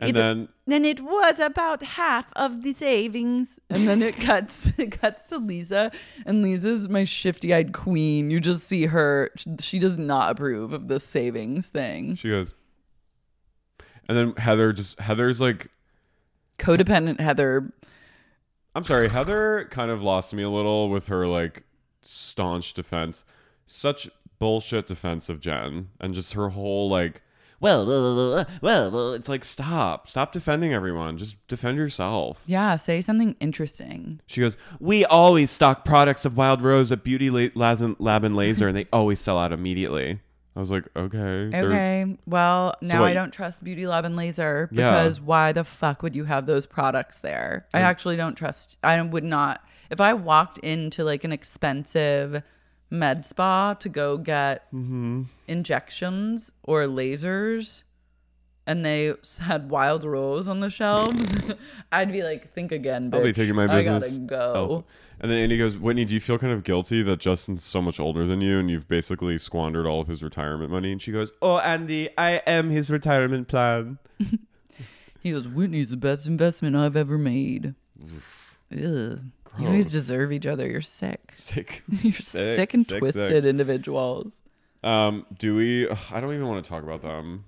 and 0.00 0.10
it- 0.10 0.14
then 0.14 0.48
Then 0.66 0.84
it 0.84 1.00
was 1.00 1.38
about 1.40 1.82
half 1.82 2.32
of 2.36 2.62
the 2.62 2.72
savings. 2.72 3.58
And 3.68 3.86
then 3.88 4.02
it 4.02 4.18
cuts 4.20 4.70
it 4.78 5.00
cuts 5.00 5.28
to 5.30 5.38
Lisa. 5.38 5.90
And 6.24 6.42
Lisa's 6.42 6.88
my 6.88 7.04
shifty 7.04 7.52
eyed 7.52 7.72
queen. 7.74 8.30
You 8.30 8.40
just 8.40 8.66
see 8.66 8.86
her. 8.86 9.30
She 9.60 9.78
does 9.78 9.98
not 9.98 10.30
approve 10.32 10.72
of 10.72 10.88
the 10.88 10.98
savings 11.00 11.68
thing. 11.68 12.14
she 12.16 12.30
goes, 12.30 12.54
and 14.08 14.16
then 14.16 14.34
Heather 14.36 14.72
just, 14.72 14.98
Heather's 14.98 15.40
like, 15.40 15.68
Codependent 16.58 17.20
Heather. 17.20 17.72
I'm 18.74 18.84
sorry, 18.84 19.08
Heather 19.08 19.66
kind 19.70 19.90
of 19.90 20.02
lost 20.02 20.34
me 20.34 20.42
a 20.42 20.50
little 20.50 20.88
with 20.90 21.06
her 21.08 21.26
like 21.26 21.62
staunch 22.02 22.74
defense. 22.74 23.24
Such 23.66 24.08
bullshit 24.38 24.86
defense 24.86 25.28
of 25.28 25.40
Jen 25.40 25.88
and 26.00 26.14
just 26.14 26.32
her 26.34 26.50
whole 26.50 26.88
like, 26.88 27.22
well, 27.60 27.84
well, 27.86 28.46
well, 28.62 29.14
it's 29.14 29.28
like 29.28 29.44
stop, 29.44 30.08
stop 30.08 30.30
defending 30.32 30.72
everyone. 30.72 31.18
Just 31.18 31.36
defend 31.48 31.76
yourself. 31.76 32.42
Yeah, 32.46 32.76
say 32.76 33.00
something 33.00 33.34
interesting. 33.40 34.20
She 34.26 34.40
goes, 34.40 34.56
we 34.78 35.04
always 35.04 35.50
stock 35.50 35.84
products 35.84 36.24
of 36.24 36.36
Wild 36.36 36.62
Rose 36.62 36.92
at 36.92 37.02
Beauty 37.02 37.30
La- 37.30 37.48
Lab 37.98 38.24
and 38.24 38.36
Laser, 38.36 38.68
and 38.68 38.76
they 38.76 38.86
always 38.92 39.18
sell 39.18 39.38
out 39.38 39.52
immediately. 39.52 40.20
I 40.58 40.60
was 40.60 40.72
like, 40.72 40.86
okay, 40.96 41.50
Okay. 41.54 42.16
Well, 42.26 42.74
now 42.82 43.02
what- 43.02 43.10
I 43.10 43.14
don't 43.14 43.32
trust 43.32 43.62
Beauty 43.62 43.86
Lab 43.86 44.04
and 44.04 44.16
Laser 44.16 44.68
Yeah. 44.72 44.90
because 45.04 45.20
why 45.20 45.52
the 45.52 45.62
fuck 45.62 46.02
would 46.02 46.16
you 46.16 46.24
have 46.24 46.46
those 46.46 46.66
products 46.66 47.20
there? 47.20 47.66
I 47.72 47.78
actually 47.78 48.16
don't 48.16 48.34
trust. 48.34 48.76
I 48.82 49.00
would 49.00 49.22
not. 49.22 49.62
If 49.88 50.00
I 50.00 50.14
walked 50.14 50.58
into 50.58 51.04
like 51.04 51.22
an 51.22 51.30
expensive 51.30 52.42
med 52.90 53.24
spa 53.24 53.74
to 53.74 53.88
go 53.88 54.18
get 54.18 54.68
Mm-hmm. 54.74 55.22
injections 55.46 56.50
or 56.64 56.82
lasers 56.86 57.84
and 58.68 58.84
they 58.84 59.14
had 59.40 59.70
wild 59.70 60.04
rose 60.04 60.46
on 60.46 60.60
the 60.60 60.68
shelves, 60.68 61.26
I'd 61.92 62.12
be 62.12 62.22
like, 62.22 62.52
think 62.52 62.70
again, 62.70 63.10
bitch. 63.10 63.16
I'll 63.16 63.24
be 63.24 63.32
taking 63.32 63.56
my 63.56 63.66
business. 63.66 64.04
I 64.04 64.08
gotta 64.08 64.20
go. 64.20 64.54
elsewhere. 64.54 64.82
And 65.20 65.30
then 65.30 65.38
Andy 65.38 65.56
goes, 65.56 65.76
Whitney, 65.78 66.04
do 66.04 66.14
you 66.14 66.20
feel 66.20 66.38
kind 66.38 66.52
of 66.52 66.62
guilty 66.62 67.02
that 67.02 67.18
Justin's 67.18 67.64
so 67.64 67.82
much 67.82 67.98
older 67.98 68.26
than 68.26 68.40
you 68.42 68.60
and 68.60 68.70
you've 68.70 68.86
basically 68.86 69.38
squandered 69.38 69.86
all 69.86 70.00
of 70.00 70.06
his 70.06 70.22
retirement 70.22 70.70
money? 70.70 70.92
And 70.92 71.02
she 71.02 71.10
goes, 71.10 71.32
Oh, 71.42 71.56
Andy, 71.58 72.10
I 72.16 72.42
am 72.46 72.70
his 72.70 72.90
retirement 72.90 73.48
plan. 73.48 73.98
He 75.20 75.32
goes, 75.32 75.48
Whitney's 75.48 75.90
the 75.90 75.96
best 75.96 76.28
investment 76.28 76.76
I've 76.76 76.96
ever 76.96 77.18
made. 77.18 77.74
Ugh. 78.00 78.20
You 78.70 79.20
guys 79.58 79.86
Gross. 79.86 79.90
deserve 79.90 80.30
each 80.32 80.46
other. 80.46 80.68
You're 80.70 80.80
sick. 80.80 81.34
Sick. 81.36 81.82
You're 81.88 82.12
sick, 82.12 82.72
and 82.72 82.88
twisted 82.88 83.44
individuals. 83.44 84.40
Um, 84.84 85.26
Dewey, 85.36 85.88
ugh, 85.88 85.98
I 86.12 86.20
don't 86.20 86.32
even 86.32 86.46
want 86.46 86.64
to 86.64 86.68
talk 86.68 86.84
about 86.84 87.02
them. 87.02 87.46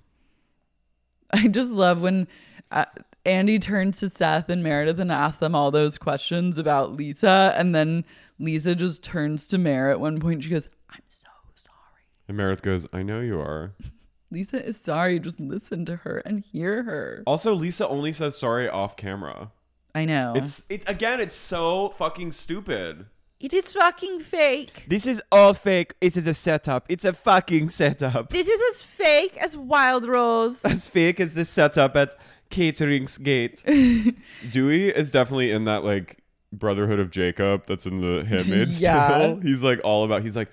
I 1.33 1.47
just 1.47 1.71
love 1.71 2.01
when 2.01 2.27
uh, 2.71 2.85
Andy 3.25 3.59
turns 3.59 3.99
to 3.99 4.09
Seth 4.09 4.49
and 4.49 4.63
Meredith 4.63 4.99
and 4.99 5.11
asks 5.11 5.39
them 5.39 5.55
all 5.55 5.71
those 5.71 5.97
questions 5.97 6.57
about 6.57 6.95
Lisa. 6.95 7.53
And 7.57 7.73
then 7.75 8.05
Lisa 8.39 8.75
just 8.75 9.03
turns 9.03 9.47
to 9.47 9.57
Mer 9.57 9.91
at 9.91 9.99
one 9.99 10.19
point. 10.19 10.43
She 10.43 10.49
goes, 10.49 10.69
I'm 10.89 11.03
so 11.07 11.29
sorry. 11.55 12.03
And 12.27 12.37
Meredith 12.37 12.63
goes, 12.63 12.85
I 12.91 13.03
know 13.03 13.19
you 13.19 13.39
are. 13.39 13.73
Lisa 14.31 14.65
is 14.65 14.77
sorry. 14.77 15.19
Just 15.19 15.39
listen 15.39 15.85
to 15.85 15.97
her 15.97 16.23
and 16.25 16.39
hear 16.39 16.83
her. 16.83 17.23
Also, 17.27 17.53
Lisa 17.53 17.87
only 17.87 18.13
says 18.13 18.37
sorry 18.37 18.69
off 18.69 18.95
camera. 18.95 19.51
I 19.93 20.05
know. 20.05 20.33
It's 20.35 20.63
it's 20.69 20.89
again, 20.89 21.19
it's 21.19 21.35
so 21.35 21.89
fucking 21.97 22.31
stupid. 22.31 23.07
It 23.41 23.53
is 23.53 23.73
fucking 23.73 24.19
fake. 24.19 24.85
This 24.87 25.07
is 25.07 25.21
all 25.31 25.53
fake. 25.53 25.93
It 25.99 26.15
is 26.15 26.27
a 26.27 26.33
setup. 26.33 26.85
It's 26.89 27.05
a 27.05 27.13
fucking 27.13 27.69
setup. 27.69 28.29
This 28.31 28.47
is 28.47 28.61
as 28.71 28.83
fake 28.83 29.37
as 29.37 29.57
Wild 29.57 30.05
Rose. 30.07 30.63
As 30.65 30.87
fake 30.87 31.19
as 31.19 31.33
the 31.33 31.43
setup 31.45 31.95
at 31.95 32.15
Catering's 32.49 33.17
Gate. 33.17 33.63
Dewey 34.51 34.89
is 34.89 35.11
definitely 35.11 35.51
in 35.51 35.65
that 35.65 35.83
like 35.83 36.19
Brotherhood 36.53 36.99
of 36.99 37.09
Jacob 37.11 37.65
that's 37.65 37.85
in 37.85 38.01
the 38.01 38.25
Handmaid's 38.25 38.81
Yeah. 38.81 39.07
Tale. 39.07 39.39
He's 39.39 39.63
like 39.63 39.79
all 39.83 40.03
about. 40.03 40.21
He's 40.21 40.35
like, 40.35 40.49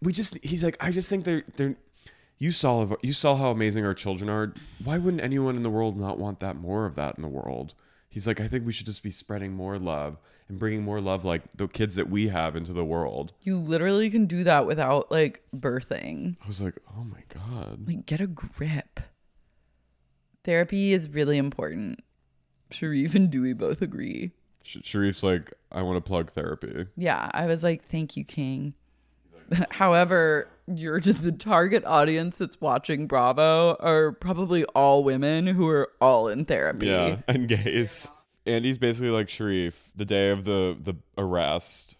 we 0.00 0.12
just. 0.12 0.38
He's 0.42 0.64
like, 0.64 0.76
I 0.80 0.90
just 0.90 1.08
think 1.08 1.24
they're 1.24 1.44
they're. 1.56 1.76
You 2.38 2.52
saw 2.52 2.86
you 3.02 3.12
saw 3.12 3.36
how 3.36 3.50
amazing 3.50 3.84
our 3.84 3.92
children 3.94 4.30
are. 4.30 4.54
Why 4.82 4.96
wouldn't 4.96 5.22
anyone 5.22 5.56
in 5.56 5.62
the 5.62 5.68
world 5.70 5.98
not 5.98 6.18
want 6.18 6.40
that 6.40 6.56
more 6.56 6.86
of 6.86 6.94
that 6.94 7.16
in 7.16 7.22
the 7.22 7.28
world? 7.28 7.74
He's 8.08 8.26
like, 8.26 8.40
I 8.40 8.48
think 8.48 8.64
we 8.66 8.72
should 8.72 8.86
just 8.86 9.02
be 9.02 9.10
spreading 9.10 9.52
more 9.52 9.76
love 9.76 10.16
and 10.50 10.58
bringing 10.58 10.82
more 10.82 11.00
love 11.00 11.24
like 11.24 11.42
the 11.56 11.68
kids 11.68 11.96
that 11.96 12.10
we 12.10 12.28
have 12.28 12.56
into 12.56 12.72
the 12.72 12.84
world. 12.84 13.32
You 13.42 13.56
literally 13.56 14.10
can 14.10 14.26
do 14.26 14.44
that 14.44 14.66
without 14.66 15.10
like 15.10 15.42
birthing. 15.56 16.36
I 16.42 16.46
was 16.46 16.60
like, 16.60 16.74
oh 16.96 17.04
my 17.04 17.22
god. 17.32 17.86
Like, 17.86 18.04
get 18.04 18.20
a 18.20 18.26
grip. 18.26 19.00
Therapy 20.44 20.92
is 20.92 21.08
really 21.08 21.38
important. 21.38 22.02
Sharrieff 22.70 23.14
and 23.14 23.30
Dewey 23.30 23.52
both 23.52 23.80
agree. 23.80 24.32
Sh- 24.62 24.78
Sharrieff's 24.78 25.22
like, 25.22 25.52
I 25.72 25.82
want 25.82 25.96
to 25.96 26.06
plug 26.06 26.32
therapy. 26.32 26.86
Yeah, 26.96 27.30
I 27.32 27.46
was 27.46 27.62
like, 27.62 27.84
thank 27.84 28.16
you, 28.16 28.24
King. 28.24 28.74
However, 29.70 30.48
you're 30.66 31.00
just 31.00 31.22
the 31.22 31.32
target 31.32 31.84
audience 31.84 32.36
that's 32.36 32.60
watching 32.60 33.06
Bravo 33.06 33.76
are 33.80 34.12
probably 34.12 34.64
all 34.66 35.04
women 35.04 35.46
who 35.46 35.68
are 35.68 35.90
all 36.00 36.28
in 36.28 36.44
therapy. 36.44 36.86
Yeah, 36.86 37.18
and 37.28 37.48
gays. 37.48 38.10
Andy's 38.46 38.78
basically 38.78 39.10
like 39.10 39.28
Sharrieff. 39.28 39.74
The 39.94 40.04
day 40.04 40.30
of 40.30 40.44
the 40.44 40.76
the 40.80 40.94
arrest, 41.18 41.96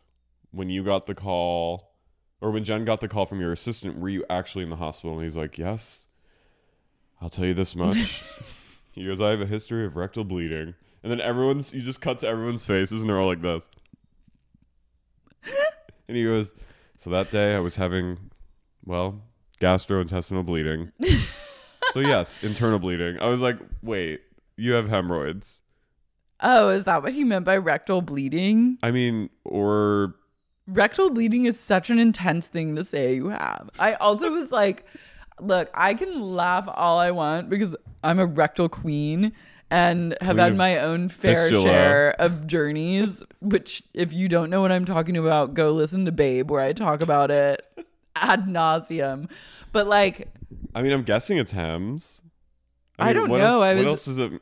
when 0.51 0.71
you 0.71 0.83
got 0.85 1.07
the 1.07 1.15
call, 1.15 1.93
or 2.41 2.51
when 2.51 2.65
Jen 2.65 2.85
got 2.85 3.01
the 3.01 3.09
call 3.09 3.27
from 3.27 3.41
your 3.41 3.53
assistant, 3.53 3.99
were 3.99 4.09
you 4.09 4.25
actually 4.31 4.65
in 4.65 4.71
the 4.71 4.77
hospital? 4.77 5.15
And 5.17 5.25
he's 5.25 5.37
like, 5.37 5.59
Yes. 5.59 6.07
I'll 7.21 7.29
tell 7.29 7.45
you 7.45 7.55
this 7.55 7.77
much. 7.77 8.23
he 8.93 9.05
goes, 9.05 9.21
I 9.21 9.31
have 9.31 9.43
a 9.43 9.47
history 9.47 9.85
of 9.85 9.97
rectal 9.97 10.25
bleeding. 10.25 10.75
And 11.03 11.13
then 11.13 11.21
everyone's, 11.21 11.73
you 11.73 11.81
just 11.81 12.01
cut 12.01 12.19
to 12.21 12.29
everyone's 12.29 12.65
faces, 12.65 13.01
and 13.03 13.11
they're 13.11 13.19
all 13.19 13.27
like 13.27 13.43
this. 13.43 13.69
and 16.09 16.17
he 16.17 16.25
goes, 16.25 16.55
So 16.97 17.11
that 17.11 17.31
day 17.31 17.55
I 17.55 17.61
was 17.61 17.77
having, 17.77 18.31
well, 18.85 19.23
gastrointestinal 19.61 20.45
bleeding. 20.45 20.93
so 21.93 22.01
yes, 22.01 22.43
internal 22.43 22.79
bleeding. 22.79 23.19
I 23.21 23.29
was 23.29 23.41
like, 23.41 23.59
Wait, 23.83 24.21
you 24.57 24.73
have 24.73 24.89
hemorrhoids. 24.89 25.60
Oh, 26.43 26.71
is 26.71 26.85
that 26.85 27.03
what 27.03 27.13
he 27.13 27.25
meant 27.25 27.45
by 27.45 27.57
rectal 27.57 28.03
bleeding? 28.03 28.79
I 28.83 28.91
mean, 28.91 29.31
or 29.45 30.15
rectal 30.67 31.11
bleeding 31.11 31.45
is 31.47 31.59
such 31.59 31.91
an 31.91 31.99
intense 31.99 32.47
thing 32.47 32.77
to 32.77 32.85
say 32.85 33.15
you 33.15 33.29
have. 33.29 33.69
I 33.79 33.95
also 33.95 34.31
was 34.31 34.51
like, 34.53 34.87
look, 35.41 35.71
I 35.75 35.95
can 35.95 36.21
laugh 36.35 36.69
all 36.73 36.99
I 36.99 37.11
want 37.11 37.51
because 37.51 37.77
I'm 38.03 38.19
a 38.19 38.27
rectal 38.27 38.69
queen 38.69 39.33
and 39.71 40.17
have 40.21 40.37
Queen 40.37 40.39
had 40.39 40.57
my 40.57 40.79
own 40.79 41.09
fair 41.09 41.35
fistula. 41.49 41.63
share 41.65 42.11
of 42.21 42.47
journeys, 42.47 43.23
which 43.41 43.83
if 43.95 44.13
you 44.13 44.29
don't 44.29 44.51
know 44.51 44.61
what 44.63 44.73
I'm 44.73 44.85
talking 44.85 45.17
about, 45.17 45.55
go 45.55 45.73
listen 45.73 46.05
to 46.07 46.13
Babe 46.13 46.51
where 46.51 46.61
I 46.61 46.73
talk 46.73 47.03
about 47.03 47.31
it 47.31 47.65
ad 48.17 48.47
nauseum. 48.47 49.31
But 49.73 49.87
like 49.87 50.29
I 50.75 50.83
mean, 50.83 50.93
I'm 50.93 51.03
guessing 51.05 51.39
it's 51.39 51.53
hems. 51.53 52.23
I 52.99 53.13
don't 53.13 53.29
what 53.31 53.39
know. 53.39 53.63
Else, 53.63 53.65
I 53.65 53.75
what 53.75 53.77
was- 53.77 53.87
else 53.87 54.09
is 54.09 54.19
it? 54.19 54.33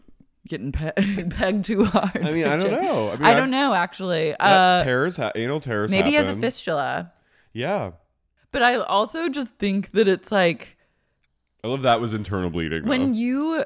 Getting 0.49 0.73
pe- 0.73 0.93
pegged 1.31 1.65
too 1.67 1.85
hard. 1.85 2.19
I 2.25 2.31
mean, 2.33 2.47
I 2.47 2.57
don't 2.57 2.71
know. 2.83 3.11
I 3.11 3.17
mean, 3.17 3.25
I 3.27 3.35
don't 3.35 3.51
know 3.51 3.75
actually. 3.75 4.35
Uh, 4.39 4.83
tears, 4.85 5.17
ha- 5.17 5.33
anal 5.35 5.61
tears. 5.61 5.91
maybe 5.91 6.11
he 6.11 6.17
has 6.17 6.31
a 6.31 6.35
fistula. 6.37 7.13
Yeah, 7.53 7.93
But 8.53 8.63
I 8.63 8.77
also 8.77 9.29
just 9.29 9.49
think 9.59 9.93
that 9.93 10.07
it's 10.09 10.31
like 10.33 10.77
I 11.65 11.69
love 11.69 11.83
that 11.83 12.01
was 12.01 12.13
internal 12.15 12.51
bleeding. 12.51 12.87
when 12.87 13.13
though. 13.13 13.19
you 13.19 13.65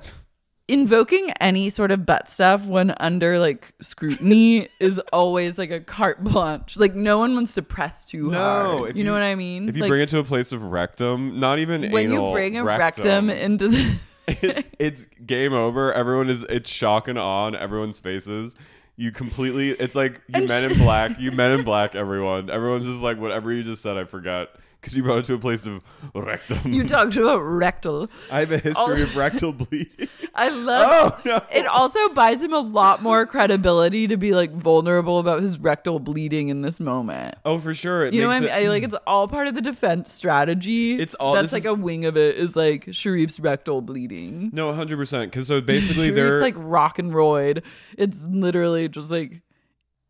invoking 0.69 1.31
any 1.41 1.69
sort 1.69 1.91
of 1.91 2.07
butt 2.07 2.29
stuff 2.29 2.65
when 2.65 2.95
under 2.99 3.39
like 3.39 3.73
scrutiny 3.83 4.69
is 4.81 4.99
always 5.13 5.59
like 5.59 5.71
a 5.71 5.81
carte 5.81 6.23
blanche. 6.23 6.77
Like 6.77 6.95
no 6.95 7.19
one 7.19 7.35
wants 7.35 7.55
to 7.57 7.63
press 7.63 8.05
too 8.05 8.31
no, 8.31 8.39
hard. 8.79 8.91
if 8.91 8.97
You, 8.97 9.05
know 9.05 9.13
what 9.13 9.23
I 9.23 9.35
mean? 9.35 9.69
If 9.69 9.77
you 9.77 9.83
like, 9.83 9.89
bring 9.91 10.01
it 10.03 10.09
to 10.11 10.19
a 10.19 10.25
place 10.25 10.53
of 10.53 10.63
rectum, 10.63 11.39
not 11.41 11.59
even 11.59 11.91
when 11.91 12.07
anal, 12.13 12.29
you 12.29 12.33
bring 12.33 12.57
a 12.57 12.65
rectum, 12.65 13.27
rectum 13.29 13.31
into 13.31 13.69
the 13.69 13.97
it's, 14.27 14.69
it's 14.79 15.07
game 15.27 15.53
over. 15.53 15.93
Everyone 15.93 16.31
is 16.31 16.45
it's 16.49 16.71
shock 16.71 17.09
and 17.09 17.19
awe 17.19 17.45
on 17.45 17.57
everyone's 17.57 17.99
faces. 17.99 18.55
You 18.97 19.11
completely 19.11 19.71
it's 19.71 19.95
like 19.95 20.21
you 20.29 20.35
And 20.35 20.49
men 20.49 20.71
in 20.71 20.79
black, 20.79 21.19
you 21.19 21.33
men 21.33 21.53
in 21.53 21.65
black, 21.65 21.95
everyone. 21.95 22.51
Everyone's 22.51 22.87
just 22.87 23.01
like 23.01 23.19
whatever 23.19 23.53
you 23.53 23.63
just 23.63 23.83
said, 23.83 23.97
I 23.97 24.05
forgot. 24.05 24.51
Because 24.83 24.97
you 24.97 25.05
brought 25.05 25.19
it 25.19 25.25
to 25.27 25.35
a 25.35 25.39
place 25.39 25.65
of 25.65 25.81
rectum. 26.13 26.73
you 26.73 26.83
talked 26.83 27.15
about 27.17 27.39
rectal. 27.39 28.09
I 28.33 28.41
have 28.41 28.51
a 28.51 28.59
history 28.59 28.75
all- 28.77 28.91
of 28.93 29.17
rectal 29.17 29.53
bleeding. 29.53 30.09
I 30.35 30.49
love 30.49 31.15
Oh, 31.15 31.21
no. 31.25 31.41
it 31.55 31.67
also 31.67 32.09
buys 32.09 32.41
him 32.41 32.53
a 32.53 32.59
lot 32.59 33.01
more 33.01 33.25
credibility 33.25 34.09
to 34.09 34.17
be 34.17 34.35
like 34.35 34.51
vulnerable 34.53 35.21
about 35.21 35.41
his 35.41 35.57
rectal 35.61 36.01
bleeding 36.01 36.49
in 36.49 36.63
this 36.63 36.81
moment. 36.81 37.37
Oh, 37.45 37.61
for 37.61 37.75
sure. 37.75 38.07
It 38.07 38.15
You 38.15 38.23
know 38.23 38.27
what 38.27 38.39
I 38.39 38.41
mean? 38.41 38.49
it- 38.49 38.53
I, 38.53 38.69
like 38.71 38.83
it's 38.83 38.97
all 39.07 39.29
part 39.29 39.47
of 39.47 39.55
the 39.55 39.61
defense 39.63 40.13
strategy. 40.13 40.99
It's 41.01 41.15
all- 41.15 41.35
that's 41.35 41.53
like 41.53 41.63
is- 41.63 41.67
a 41.67 41.75
wing 41.75 42.05
of 42.05 42.17
it 42.17 42.37
is 42.37 42.57
like 42.57 42.87
Sharrieff's 42.87 43.39
rectal 43.39 43.83
bleeding. 43.83 44.51
No, 44.53 44.73
hundred 44.73 44.97
percent. 44.97 45.31
Because 45.31 45.47
so 45.47 45.61
basically, 45.61 46.07
Sharrieff's 46.11 46.15
they're 46.17 46.41
like 46.41 46.55
rock 46.57 46.99
and 46.99 47.13
roid. 47.13 47.63
It's 47.97 48.19
literally 48.23 48.89
just 48.89 49.13
like 49.13 49.43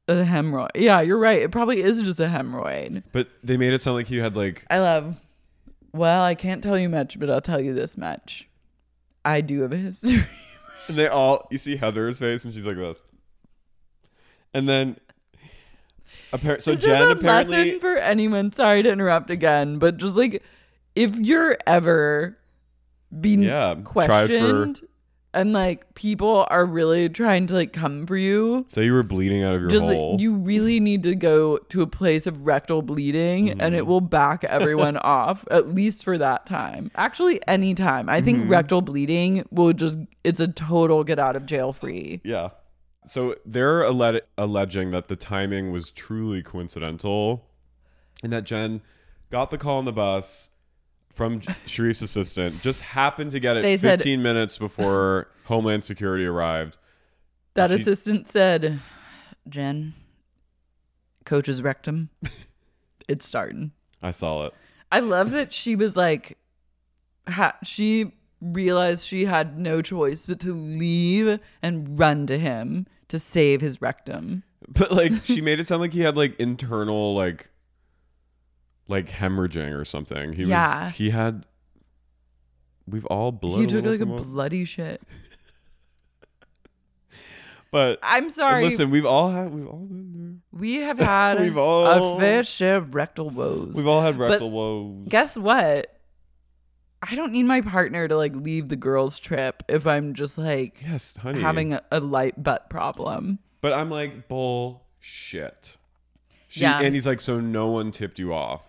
a 0.09 0.25
hemorrhoid. 0.25 0.71
Yeah, 0.75 1.01
you're 1.01 1.19
right. 1.19 1.43
It 1.43 1.51
probably 1.53 1.83
is 1.83 2.03
just 2.03 2.21
a 2.21 2.27
hemorrhoid. 2.27 3.03
but 3.13 3.29
they 3.43 3.57
made 3.57 3.73
it 3.73 3.81
sound 3.81 3.97
like 3.97 4.11
you 4.11 4.23
had 4.23 4.37
like 4.37 4.65
I 4.71 4.79
love. 4.79 5.21
Well, 5.93 6.23
I 6.25 6.35
can't 6.35 6.63
tell 6.63 6.79
you 6.79 6.89
much, 6.89 7.19
but 7.21 7.29
I'll 7.31 7.41
tell 7.43 7.61
you 7.61 7.75
this 7.75 7.97
much. 7.99 8.49
I 9.25 9.41
do 9.41 9.63
have 9.63 9.73
a 9.73 9.77
history. 9.77 10.25
and 10.89 10.97
they 10.97 11.07
all 11.07 11.47
you 11.51 11.59
see 11.59 11.77
Heather's 11.77 12.19
face 12.19 12.45
and 12.45 12.53
she's 12.53 12.67
like 12.67 12.77
this, 12.77 12.99
and 14.55 14.69
then 14.69 14.97
appar- 16.33 16.61
so 16.61 16.75
this 16.75 16.85
Jen 16.85 17.03
is 17.03 17.09
a 17.09 17.13
apparently 17.13 17.57
lesson 17.65 17.81
for 17.81 17.97
anyone. 17.97 18.53
Sorry 18.53 18.83
to 18.83 18.91
interrupt 18.91 19.31
again, 19.31 19.79
but 19.79 19.99
just 19.99 20.17
like 20.17 20.43
if 20.97 21.17
you're 21.17 21.57
ever 21.67 22.39
being 23.21 23.43
Yeah, 23.43 23.77
questioned 23.85 24.81
and 25.35 25.53
like 25.53 25.95
people 25.95 26.47
are 26.51 26.65
really 26.67 27.09
trying 27.09 27.47
to 27.47 27.55
like 27.55 27.73
come 27.73 28.07
for 28.07 28.17
you, 28.17 28.65
say 28.69 28.85
you 28.85 28.93
were 28.93 29.03
bleeding 29.03 29.43
out 29.43 29.55
of 29.55 29.61
your 29.63 29.71
just 29.71 29.85
hole. 29.85 30.17
you 30.21 30.35
really 30.35 30.79
need 30.81 31.03
to 31.05 31.15
go 31.15 31.57
to 31.59 31.83
a 31.83 31.87
place 31.87 32.27
of 32.27 32.47
rectal 32.47 32.83
bleeding 32.83 33.51
and 33.51 33.61
Mm-hmm. 33.61 33.75
it 33.75 33.87
will 33.87 34.01
back 34.01 34.45
everyone 34.59 34.97
off 34.99 35.45
at 35.51 35.75
least 35.75 36.05
for 36.05 36.19
that 36.19 36.45
time 36.47 36.91
actually 36.97 37.41
any 37.49 37.75
time 37.75 38.09
i 38.09 38.21
think 38.21 38.49
rectal 38.51 38.83
bleeding 38.83 39.45
will 39.51 39.73
just 39.73 39.99
it's 40.25 40.41
a 40.41 40.49
total 40.49 41.03
get 41.05 41.19
out 41.19 41.37
of 41.37 41.47
jail 41.47 41.73
free 41.73 42.21
yeah. 42.25 42.51
So 43.09 43.35
they're 43.45 43.85
alle- 43.85 44.21
alleging 44.39 44.93
that 44.93 45.09
the 45.09 45.17
timing 45.17 45.73
was 45.73 45.91
truly 45.91 46.41
coincidental, 46.41 47.49
and 48.23 48.33
that 48.33 48.45
Jen 48.45 48.81
got 49.29 49.51
the 49.51 49.59
call 49.59 49.79
on 49.79 49.87
the 49.87 49.93
bus 49.93 50.51
from 51.15 51.41
Sharrieff's 51.41 52.03
assistant, 52.03 52.61
just 52.63 52.81
happened 52.81 53.33
to 53.33 53.41
get 53.41 53.57
it 53.57 53.63
They 53.63 53.77
said- 53.77 54.01
15 54.01 54.23
minutes 54.23 54.59
before 54.59 55.29
Homeland 55.45 55.85
Security 55.85 56.25
arrived. 56.25 56.79
that 57.55 57.71
She- 57.71 57.81
assistant 57.81 58.27
said 58.29 58.81
jen 59.49 59.93
coach's 61.25 61.61
rectum 61.63 62.11
it's 63.09 63.25
starting 63.27 63.73
I 64.03 64.11
saw 64.13 64.47
it. 64.47 64.55
i 64.91 65.01
love 65.01 65.31
that 65.33 65.53
she 65.53 65.75
was 65.77 65.97
like 65.97 66.39
ha- 67.29 67.57
she 67.65 68.13
realized 68.41 69.07
she 69.07 69.25
had 69.27 69.59
no 69.59 69.83
choice 69.83 70.27
but 70.27 70.41
to 70.41 70.53
leave 70.53 71.39
and 71.63 71.99
run 71.99 72.27
to 72.29 72.39
him 72.39 72.87
to 73.09 73.19
save 73.19 73.61
his 73.61 73.81
rectum. 73.83 74.43
But 74.69 74.91
like 74.91 75.13
she 75.25 75.41
made 75.41 75.61
it 75.61 75.67
sound 75.69 75.81
like 75.83 75.93
he 75.93 76.01
had 76.01 76.17
like 76.17 76.35
internal 76.41 77.15
like 77.15 77.49
like 78.89 79.09
hemorrhaging 79.09 79.79
or 79.79 79.85
something. 79.85 80.33
He 80.33 80.45
Yeah. 80.45 80.87
was 80.87 80.95
he 80.95 81.11
had 81.11 81.47
we've 82.87 83.07
all 83.07 83.33
blood. 83.33 83.61
he 83.61 83.67
took 83.67 83.85
like 83.85 84.01
a 84.01 84.07
what- 84.07 84.23
bloody 84.25 84.65
shit. 84.65 85.01
But 87.71 87.99
I'm 88.03 88.29
sorry. 88.29 88.65
listen, 88.69 88.91
we've 88.91 89.07
all 89.07 89.31
had 89.31 89.51
we've 89.53 89.67
all 89.67 89.87
been 89.87 90.13
there. 90.53 90.61
we 90.61 90.75
have 90.83 90.99
had 90.99 91.41
We've 91.41 91.57
all- 91.57 92.17
a 92.17 92.21
fair 92.21 92.45
share 92.45 92.77
of 92.77 92.95
rectal 92.95 93.31
woes. 93.31 93.73
We've 93.75 93.87
all 93.87 94.03
had 94.03 94.19
But 94.19 94.31
rectal 94.31 94.51
woes. 94.51 95.01
Guess 95.09 95.39
what? 95.39 95.87
I 97.05 97.15
don't 97.15 97.33
need 97.33 97.45
my 97.45 97.63
partner 97.63 98.07
to 98.09 98.17
like 98.17 98.37
leave 98.37 98.69
the 98.69 98.77
girls' 98.77 99.19
trip 99.19 99.63
if 99.69 99.87
I'm 99.87 100.13
just 100.15 100.37
like 100.37 100.83
yes, 100.87 101.17
honey. 101.17 101.41
having 101.41 101.73
a, 101.73 101.83
a 101.91 101.99
light 102.01 102.41
butt 102.43 102.69
problem. 102.69 103.39
But 103.63 103.73
I'm 103.73 103.91
like 103.91 104.29
bullshit. 104.29 105.79
She, 106.49 106.61
Yeah. 106.61 106.79
And 106.81 106.95
he's 106.95 107.07
like, 107.07 107.23
so 107.23 107.41
no 107.41 107.69
one 107.69 107.91
tipped 107.91 108.19
you 108.19 108.35
off. 108.35 108.61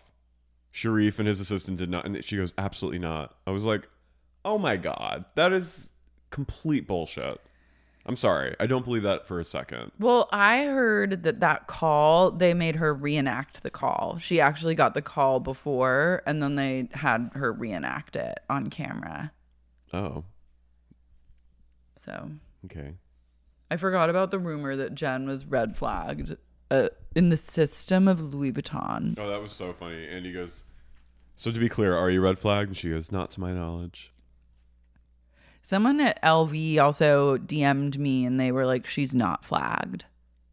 Sharrieff 0.74 1.20
and 1.20 1.28
his 1.28 1.40
assistant 1.40 1.78
did 1.78 1.90
not. 1.90 2.06
And 2.06 2.24
she 2.24 2.38
goes, 2.38 2.54
absolutely 2.58 3.00
not. 3.00 3.36
I 3.46 3.52
was 3.52 3.64
like, 3.64 3.88
oh 4.44 4.58
my 4.58 4.76
god, 4.76 5.26
that 5.36 5.54
is 5.54 5.92
complete 6.32 6.88
bullshit. 6.88 7.40
I'm 8.06 8.18
sorry, 8.18 8.54
I 8.60 8.66
don't 8.66 8.84
believe 8.84 9.04
that 9.04 9.26
for 9.28 9.40
a 9.40 9.46
second. 9.46 9.94
Well, 9.98 10.28
I 10.34 10.64
heard 10.66 11.24
that 11.24 11.40
that 11.40 11.68
call, 11.68 12.32
they 12.32 12.54
made 12.54 12.76
her 12.76 12.94
reenact 12.94 13.64
the 13.64 13.70
call. 13.70 14.18
She 14.20 14.42
actually 14.42 14.76
got 14.76 14.94
the 14.94 15.02
call 15.02 15.40
before, 15.40 16.22
and 16.26 16.44
then 16.44 16.56
they 16.56 16.90
had 16.92 17.30
her 17.36 17.54
reenact 17.54 18.18
it 18.18 18.40
on 18.50 18.70
camera. 18.70 19.32
Oh, 19.94 20.26
So 21.96 22.32
okay. 22.66 22.96
I 23.72 23.78
forgot 23.78 24.10
about 24.10 24.32
the 24.32 24.40
rumor 24.40 24.76
that 24.76 24.96
Jen 24.96 25.26
was 25.26 25.46
red 25.46 25.78
flagged 25.78 26.36
uh, 26.72 26.90
in 27.16 27.30
the 27.30 27.38
system 27.38 28.07
of 28.07 28.22
Louis 28.22 28.51
Vuitton. 28.51 29.18
Oh, 29.18 29.30
that 29.30 29.41
was 29.41 29.51
so 29.51 29.74
funny. 29.74 30.07
And 30.07 30.26
he 30.26 30.32
goes, 30.32 30.64
so 31.36 31.51
to 31.51 31.59
be 31.59 31.70
clear, 31.70 31.95
are 31.95 32.09
you 32.09 32.22
red 32.22 32.39
flagged? 32.39 32.70
And 32.70 32.78
she 32.78 32.89
goes, 32.89 33.11
not 33.11 33.32
to 33.32 33.41
my 33.41 33.51
knowledge. 33.51 34.11
Someone 35.61 35.99
at 36.01 36.22
LV 36.22 36.80
also 36.80 37.38
DM'd 37.38 37.97
me 37.97 38.26
and 38.26 38.39
they 38.39 38.51
were 38.51 38.66
like, 38.66 38.86
she's 38.86 39.16
not 39.16 39.45
flagged. 39.45 40.05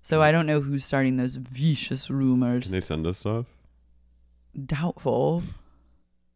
So 0.03 0.23
I 0.23 0.33
don't 0.33 0.47
know 0.47 0.61
who's 0.61 0.85
starting 0.85 1.17
those 1.17 1.37
vicious 1.37 2.09
rumors. 2.09 2.65
Can 2.65 2.73
they 2.73 2.81
send 2.81 3.07
us 3.07 3.19
stuff? 3.19 3.47
Doubtful. 4.67 5.43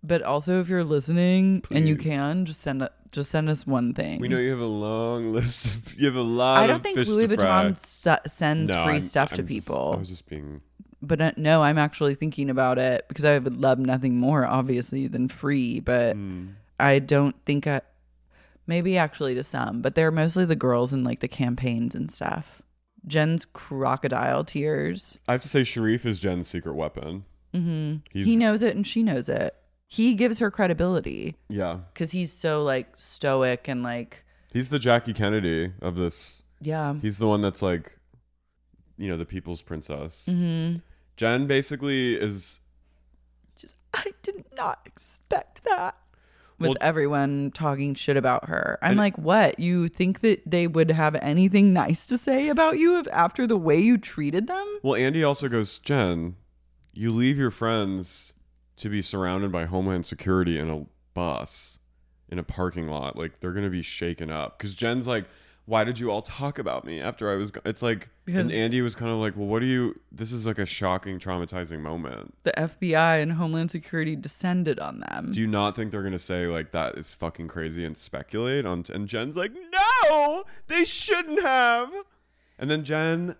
But 0.07 0.21
also, 0.23 0.61
if 0.61 0.69
you're 0.69 0.85
listening 0.85 1.65
and 1.71 1.89
you 1.89 1.97
can, 1.97 2.45
just 2.45 2.61
send 2.61 2.83
a, 2.83 2.91
just 3.11 3.31
send 3.31 3.49
us 3.49 3.67
one 3.67 3.95
thing. 3.95 4.21
We 4.21 4.29
know 4.29 4.37
you 4.39 4.51
have 4.51 4.61
a 4.61 4.67
long 4.67 5.33
list. 5.33 5.65
Of, 5.67 5.95
you 5.95 6.05
have 6.07 6.15
a 6.17 6.21
lot. 6.21 6.63
I 6.63 6.67
don't 6.67 6.83
think 6.83 6.99
Louis. 6.99 7.27
Vuitton 7.27 7.75
sends 8.29 8.71
No, 8.71 8.85
free 8.85 8.93
I'm- 8.95 9.01
stuff 9.01 9.31
to 9.31 9.41
I'm 9.41 9.47
just- 9.49 9.67
people. 9.67 9.95
I 9.95 9.99
was 9.99 10.09
just 10.11 10.27
being. 10.27 10.61
but 11.01 11.21
uh, 11.23 11.33
no, 11.39 11.63
I'm 11.63 11.79
actually 11.79 12.15
thinking 12.17 12.51
about 12.51 12.79
it 12.79 13.07
because 13.09 13.25
I 13.25 13.39
would 13.39 13.59
love 13.59 13.79
nothing 13.79 14.19
more, 14.19 14.45
obviously, 14.47 15.07
than 15.07 15.29
free. 15.29 15.81
But 15.81 16.17
Hmm. 16.17 16.49
I 16.79 16.99
don't 16.99 17.35
think 17.47 17.67
I. 17.67 17.81
Maybe 18.67 18.97
actually 18.99 19.35
to 19.37 19.43
some, 19.43 19.81
but 19.83 19.95
they're 19.95 20.11
mostly 20.11 20.45
the 20.45 20.57
girls 20.57 20.93
in 20.93 21.03
like 21.05 21.21
the 21.21 21.29
campaigns 21.29 21.95
and 21.95 22.11
stuff. 22.11 22.61
Jen's 23.07 23.45
crocodile 23.47 24.45
tears. 24.45 25.19
I 25.29 25.33
have 25.33 25.41
to 25.43 25.49
say, 25.49 25.63
Sharrieff 25.63 26.07
is 26.07 26.19
Jen's 26.21 26.49
secret 26.49 26.75
weapon. 26.75 27.25
hmm 27.53 27.97
He 28.11 28.37
knows 28.37 28.63
it 28.63 28.75
and 28.77 28.87
she 28.87 29.03
knows 29.03 29.29
it. 29.29 29.55
He 29.89 30.15
gives 30.15 30.39
her 30.41 30.51
credibility 30.51 31.37
Yeah, 31.49 31.79
because 31.93 32.11
he's 32.11 32.33
so 32.33 32.63
like 32.65 32.97
stoic 32.97 33.69
and 33.69 33.83
like, 33.83 34.25
he's 34.53 34.69
the 34.71 34.79
Jackie 34.79 35.13
Kennedy 35.13 35.73
of 35.81 35.97
this. 35.97 36.43
yeah. 36.61 36.95
He's 37.01 37.19
the 37.19 37.29
one 37.29 37.41
that's 37.41 37.63
like, 37.63 37.97
you 38.99 39.09
know, 39.09 39.17
the 39.17 39.27
people's 39.27 39.63
princess. 39.63 40.27
hmm 40.27 40.77
Jen 41.17 41.47
basically 41.47 42.15
is. 42.17 42.59
Just, 43.57 43.77
I 43.93 44.13
did 44.23 44.45
not 44.57 44.81
expect 44.85 45.63
that. 45.65 45.97
With 46.59 46.69
Well- 46.71 46.77
everyone 46.81 47.51
talking 47.53 47.95
shit 47.95 48.17
about 48.17 48.49
her. 48.49 48.79
I'm 48.83 48.97
like, 48.97 49.17
what? 49.19 49.59
You 49.59 49.89
think 49.89 50.21
that 50.21 50.43
they 50.47 50.67
would 50.69 50.91
have 50.93 51.15
anything 51.17 51.73
nice 51.73 52.07
to 52.07 52.17
say 52.19 52.49
about 52.49 52.79
you 52.79 52.99
if, 53.01 53.09
after 53.13 53.45
the 53.47 53.57
way 53.57 53.79
you 53.81 53.99
treated 53.99 54.47
them? 54.47 54.79
Well, 54.83 54.95
Andy 54.95 55.23
also 55.25 55.49
goes, 55.49 55.79
Jen, 55.81 56.37
you 56.93 57.13
leave 57.13 57.39
your 57.39 57.51
friends 57.51 58.34
to 58.77 58.89
be 58.89 59.01
surrounded 59.03 59.53
by 59.53 59.65
Homeland 59.67 60.07
Security 60.07 60.59
in 60.59 60.71
a 60.71 60.85
bus 61.15 61.79
in 62.29 62.39
a 62.39 62.43
parking 62.43 62.89
lot. 62.89 63.17
Like 63.17 63.41
they're 63.41 63.53
gonna 63.53 63.71
be 63.71 63.83
shaken 63.83 64.31
up 64.31 64.59
because 64.59 64.75
Jen's 64.75 65.07
like, 65.07 65.27
why 65.67 65.83
did 65.85 65.99
you 65.99 66.11
all 66.11 66.21
talk 66.23 66.59
about 66.59 66.85
me 66.85 67.01
after 67.01 67.31
I 67.33 67.37
was? 67.37 67.51
Go-? 67.51 67.61
It's 67.65 67.83
like, 67.83 68.09
Because- 68.27 68.51
and 68.51 68.55
Andy 68.61 68.83
was 68.83 68.95
kind 68.95 69.11
of 69.11 69.19
like, 69.19 69.35
well, 69.37 69.47
what 69.47 69.61
do 69.61 69.67
you? 69.67 69.99
This 70.13 70.31
is 70.33 70.47
like 70.47 70.59
a 70.59 70.67
shocking, 70.67 71.19
traumatizing 71.19 71.81
moment. 71.81 72.35
The 72.43 72.53
FBI 72.53 73.23
and 73.23 73.33
Homeland 73.33 73.71
Security 73.71 74.15
descended 74.17 74.79
on 74.81 75.01
them. 75.01 75.33
Do 75.33 75.41
you 75.41 75.47
not 75.47 75.75
think 75.77 75.91
they're 75.93 76.03
gonna 76.03 76.19
say 76.19 76.47
like 76.49 76.73
that 76.73 76.99
is 76.99 77.15
fucking 77.15 77.49
crazy 77.49 77.85
and 77.85 77.97
speculate 77.97 78.67
on? 78.67 78.85
And 78.93 79.07
Jen's 79.09 79.37
like, 79.37 79.53
no, 79.55 80.45
they 80.67 80.85
shouldn't 80.85 81.41
have. 81.43 81.91
And 82.59 82.71
then 82.71 82.85
Jen 82.85 83.37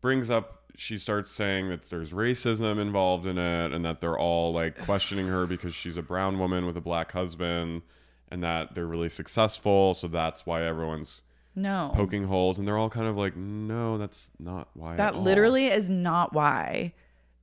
brings 0.00 0.28
up, 0.30 0.61
she 0.76 0.98
starts 0.98 1.30
saying 1.30 1.68
that 1.68 1.82
there's 1.84 2.12
racism 2.12 2.80
involved 2.80 3.26
in 3.26 3.38
it, 3.38 3.72
and 3.72 3.84
that 3.84 4.00
they're 4.00 4.18
all 4.18 4.52
like 4.52 4.78
questioning 4.78 5.28
her 5.28 5.46
because 5.46 5.74
she's 5.74 5.96
a 5.96 6.02
brown 6.02 6.38
woman 6.38 6.66
with 6.66 6.76
a 6.76 6.80
black 6.80 7.12
husband, 7.12 7.82
and 8.30 8.42
that 8.42 8.74
they're 8.74 8.86
really 8.86 9.08
successful, 9.08 9.94
so 9.94 10.08
that's 10.08 10.46
why 10.46 10.64
everyone's 10.64 11.22
no. 11.54 11.92
poking 11.94 12.24
holes, 12.24 12.58
and 12.58 12.66
they're 12.66 12.78
all 12.78 12.90
kind 12.90 13.06
of 13.06 13.16
like, 13.16 13.36
no, 13.36 13.98
that's 13.98 14.28
not 14.38 14.68
why. 14.74 14.96
That 14.96 15.16
literally 15.16 15.66
is 15.66 15.90
not 15.90 16.32
why. 16.32 16.94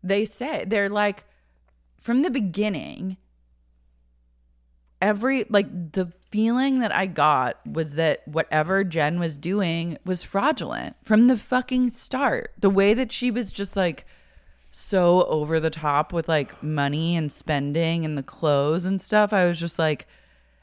They 0.04 0.26
say 0.26 0.66
they're 0.66 0.90
like 0.90 1.26
from 2.00 2.22
the 2.22 2.32
beginning 2.32 3.18
every 5.02 5.46
like 5.50 5.94
the 5.94 6.12
feeling 6.32 6.80
that 6.80 6.96
I 6.96 7.08
got 7.08 7.66
was 7.66 7.94
that 7.94 8.28
whatever 8.28 8.84
Jen 8.84 9.20
was 9.20 9.38
doing 9.38 9.98
was 10.06 10.24
fraudulent 10.24 10.96
from 11.04 11.28
the 11.28 11.38
fucking 11.38 11.90
start. 11.92 12.54
The 12.60 12.70
way 12.70 12.94
that 12.94 13.12
she 13.12 13.32
was 13.32 13.52
just 13.52 13.76
like 13.76 14.06
so 14.72 15.24
over 15.26 15.60
the 15.60 15.72
top 15.72 16.14
with 16.14 16.28
like 16.28 16.62
money 16.62 17.16
and 17.16 17.32
spending 17.32 18.06
and 18.06 18.18
the 18.18 18.24
clothes 18.24 18.86
and 18.86 19.02
stuff. 19.02 19.34
I 19.34 19.46
was 19.46 19.60
just 19.60 19.80
like 19.80 20.08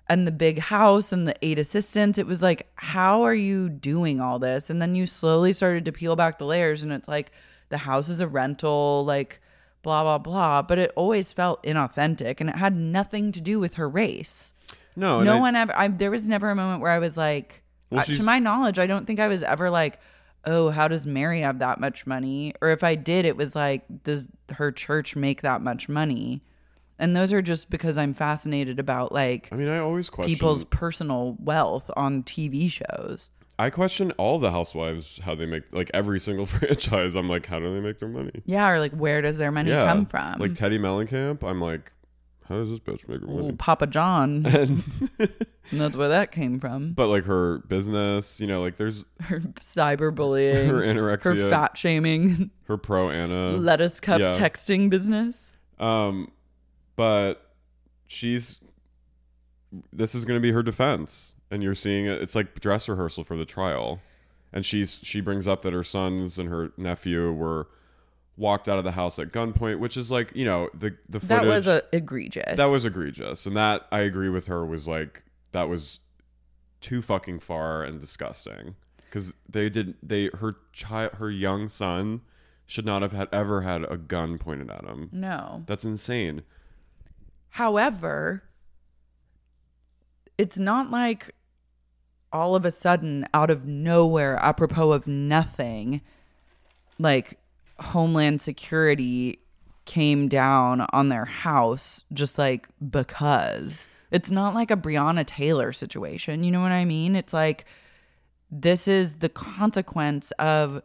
and 0.09 0.27
the 0.27 0.33
big 0.33 0.59
house 0.59 1.13
and 1.13 1.27
the 1.27 1.35
eight 1.43 1.59
assistants. 1.59 2.19
It 2.19 2.27
was 2.27 2.43
like, 2.43 2.69
how 2.77 3.23
are 3.23 3.35
you 3.35 3.69
doing 3.69 4.21
all 4.21 4.39
this? 4.39 4.71
And 4.71 4.81
then 4.81 4.95
you 4.95 5.07
slowly 5.07 5.53
started 5.53 5.85
to 5.85 5.93
peel 5.93 6.17
back 6.17 6.39
the 6.39 6.47
layers, 6.47 6.83
and 6.83 6.93
it's 6.93 7.09
like 7.09 7.33
the 7.69 7.79
house 7.79 8.09
is 8.09 8.21
a 8.21 8.29
rental, 8.29 9.05
like 9.05 9.41
blah, 9.87 10.03
blah, 10.03 10.19
blah. 10.19 10.63
But 10.63 10.79
it 10.81 10.93
always 10.97 11.33
felt 11.33 11.63
inauthentic 11.63 12.41
and 12.41 12.51
it 12.51 12.57
had 12.57 12.75
nothing 12.75 13.31
to 13.31 13.41
do 13.41 13.61
with 13.61 13.75
her 13.75 13.89
race. 13.89 14.53
no, 14.97 15.23
no 15.23 15.37
I- 15.37 15.41
one 15.41 15.55
ever, 15.55 15.77
I, 15.77 15.87
there 15.87 16.11
was 16.11 16.27
never 16.27 16.51
a 16.51 16.57
moment 16.57 16.83
where 16.83 16.91
I 16.91 16.99
was 16.99 17.17
like, 17.17 17.63
Well, 17.91 18.05
to 18.05 18.23
my 18.25 18.41
knowledge, 18.41 18.81
I 18.81 18.89
don't 18.89 19.07
think 19.07 19.21
I 19.21 19.29
was 19.29 19.45
ever 19.45 19.71
like, 19.71 20.01
oh, 20.45 20.71
how 20.71 20.89
does 20.89 21.07
Mary 21.07 21.41
have 21.43 21.61
that 21.61 21.79
much 21.79 22.05
money? 22.05 22.53
Or 22.61 22.71
if 22.71 22.83
I 22.83 22.97
did, 22.97 23.25
it 23.27 23.37
was 23.37 23.55
like, 23.55 23.85
does 24.03 24.27
her 24.51 24.73
church 24.73 25.15
make 25.15 25.43
that 25.43 25.63
much 25.63 25.89
money? 25.89 26.43
And 26.99 27.15
those 27.15 27.33
are 27.33 27.43
just 27.43 27.71
because 27.71 27.97
I'm 27.97 28.13
fascinated 28.15 28.81
about 28.81 29.13
like 29.13 29.49
I 29.53 29.57
mean, 29.57 29.69
I 29.69 29.79
always 29.79 30.11
question 30.11 30.35
people's 30.35 30.65
personal 30.65 31.37
wealth 31.39 31.91
on 31.97 32.25
TV 32.25 32.69
shows. 32.71 33.31
I 33.59 33.71
question 33.71 34.11
all 34.13 34.39
the 34.39 34.51
housewives 34.51 35.19
how 35.25 35.35
they 35.35 35.47
make 35.47 35.65
like 35.73 35.91
every 35.95 36.21
single 36.21 36.47
franchise. 36.47 37.15
I'm 37.15 37.29
like, 37.29 37.47
how 37.47 37.59
do 37.59 37.73
they 37.73 37.81
make 37.81 37.99
their 37.99 38.09
money? 38.09 38.43
Yeah, 38.45 38.69
or 38.69 38.79
like 38.79 38.93
where 38.93 39.23
does 39.23 39.39
their 39.39 39.51
money 39.53 39.71
come 39.71 40.05
from? 40.07 40.39
Like 40.39 40.53
Teddi 40.53 40.79
Mellencamp, 40.79 41.43
I'm 41.43 41.61
like, 41.61 41.93
how 42.49 42.57
does 42.57 42.69
this 42.69 42.79
bitch 42.79 43.09
make 43.09 43.21
her 43.23 43.27
Ooh, 43.27 43.43
money? 43.43 43.53
Papa 43.53 43.87
John. 43.87 44.45
And 44.55 44.83
and 45.73 45.81
that's 45.81 45.97
where 45.97 46.11
that 46.11 46.31
came 46.31 46.61
from. 46.61 46.93
but 46.93 47.09
like 47.09 47.25
her 47.25 47.59
business, 47.67 48.39
you 48.41 48.47
know, 48.47 48.61
like 48.61 48.77
there's 48.77 49.05
Her 49.21 49.41
cyberbullying, 49.41 50.69
her 50.69 50.81
anorexia, 50.81 51.37
her 51.37 51.51
fat 51.51 51.77
shaming, 51.77 52.51
her 52.69 52.77
pro 52.77 53.11
Anna. 53.11 53.51
lettuce 53.53 53.99
cup 54.01 54.21
yeah. 54.21 54.33
texting 54.33 54.91
business. 54.91 55.51
Um, 55.81 56.31
but 56.95 57.53
she's 58.07 58.59
this 59.93 60.15
is 60.15 60.25
going 60.25 60.37
to 60.37 60.41
be 60.41 60.53
her 60.53 60.63
defense, 60.63 61.35
and 61.51 61.63
you're 61.63 61.75
seeing 61.75 62.07
it. 62.07 62.21
It's 62.23 62.35
like 62.35 62.61
dress 62.61 62.89
rehearsal 62.89 63.25
for 63.25 63.37
the 63.37 63.45
trial, 63.45 64.01
and 64.53 64.65
she's 64.65 64.99
she 65.03 65.21
brings 65.21 65.47
up 65.49 65.63
that 65.63 65.73
her 65.73 65.85
sons 65.85 66.39
and 66.39 66.49
her 66.49 66.73
nephew 66.77 67.33
were 67.33 67.69
walked 68.37 68.69
out 68.69 68.77
of 68.79 68.85
the 68.85 68.93
house 68.93 69.19
at 69.19 69.33
gunpoint, 69.33 69.79
which 69.79 69.97
is 69.97 70.11
like 70.11 70.33
you 70.35 70.45
know 70.45 70.69
the 70.75 70.97
the 71.09 71.21
footage 71.21 71.29
That 71.29 71.47
was 71.47 71.67
a, 71.67 71.83
egregious. 71.93 72.57
that 72.57 72.67
was 72.67 72.85
egregious, 72.85 73.47
and 73.47 73.57
that 73.57 73.87
I 73.91 74.01
agree 74.01 74.29
with 74.29 74.47
her 74.49 74.65
was 74.67 74.87
like 74.87 75.23
that 75.53 75.69
was 75.69 76.01
too 76.81 77.01
fucking 77.03 77.41
far 77.41 77.83
and 77.83 77.99
disgusting 78.01 78.75
because 79.01 79.33
they 79.49 79.69
did 79.71 79.95
they 80.03 80.31
her 80.39 80.57
child 80.73 81.13
her 81.15 81.31
young 81.31 81.69
son 81.69 82.21
should 82.67 82.85
not 82.85 83.01
have 83.01 83.13
had 83.13 83.29
ever 83.33 83.63
had 83.63 83.85
a 83.91 83.97
gun 83.97 84.37
pointed 84.39 84.71
at 84.71 84.85
him. 84.85 85.09
no. 85.13 85.63
That's 85.67 85.85
insane. 85.85 86.43
However, 87.51 88.43
it's 90.39 90.59
not 90.59 90.91
like 90.91 91.35
all 92.33 92.55
of 92.55 92.65
a 92.65 92.71
sudden 92.71 93.27
out 93.33 93.51
of 93.51 93.65
nowhere 93.67 94.37
apropos 94.37 94.93
of 94.93 95.07
nothing 95.07 96.01
like 96.99 97.39
homeland 97.79 98.41
security 98.41 99.39
came 99.85 100.29
down 100.29 100.85
on 100.93 101.09
their 101.09 101.25
house 101.25 102.03
just 102.13 102.39
like 102.39 102.69
because. 102.91 103.89
It's 104.11 104.31
not 104.31 104.55
like 104.55 104.71
a 104.71 104.77
Breonna 104.77 105.27
Taylor 105.27 105.73
situation 105.73 106.45
you 106.45 106.51
know 106.51 106.61
what 106.61 106.73
i 106.73 106.85
mean? 106.85 107.17
It's 107.17 107.33
like 107.33 107.65
this 108.51 108.87
is 108.87 109.17
the 109.17 109.29
consequence 109.29 110.31
of 110.39 110.83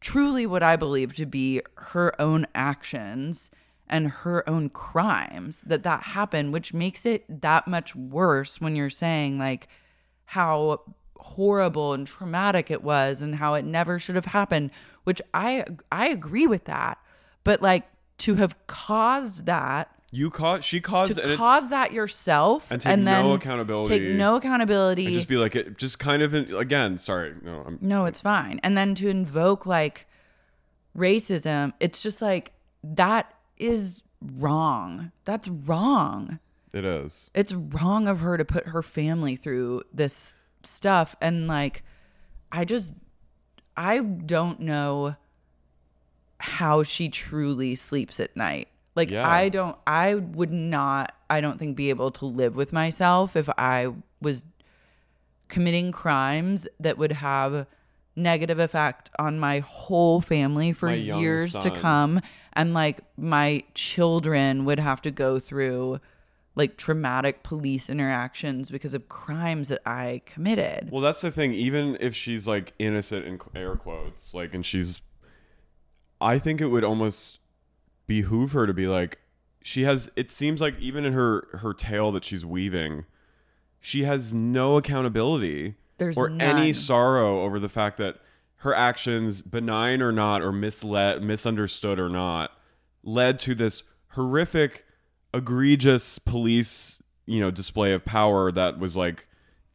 truly 0.00 0.46
what 0.46 0.62
i 0.62 0.76
believe 0.76 1.14
to 1.14 1.26
be 1.26 1.60
her 1.76 2.20
own 2.20 2.46
actions 2.54 3.50
and 3.92 4.08
her 4.08 4.48
own 4.48 4.68
crimes 4.70 5.58
that 5.64 5.82
that 5.84 6.02
happened 6.02 6.52
which 6.52 6.74
makes 6.74 7.06
it 7.06 7.24
that 7.42 7.68
much 7.68 7.94
worse 7.94 8.60
when 8.60 8.74
you're 8.74 8.90
saying 8.90 9.38
like 9.38 9.68
how 10.24 10.80
horrible 11.16 11.92
and 11.92 12.06
traumatic 12.06 12.70
it 12.70 12.82
was 12.82 13.22
and 13.22 13.36
how 13.36 13.54
it 13.54 13.64
never 13.64 13.98
should 13.98 14.16
have 14.16 14.24
happened 14.24 14.70
which 15.04 15.22
i 15.34 15.64
i 15.92 16.08
agree 16.08 16.46
with 16.48 16.64
that 16.64 16.98
but 17.44 17.62
like 17.62 17.84
to 18.18 18.34
have 18.36 18.54
caused 18.66 19.46
that 19.46 19.88
You 20.10 20.30
caused. 20.30 20.64
She 20.64 20.80
caused. 20.80 21.14
to 21.14 21.22
and 21.28 21.38
cause 21.38 21.68
that 21.70 21.92
yourself 21.92 22.66
And 22.70 22.74
and, 22.74 22.82
take 22.82 23.04
then 23.04 23.24
no 23.24 23.32
accountability. 23.34 23.98
take 23.98 24.08
no 24.16 24.36
accountability 24.36 25.06
and 25.06 25.14
just 25.14 25.26
be 25.28 25.36
like 25.36 25.56
it. 25.56 25.78
Just 25.78 25.98
kind 25.98 26.22
of 26.22 26.34
in, 26.34 26.54
again. 26.54 26.98
Sorry. 26.98 27.34
No. 27.42 27.64
I'm. 27.66 27.78
no 27.80 28.04
it's 28.04 28.20
fine 28.20 28.60
and 28.62 28.76
then 28.76 28.94
to 28.96 29.08
invoke 29.08 29.64
like 29.66 30.06
racism 30.96 31.72
it's 31.80 32.02
just 32.02 32.20
like 32.20 32.52
that 32.84 33.32
is 33.62 34.02
wrong. 34.20 35.12
That's 35.24 35.48
wrong. 35.48 36.38
It 36.74 36.84
is. 36.86 37.30
it's 37.34 37.52
wrong 37.52 38.08
of 38.08 38.20
her 38.20 38.38
to 38.38 38.44
put 38.46 38.68
her 38.68 38.82
family 38.82 39.36
through 39.36 39.82
this 39.92 40.34
stuff. 40.64 41.14
And 41.20 41.46
like 41.46 41.82
i 42.50 42.64
just 42.64 42.92
i 43.76 43.98
don't 44.00 44.60
know 44.60 45.16
how 46.38 46.82
she 46.82 47.08
truly 47.08 47.74
sleeps 47.74 48.20
at 48.20 48.36
night. 48.36 48.68
Like 48.94 49.10
Yeah. 49.10 49.28
i 49.28 49.48
don't 49.48 49.76
i 49.86 50.14
would 50.14 50.52
not 50.52 51.14
i 51.30 51.40
don't 51.40 51.58
think 51.58 51.76
be 51.76 51.88
able 51.90 52.10
to 52.12 52.26
live 52.26 52.54
with 52.56 52.72
myself 52.72 53.36
if 53.36 53.48
i 53.56 53.88
was 54.20 54.42
committing 55.48 55.92
crimes 55.92 56.66
that 56.80 56.96
would 56.98 57.12
have 57.12 57.66
negative 58.16 58.58
effect 58.58 59.10
on 59.18 59.38
my 59.38 59.60
whole 59.60 60.20
family 60.20 60.72
for 60.72 60.86
My 60.88 60.94
years 60.94 61.52
to 61.54 61.70
come 61.70 62.20
and 62.54 62.74
like 62.74 63.00
my 63.16 63.62
children 63.74 64.64
would 64.64 64.78
have 64.78 65.02
to 65.02 65.10
go 65.10 65.38
through 65.38 66.00
like 66.54 66.76
traumatic 66.76 67.42
police 67.42 67.88
interactions 67.88 68.70
because 68.70 68.94
of 68.94 69.08
crimes 69.08 69.68
that 69.68 69.80
I 69.86 70.22
committed. 70.26 70.90
Well, 70.90 71.00
that's 71.00 71.22
the 71.22 71.30
thing. 71.30 71.54
Even 71.54 71.96
if 72.00 72.14
she's 72.14 72.46
like 72.46 72.74
innocent 72.78 73.24
in 73.24 73.38
air 73.54 73.76
quotes, 73.76 74.34
like, 74.34 74.54
and 74.54 74.64
she's, 74.64 75.00
I 76.20 76.38
think 76.38 76.60
it 76.60 76.68
would 76.68 76.84
almost 76.84 77.38
behoove 78.06 78.52
her 78.52 78.66
to 78.66 78.74
be 78.74 78.86
like, 78.86 79.18
she 79.62 79.84
has. 79.84 80.10
It 80.16 80.30
seems 80.30 80.60
like 80.60 80.78
even 80.80 81.04
in 81.04 81.12
her 81.12 81.46
her 81.52 81.72
tale 81.72 82.10
that 82.12 82.24
she's 82.24 82.44
weaving, 82.44 83.04
she 83.80 84.02
has 84.02 84.34
no 84.34 84.76
accountability 84.76 85.76
There's 85.98 86.18
or 86.18 86.32
any 86.40 86.72
sorrow 86.72 87.42
over 87.42 87.60
the 87.60 87.68
fact 87.68 87.96
that 87.98 88.18
her 88.62 88.74
actions, 88.74 89.42
benign 89.42 90.00
or 90.00 90.12
not, 90.12 90.40
or 90.42 90.52
misled, 90.52 91.22
misunderstood 91.22 91.98
or 91.98 92.08
not, 92.08 92.52
led 93.02 93.38
to 93.40 93.54
this 93.54 93.82
horrific, 94.10 94.84
egregious 95.34 96.18
police, 96.20 97.00
you 97.26 97.40
know, 97.40 97.50
display 97.50 97.92
of 97.92 98.04
power 98.04 98.52
that 98.52 98.78
was 98.78 98.96
like 98.96 99.26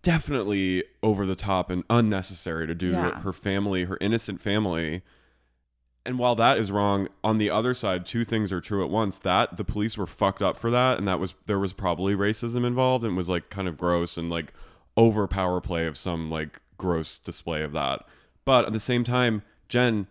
definitely 0.03 0.83
over 1.03 1.25
the 1.25 1.35
top 1.35 1.69
and 1.69 1.83
unnecessary 1.89 2.65
to 2.65 2.73
do 2.75 2.91
Yeah. 2.91 3.09
to 3.11 3.15
her 3.19 3.33
family, 3.33 3.83
her 3.85 3.97
innocent 3.99 4.39
family. 4.39 5.01
And 6.05 6.17
while 6.17 6.35
that 6.35 6.57
is 6.57 6.71
wrong, 6.71 7.09
on 7.25 7.37
the 7.37 7.49
other 7.49 7.73
side, 7.73 8.05
two 8.05 8.23
things 8.23 8.53
are 8.53 8.61
true 8.61 8.81
at 8.85 8.89
once. 8.89 9.19
That 9.19 9.57
the 9.57 9.65
police 9.65 9.97
were 9.97 10.07
fucked 10.07 10.41
up 10.41 10.57
for 10.57 10.71
that, 10.71 10.97
and 10.97 11.05
that 11.09 11.19
was 11.19 11.35
there 11.47 11.59
was 11.59 11.73
probably 11.73 12.15
racism 12.15 12.65
involved 12.65 13.03
and 13.03 13.17
was 13.17 13.27
like 13.27 13.49
kind 13.49 13.67
of 13.67 13.75
gross 13.75 14.17
and 14.17 14.29
like 14.29 14.53
over 14.95 15.27
power 15.27 15.59
play 15.59 15.85
of 15.85 15.97
some 15.97 16.31
like 16.31 16.61
gross 16.77 17.17
display 17.17 17.61
of 17.63 17.73
that. 17.73 18.05
But 18.47 18.65
at 18.65 18.71
the 18.71 18.79
same 18.79 19.03
time, 19.03 19.43
Jen, 19.67 20.07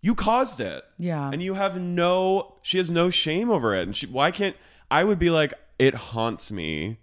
you 0.00 0.16
caused 0.16 0.58
it. 0.58 0.82
Yeah. 0.98 1.30
And 1.32 1.40
you 1.40 1.54
have 1.54 1.80
no 1.80 2.56
she 2.60 2.76
has 2.78 2.90
no 2.90 3.08
shame 3.08 3.50
over 3.50 3.72
it. 3.72 3.84
And 3.84 3.94
she 3.94 4.08
why 4.08 4.32
can't 4.32 4.56
I 4.90 5.04
would 5.04 5.20
be 5.20 5.30
like 5.30 5.54
it 5.78 5.94
haunts 5.94 6.50
me 6.50 6.98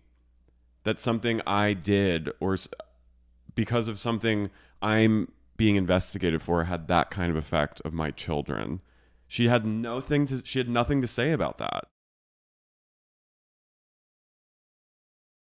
that 0.83 0.99
something 0.99 1.41
I 1.47 1.71
did 1.71 2.29
or 2.41 2.57
because 3.55 3.87
of 3.87 3.97
something 3.97 4.49
I'm 4.81 5.31
being 5.55 5.77
investigated 5.77 6.43
for 6.43 6.65
had 6.65 6.89
that 6.89 7.09
kind 7.09 7.31
of 7.31 7.37
effect 7.37 7.81
of 7.85 7.93
my 7.93 8.11
children. 8.11 8.81
She 9.29 9.47
had 9.47 9.65
nothing 9.65 10.25
to 10.25 10.41
she 10.43 10.59
had 10.59 10.67
nothing 10.67 10.99
to 10.99 11.07
say 11.07 11.31
about 11.31 11.57
that. 11.59 11.85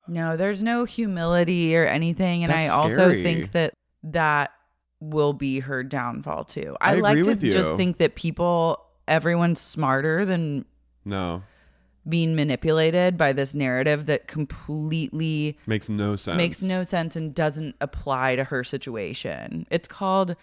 No, 0.10 0.36
there's 0.36 0.62
no 0.62 0.84
humility 0.84 1.74
or 1.78 1.86
anything. 1.86 2.44
And 2.44 2.52
That's 2.52 2.66
I 2.66 2.68
also 2.68 3.10
scary. 3.12 3.24
think 3.24 3.52
that 3.54 3.74
that 4.04 4.52
will 5.00 5.34
be 5.34 5.60
her 5.62 5.84
downfall 5.84 6.44
too. 6.46 6.76
I, 6.82 6.94
I 6.94 6.96
like 6.96 7.24
to 7.24 7.36
just 7.36 7.76
think 7.78 7.98
that 7.98 8.16
people, 8.16 8.84
everyone's 9.08 9.62
smarter 9.62 10.26
than 10.26 10.66
No. 11.06 11.44
being 12.08 12.36
manipulated 12.36 13.18
by 13.18 13.32
this 13.34 13.54
narrative 13.54 14.06
that 14.08 14.28
completely 14.28 15.58
Makes 15.68 15.90
no 15.90 16.16
sense. 16.16 16.38
makes 16.38 16.62
no 16.62 16.84
sense 16.84 17.16
and 17.16 17.34
doesn't 17.34 17.76
apply 17.82 18.36
to 18.36 18.44
her 18.46 18.64
situation. 18.64 19.66
It's 19.70 19.88
called 19.88 20.36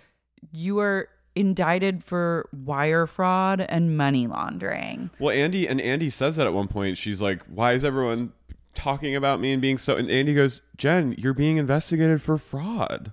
you 0.52 0.78
are 0.78 1.09
indicted 1.34 2.02
for 2.02 2.48
wire 2.64 3.07
fraud 3.07 3.61
and 3.61 3.96
money 3.96 4.26
laundering. 4.26 5.11
Well, 5.18 5.34
Andy 5.34 5.68
and 5.68 5.80
Andy 5.80 6.09
says 6.09 6.36
that 6.36 6.46
at 6.46 6.54
one 6.54 6.68
point. 6.68 6.96
She's 6.96 7.20
like, 7.20 7.42
"Why 7.44 7.72
is 7.72 7.84
everyone 7.84 8.32
talking 8.74 9.14
about 9.14 9.38
me 9.40 9.52
and 9.52 9.61
being 9.61 9.76
so?" 9.76 9.96
And 9.96 10.11
Andy 10.11 10.32
goes, 10.34 10.62
"Jen, 10.78 11.14
you're 11.18 11.34
being 11.34 11.59
investigated 11.59 12.22
for 12.22 12.38
fraud." 12.38 13.12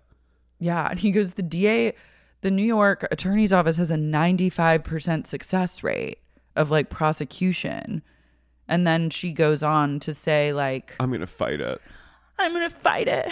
Yeah, 0.64 0.88
and 0.90 1.00
he 1.00 1.12
goes 1.12 1.34
the 1.34 1.44
DA 1.44 1.94
the 2.42 2.52
New 2.52 2.64
York 2.64 3.08
Attorney's 3.10 3.54
Office 3.54 3.78
has 3.78 3.90
a 3.90 3.96
95% 3.96 5.26
success 5.28 5.82
rate 5.82 6.20
of 6.56 6.70
like 6.72 6.90
prosecution. 6.90 8.02
And 8.68 8.86
then 8.86 9.10
she 9.10 9.32
goes 9.32 9.64
on 9.64 10.00
to 10.02 10.14
say 10.14 10.52
like 10.54 10.96
I'm 11.00 11.12
gonna 11.12 11.28
fight 11.28 11.62
it. 11.62 11.82
I'm 12.40 12.52
going 12.52 12.68
to 12.68 12.76
fight 12.76 13.08
it 13.08 13.28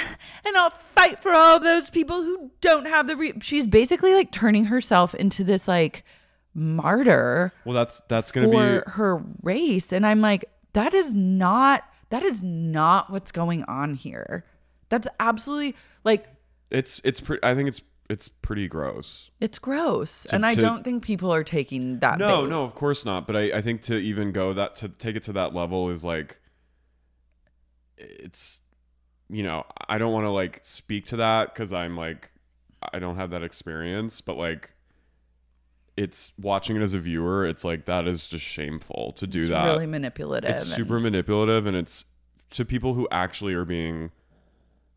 and 0.45 0.55
I'll 0.55 0.69
fight 0.69 1.23
for 1.23 1.31
all 1.31 1.59
those 1.59 1.89
people 1.89 2.21
who 2.21 2.51
don't 2.61 2.85
have 2.85 3.07
the 3.07 3.15
re-. 3.17 3.33
she's 3.41 3.65
basically 3.65 4.13
like 4.13 4.31
turning 4.31 4.65
herself 4.65 5.15
into 5.15 5.43
this 5.43 5.67
like 5.67 6.05
martyr 6.53 7.51
Well, 7.65 7.73
that's 7.73 8.01
that's 8.07 8.31
gonna 8.31 8.47
for 8.51 8.81
be 8.85 8.91
her 8.91 9.23
race 9.41 9.91
and 9.91 10.05
i'm 10.05 10.21
like 10.21 10.45
that 10.73 10.93
is 10.93 11.13
not 11.13 11.83
that 12.09 12.23
is 12.23 12.43
not 12.43 13.09
what's 13.09 13.31
going 13.31 13.63
on 13.63 13.95
here 13.95 14.45
that's 14.89 15.07
absolutely 15.19 15.75
like 16.03 16.27
it's 16.71 17.01
it's 17.03 17.21
pretty. 17.21 17.43
I 17.43 17.53
think 17.55 17.69
it's 17.69 17.81
it's 18.09 18.27
pretty 18.27 18.67
gross. 18.67 19.31
it's 19.39 19.57
gross 19.59 20.23
To- 20.23 20.35
and 20.35 20.45
i 20.45 20.53
to- 20.53 20.59
don't 20.59 20.83
think 20.83 21.01
people 21.01 21.33
are 21.33 21.43
taking 21.45 21.99
that 21.99 22.17
No, 22.17 22.41
bait. 22.43 22.49
no, 22.49 22.63
of 22.63 22.75
course 22.75 23.05
not. 23.05 23.25
But 23.25 23.35
I, 23.37 23.41
I 23.57 23.61
think 23.61 23.83
to 23.83 23.95
even 23.97 24.31
go 24.33 24.51
that 24.53 24.75
to 24.77 24.89
take 24.89 25.15
it 25.15 25.23
to 25.23 25.33
that 25.33 25.53
level 25.53 25.89
is 25.89 26.03
like 26.03 26.39
it's 27.97 28.59
you 29.29 29.43
know, 29.43 29.63
I 29.87 29.97
don't 29.97 30.11
want 30.11 30.25
to 30.25 30.29
like 30.29 30.59
speak 30.63 31.05
to 31.07 31.17
that 31.17 31.55
cuz 31.55 31.71
I'm 31.71 31.95
like 31.95 32.31
I 32.93 32.99
don't 32.99 33.15
have 33.15 33.29
that 33.29 33.43
experience, 33.43 34.19
but 34.21 34.37
like 34.37 34.71
it's 35.95 36.33
watching 36.37 36.75
it 36.77 36.81
as 36.81 36.93
a 36.93 36.99
viewer, 36.99 37.45
it's 37.45 37.63
like 37.63 37.85
that 37.85 38.07
is 38.07 38.27
just 38.27 38.43
shameful 38.45 39.13
to 39.17 39.27
do 39.27 39.39
it's 39.41 39.49
that. 39.49 39.65
really 39.65 39.85
manipulative 39.85 40.49
it's 40.49 40.65
and- 40.65 40.75
super 40.75 40.99
manipulative 40.99 41.65
and 41.65 41.77
it's 41.77 42.05
to 42.51 42.65
people 42.65 42.93
who 42.93 43.07
actually 43.11 43.53
are 43.53 43.65
being 43.65 44.11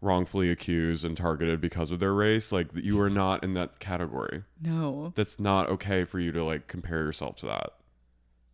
wrongfully 0.05 0.51
accused 0.51 1.05
and 1.05 1.17
targeted 1.17 1.61
because 1.61 1.91
of 1.91 1.99
their 1.99 2.13
race 2.13 2.53
like 2.53 2.69
you 2.75 3.01
are 3.01 3.11
not 3.11 3.43
in 3.43 3.55
that 3.55 3.79
category. 3.81 4.45
No. 4.63 5.13
That's 5.17 5.41
not 5.41 5.69
okay 5.71 6.05
for 6.05 6.21
you 6.21 6.31
to 6.33 6.45
like 6.45 6.69
compare 6.69 6.99
yourself 6.99 7.37
to 7.37 7.47
that. 7.47 7.71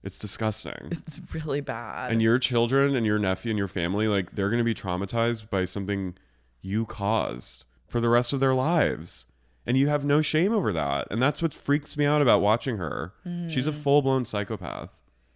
It's 0.02 0.18
disgusting. 0.18 0.88
It's 0.92 1.20
really 1.34 1.60
bad. 1.60 2.12
And 2.12 2.22
your 2.22 2.38
children 2.38 2.96
and 2.96 3.04
your 3.04 3.18
nephew 3.18 3.50
and 3.50 3.58
your 3.58 3.68
family 3.68 4.08
like 4.08 4.34
they're 4.34 4.48
going 4.48 4.58
to 4.58 4.64
be 4.64 4.74
traumatized 4.74 5.50
by 5.50 5.64
something 5.64 6.16
you 6.62 6.86
caused 6.86 7.64
for 7.86 8.00
the 8.00 8.08
rest 8.08 8.32
of 8.32 8.40
their 8.40 8.54
lives. 8.54 9.26
And 9.66 9.76
you 9.76 9.88
have 9.88 10.06
no 10.06 10.22
shame 10.22 10.54
over 10.54 10.72
that. 10.72 11.08
And 11.10 11.20
that's 11.20 11.42
what 11.42 11.52
freaks 11.52 11.96
me 11.96 12.06
out 12.06 12.22
about 12.22 12.40
watching 12.40 12.78
her. 12.78 13.12
She's 13.48 13.66
a 13.66 13.72
mm-hmm. 13.72 13.82
full-blown 13.82 14.24
psychopath. 14.24 14.88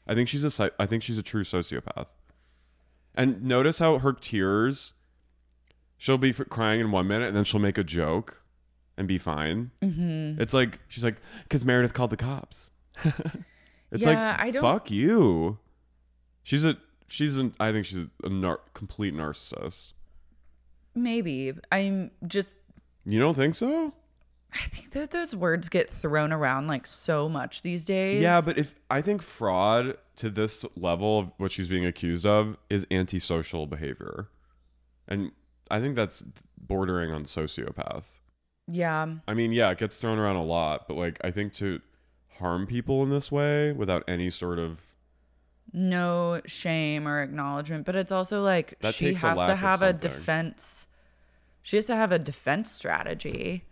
I 0.07 0.15
think 0.15 0.29
she's 0.29 0.45
a 0.45 0.73
I 0.79 0.87
think 0.87 1.03
she's 1.03 1.19
a 1.19 1.23
true 1.23 1.45
sociopath. 1.45 2.07
And 3.15 3.43
notice 3.45 3.79
how 3.79 3.99
her 3.99 4.13
tears 4.13 4.95
she'll 5.99 6.19
be 6.19 6.33
crying 6.33 6.81
in 6.81 6.91
one 6.91 7.07
minute 7.07 7.29
and 7.29 7.37
then 7.37 7.45
she'll 7.45 7.61
make 7.61 7.79
a 7.79 7.85
joke 7.85 8.43
and 8.97 9.09
be 9.09 9.19
fine 9.19 9.71
mm-hmm. 9.83 10.41
it's 10.41 10.55
like 10.55 10.79
she's 10.89 11.03
like 11.05 11.17
because 11.45 11.65
meredith 11.65 11.95
called 11.95 12.11
the 12.11 12.17
cops 12.17 12.71
it's 13.05 14.03
Yeah, 14.05 14.09
like 14.09 14.41
I 14.41 14.51
don't- 14.51 14.63
fuck 14.63 14.91
you 14.91 15.59
she's 16.43 16.65
a 16.65 16.77
she's 17.07 17.37
an 17.37 17.55
I 17.59 17.73
think 17.73 17.87
she's 17.87 18.07
a 18.23 18.29
nar- 18.29 18.61
complete 18.73 19.15
narcissist. 19.15 19.93
Maybe. 20.95 21.53
I'm 21.73 22.11
just 22.27 22.55
You 23.05 23.19
don't 23.19 23.35
think 23.35 23.55
so? 23.55 23.93
I 24.53 24.59
think 24.69 24.93
that 24.93 25.11
those 25.11 25.35
words 25.35 25.69
get 25.69 25.91
thrown 25.91 26.33
around 26.33 26.69
like 26.69 26.87
so 26.87 27.29
much 27.29 27.63
these 27.63 27.85
days. 27.85 28.23
Yeah, 28.23 28.41
but 28.41 28.57
if 28.57 28.75
I 28.89 29.01
think 29.01 29.21
fraud 29.21 29.97
to 30.17 30.31
this 30.31 30.65
level 30.77 31.19
of 31.19 31.33
what 31.39 31.51
she's 31.51 31.69
being 31.69 31.85
accused 31.85 32.25
of 32.25 32.57
is 32.71 32.87
antisocial 32.93 33.67
behavior. 33.67 34.29
And 35.09 35.33
I 35.71 35.81
think 35.81 35.97
that's 35.97 36.23
bordering 36.59 37.11
on 37.13 37.25
sociopath. 37.25 38.05
yeah. 38.67 39.07
I 39.29 39.35
mean, 39.35 39.53
yeah, 39.53 39.71
it 39.71 39.79
gets 39.79 39.99
thrown 39.99 40.19
around 40.19 40.37
a 40.37 40.45
lot, 40.45 40.89
but 40.89 40.97
like 40.97 41.19
I 41.25 41.31
think 41.31 41.55
to 41.55 41.81
harm 42.39 42.67
people 42.67 43.03
in 43.03 43.11
this 43.11 43.31
way 43.31 43.73
without 43.73 44.05
any 44.09 44.31
sort 44.31 44.59
of 44.59 44.81
no 45.73 46.41
shame 46.47 47.09
or 47.09 47.23
acknowledgement, 47.23 47.85
but 47.85 47.97
it's 47.97 48.13
also 48.13 48.43
like 48.43 48.79
That 48.81 48.95
she 48.95 49.15
has 49.15 49.47
to 49.49 49.57
have 49.57 49.83
a 49.83 49.93
defense. 49.93 50.87
She 51.63 51.77
has 51.77 51.87
to 51.87 51.97
have 51.97 52.13
a 52.13 52.19
defense 52.19 52.71
strategy. 52.71 53.65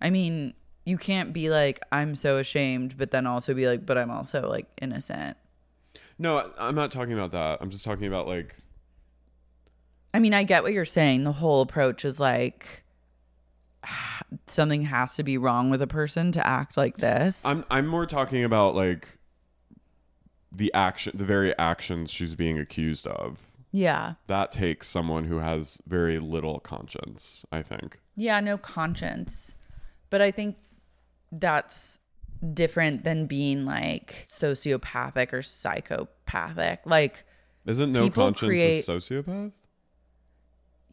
I 0.00 0.10
mean, 0.10 0.54
you 0.86 0.96
can't 0.98 1.32
be 1.32 1.50
like, 1.50 1.80
I'm 1.90 2.14
so 2.14 2.38
ashamed, 2.38 2.96
but 2.96 3.10
then 3.10 3.26
also 3.26 3.54
be 3.54 3.66
like, 3.66 3.84
but 3.84 3.98
I'm 3.98 4.10
also 4.10 4.48
like 4.48 4.66
innocent. 4.80 5.36
No, 6.18 6.52
I'm 6.58 6.74
not 6.74 6.92
talking 6.92 7.12
about 7.12 7.32
that. 7.32 7.58
I'm 7.60 7.70
just 7.70 7.84
talking 7.84 8.06
about 8.06 8.28
like 8.28 8.54
I 10.14 10.20
mean, 10.20 10.32
I 10.32 10.44
get 10.44 10.62
what 10.62 10.72
you're 10.72 10.84
saying. 10.84 11.24
The 11.24 11.32
whole 11.32 11.60
approach 11.60 12.04
is 12.04 12.20
like 12.20 12.84
something 14.46 14.84
has 14.84 15.16
to 15.16 15.22
be 15.22 15.36
wrong 15.36 15.70
with 15.70 15.82
a 15.82 15.86
person 15.86 16.32
to 16.32 16.46
act 16.46 16.76
like 16.76 16.96
this. 16.98 17.40
I'm 17.44 17.64
I'm 17.70 17.86
more 17.86 18.06
talking 18.06 18.44
about 18.44 18.74
like 18.74 19.18
the 20.52 20.72
action 20.72 21.12
the 21.16 21.24
very 21.24 21.56
actions 21.58 22.10
she's 22.12 22.34
being 22.36 22.58
accused 22.58 23.06
of. 23.08 23.40
yeah. 23.72 24.14
That 24.28 24.52
takes 24.52 24.86
someone 24.86 25.24
who 25.24 25.38
has 25.38 25.80
very 25.88 26.18
little 26.20 26.60
conscience, 26.60 27.44
I 27.50 27.62
think. 27.62 27.98
Yeah, 28.16 28.38
no 28.40 28.56
conscience. 28.56 29.56
But 30.10 30.22
I 30.22 30.30
think 30.30 30.56
that's 31.32 31.98
different 32.52 33.02
than 33.02 33.26
being 33.26 33.64
like 33.64 34.26
sociopathic 34.28 35.32
or 35.32 35.42
psychopathic. 35.42 36.80
Like, 36.84 37.24
Isn't 37.66 37.90
no 37.90 38.08
conscience 38.10 38.48
create- 38.48 38.86
a 38.88 38.92
sociopath? 38.92 39.50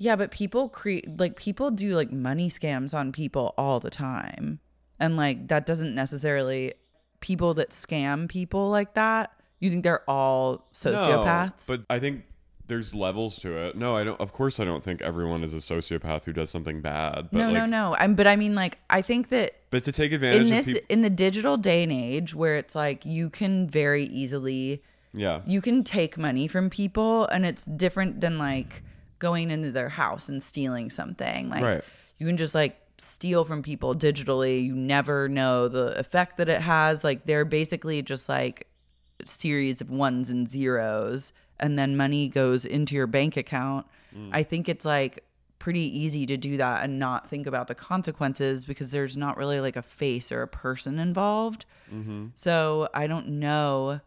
Yeah, 0.01 0.15
but 0.15 0.31
people 0.31 0.67
create, 0.67 1.19
like, 1.19 1.35
people 1.35 1.69
do 1.69 1.95
like 1.95 2.11
money 2.11 2.49
scams 2.49 2.91
on 2.91 3.11
people 3.11 3.53
all 3.55 3.79
the 3.79 3.91
time. 3.91 4.59
And 4.99 5.15
like, 5.15 5.47
that 5.49 5.67
doesn't 5.67 5.93
necessarily, 5.93 6.73
people 7.19 7.53
that 7.53 7.69
scam 7.69 8.27
people 8.27 8.71
like 8.71 8.95
that, 8.95 9.31
you 9.59 9.69
think 9.69 9.83
they're 9.83 10.09
all 10.09 10.67
sociopaths? 10.73 11.69
No, 11.69 11.77
but 11.77 11.85
I 11.87 11.99
think 11.99 12.23
there's 12.65 12.95
levels 12.95 13.37
to 13.39 13.55
it. 13.55 13.77
No, 13.77 13.95
I 13.95 14.03
don't 14.03 14.19
of 14.19 14.33
course 14.33 14.59
I 14.59 14.65
don't 14.65 14.83
think 14.83 15.03
everyone 15.03 15.43
is 15.43 15.53
a 15.53 15.57
sociopath 15.57 16.25
who 16.25 16.33
does 16.33 16.49
something 16.49 16.81
bad. 16.81 17.29
But 17.31 17.37
no, 17.37 17.45
like, 17.45 17.53
no, 17.53 17.65
no. 17.67 17.95
I'm, 17.95 18.15
but 18.15 18.25
I 18.25 18.35
mean, 18.37 18.55
like, 18.55 18.79
I 18.89 19.03
think 19.03 19.29
that 19.29 19.53
But 19.69 19.83
to 19.83 19.91
take 19.91 20.13
advantage 20.13 20.47
in 20.47 20.57
of 20.57 20.65
this 20.65 20.65
people 20.65 20.81
in 20.89 21.01
the 21.03 21.11
digital 21.11 21.57
day 21.57 21.83
and 21.83 21.91
age 21.91 22.33
where 22.33 22.57
it's 22.57 22.73
like 22.73 23.05
you 23.05 23.29
can 23.29 23.69
very 23.69 24.05
easily 24.05 24.81
Yeah. 25.13 25.41
you 25.45 25.61
can 25.61 25.83
take 25.83 26.17
money 26.17 26.47
from 26.47 26.71
people 26.71 27.27
and 27.27 27.45
it's 27.45 27.65
different 27.65 28.21
than 28.21 28.39
like 28.39 28.83
going 29.21 29.51
into 29.51 29.71
their 29.71 29.87
house 29.87 30.27
and 30.27 30.41
stealing 30.43 30.89
something. 30.89 31.49
Like 31.49 31.63
Right. 31.63 31.83
you 32.17 32.25
can 32.27 32.35
just 32.35 32.55
like 32.55 32.77
steal 32.97 33.45
from 33.45 33.61
people 33.63 33.95
digitally. 33.95 34.65
You 34.65 34.75
never 34.75 35.29
know 35.29 35.69
the 35.69 35.97
effect 35.97 36.37
that 36.37 36.49
it 36.49 36.61
has. 36.61 37.03
Like 37.03 37.25
they're 37.25 37.45
basically 37.45 38.01
just 38.01 38.27
like 38.27 38.67
a 39.23 39.27
series 39.27 39.79
of 39.79 39.89
ones 39.89 40.29
and 40.29 40.49
zeros 40.49 41.31
and 41.59 41.77
then 41.77 41.95
money 41.95 42.27
goes 42.27 42.65
into 42.65 42.95
your 42.95 43.07
bank 43.07 43.37
account. 43.37 43.85
Mm. 44.15 44.29
I 44.33 44.41
think 44.43 44.67
it's 44.67 44.83
like 44.83 45.23
pretty 45.59 45.81
easy 45.99 46.25
to 46.25 46.35
do 46.35 46.57
that 46.57 46.83
and 46.83 46.97
not 46.97 47.29
think 47.29 47.45
about 47.45 47.67
the 47.67 47.75
consequences 47.75 48.65
because 48.65 48.89
there's 48.89 49.15
not 49.15 49.37
really 49.37 49.59
like 49.59 49.75
a 49.75 49.83
face 49.83 50.31
or 50.31 50.41
a 50.41 50.47
person 50.47 50.97
involved. 50.97 51.65
Mm-hmm. 51.93 52.27
So 52.35 52.89
i 52.95 53.05
don't 53.05 53.27
know 53.27 54.01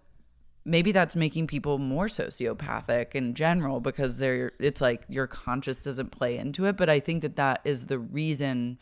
maybe 0.64 0.92
that's 0.92 1.14
making 1.16 1.46
people 1.46 1.78
more 1.78 2.06
sociopathic 2.06 3.14
in 3.14 3.34
general 3.34 3.80
because 3.80 4.18
they're 4.18 4.52
it's 4.58 4.80
like 4.80 5.02
your 5.08 5.26
conscious 5.26 5.80
doesn't 5.80 6.10
play 6.10 6.36
into 6.38 6.64
it 6.64 6.76
but 6.76 6.88
i 6.88 6.98
think 7.00 7.22
that 7.22 7.36
that 7.36 7.60
is 7.64 7.86
the 7.86 7.98
reason 7.98 8.78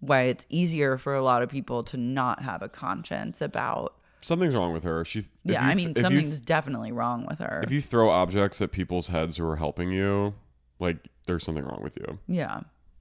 why 0.00 0.22
it's 0.22 0.46
easier 0.48 0.96
for 0.96 1.14
a 1.14 1.22
lot 1.22 1.42
of 1.42 1.48
people 1.48 1.82
to 1.82 1.96
not 1.96 2.42
have 2.42 2.62
a 2.62 2.68
conscience 2.68 3.40
about 3.40 3.94
Something's 4.20 4.56
wrong 4.56 4.72
with 4.72 4.82
her. 4.82 5.04
She 5.04 5.24
yeah 5.44 5.64
you- 5.64 5.70
i 5.70 5.74
mean 5.74 5.92
you- 5.94 6.02
something's 6.02 6.40
definitely 6.40 6.90
wrong 6.92 7.24
with 7.28 7.38
her 7.38 7.60
if 7.62 7.70
you 7.70 7.80
throw 7.80 8.10
objects 8.10 8.60
at 8.60 8.72
people's 8.72 9.08
heads 9.08 9.36
who 9.36 9.46
are 9.48 9.56
helping 9.56 9.92
you, 9.92 10.34
like 10.80 10.96
there's 11.26 11.44
something 11.44 11.64
wrong 11.64 11.80
with 11.82 11.96
you. 11.98 12.18
yeah 12.26 12.60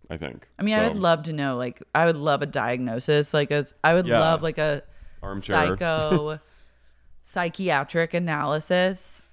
I 0.10 0.18
think. 0.18 0.48
i 0.60 0.64
mean 0.64 0.78
i 0.80 0.84
would 0.88 0.96
love 0.96 1.24
to 1.24 1.34
know 1.34 1.58
like 1.58 1.82
i 1.96 2.06
would 2.06 2.18
love 2.18 2.42
a 2.42 2.46
diagnosis 2.46 3.34
like 3.34 3.52
a 3.52 3.66
i 3.84 3.94
would 3.94 4.06
Yeah. 4.08 4.20
love 4.20 4.42
like 4.44 4.58
a 4.58 4.84
Armchair. 5.24 5.56
psycho 5.70 6.40
psychiatric 7.32 8.14
analysis 8.14 9.24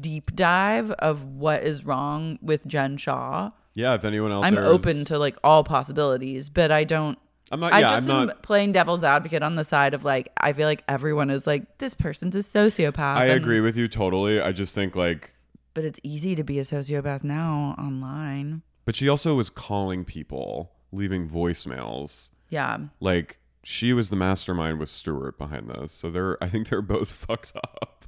deep 0.00 0.34
dive 0.34 0.90
of 0.92 1.22
what 1.24 1.62
is 1.62 1.84
wrong 1.84 2.38
with 2.42 2.66
jen 2.66 2.96
shah 2.96 3.50
Yeah, 3.74 3.94
if 3.94 4.04
anyone 4.04 4.32
else 4.32 4.44
I'm 4.44 4.58
open 4.58 5.04
to 5.06 5.18
like 5.18 5.36
all 5.44 5.62
possibilities, 5.64 6.48
but 6.48 6.70
I 6.72 6.84
don't. 6.84 7.18
I'm 7.52 7.60
not 7.60 7.72
I 7.72 7.80
yeah, 7.80 7.88
just 7.90 8.08
I'm 8.08 8.20
am 8.20 8.26
not 8.28 8.42
playing 8.42 8.72
devil's 8.72 9.04
advocate 9.04 9.42
on 9.42 9.54
the 9.56 9.64
side 9.64 9.94
of 9.94 10.04
like 10.04 10.32
I 10.38 10.52
feel 10.52 10.66
like 10.66 10.82
everyone 10.88 11.30
is 11.30 11.46
like 11.46 11.78
this 11.78 11.94
person's 11.94 12.34
a 12.34 12.40
sociopath. 12.40 12.98
I 13.16 13.26
and- 13.26 13.40
agree 13.40 13.60
with 13.60 13.76
you 13.76 13.86
totally. 13.88 14.40
I 14.40 14.50
just 14.52 14.74
think 14.74 14.96
like 14.96 15.32
but 15.74 15.84
it's 15.84 16.00
easy 16.02 16.34
to 16.36 16.44
be 16.44 16.58
a 16.58 16.62
sociopath 16.62 17.22
now 17.24 17.74
online. 17.78 18.62
but 18.84 18.94
she 18.96 19.08
also 19.08 19.34
was 19.34 19.50
calling 19.50 20.04
people, 20.04 20.70
leaving 20.92 21.28
voicemails. 21.28 22.30
Yeah, 22.50 22.78
Like 23.00 23.38
she 23.64 23.92
was 23.92 24.10
the 24.10 24.16
mastermind 24.16 24.78
with 24.78 24.88
Stuart 24.88 25.38
behind 25.38 25.68
this. 25.70 25.92
So 25.92 26.10
they're 26.10 26.42
I 26.42 26.48
think 26.48 26.68
they're 26.68 26.82
both 26.82 27.10
fucked 27.26 27.52
up. 27.56 28.04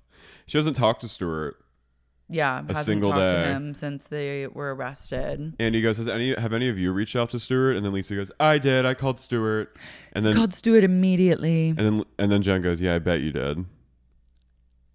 She 0.46 0.58
hasn't 0.58 0.76
talked 0.76 1.00
to 1.00 1.08
Stuart. 1.08 1.56
yeah. 2.28 2.58
A 2.60 2.66
hasn't 2.68 2.86
single 2.86 3.10
talked 3.10 3.20
day. 3.32 3.42
to 3.42 3.48
him 3.48 3.74
since 3.74 4.04
they 4.04 4.46
were 4.46 4.74
arrested. 4.74 5.54
Andy 5.58 5.80
goes, 5.80 5.96
Has 5.96 6.08
any 6.08 6.34
have 6.34 6.52
any 6.52 6.68
of 6.68 6.78
you 6.78 6.92
reached 6.92 7.16
out 7.16 7.30
to 7.30 7.38
Stuart? 7.38 7.72
And 7.76 7.84
then 7.84 7.92
Lisa 7.92 8.14
goes, 8.14 8.30
I 8.38 8.58
did, 8.58 8.84
I 8.86 8.94
called 8.94 9.18
Stuart. 9.18 9.76
And 10.12 10.24
then 10.24 10.34
called 10.34 10.54
it 10.54 10.84
immediately. 10.84 11.68
and 11.70 11.78
then 11.78 12.04
and 12.18 12.30
then 12.30 12.42
Jen 12.42 12.62
goes, 12.62 12.80
Yeah, 12.80 12.94
I 12.94 12.98
bet 13.00 13.20
you 13.20 13.32
did. 13.32 13.64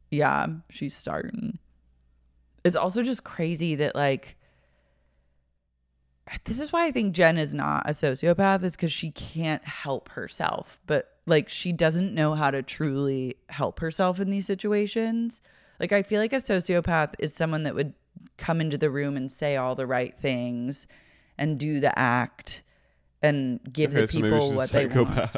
Yeah, 0.09 0.47
she's 0.69 0.95
starting. 0.95 1.57
It's 2.63 2.75
also 2.75 3.01
just 3.01 3.23
crazy 3.23 3.75
that 3.75 3.95
like 3.95 4.37
this 6.45 6.59
is 6.59 6.71
why 6.71 6.85
I 6.85 6.91
think 6.91 7.13
Jen 7.13 7.37
is 7.37 7.53
not 7.53 7.89
a 7.89 7.93
sociopath 7.93 8.63
is 8.63 8.71
because 8.71 8.93
she 8.93 9.11
can't 9.11 9.63
help 9.63 10.09
herself, 10.09 10.79
but 10.85 11.17
like 11.25 11.49
she 11.49 11.71
doesn't 11.71 12.13
know 12.13 12.35
how 12.35 12.51
to 12.51 12.61
truly 12.61 13.37
help 13.49 13.79
herself 13.79 14.19
in 14.19 14.29
these 14.29 14.45
situations. 14.45 15.41
Like 15.79 15.91
I 15.91 16.03
feel 16.03 16.21
like 16.21 16.33
a 16.33 16.37
sociopath 16.37 17.15
is 17.19 17.33
someone 17.33 17.63
that 17.63 17.75
would 17.75 17.93
come 18.37 18.61
into 18.61 18.77
the 18.77 18.89
room 18.89 19.17
and 19.17 19.31
say 19.31 19.57
all 19.57 19.75
the 19.75 19.87
right 19.87 20.17
things 20.17 20.87
and 21.37 21.59
do 21.59 21.79
the 21.79 21.97
act 21.97 22.63
and 23.21 23.59
give 23.71 23.95
Okay, 23.95 24.05
the 24.05 24.07
people 24.07 24.51
a 24.51 24.55
what 24.55 24.69
they 24.69 24.87
want. 24.87 25.29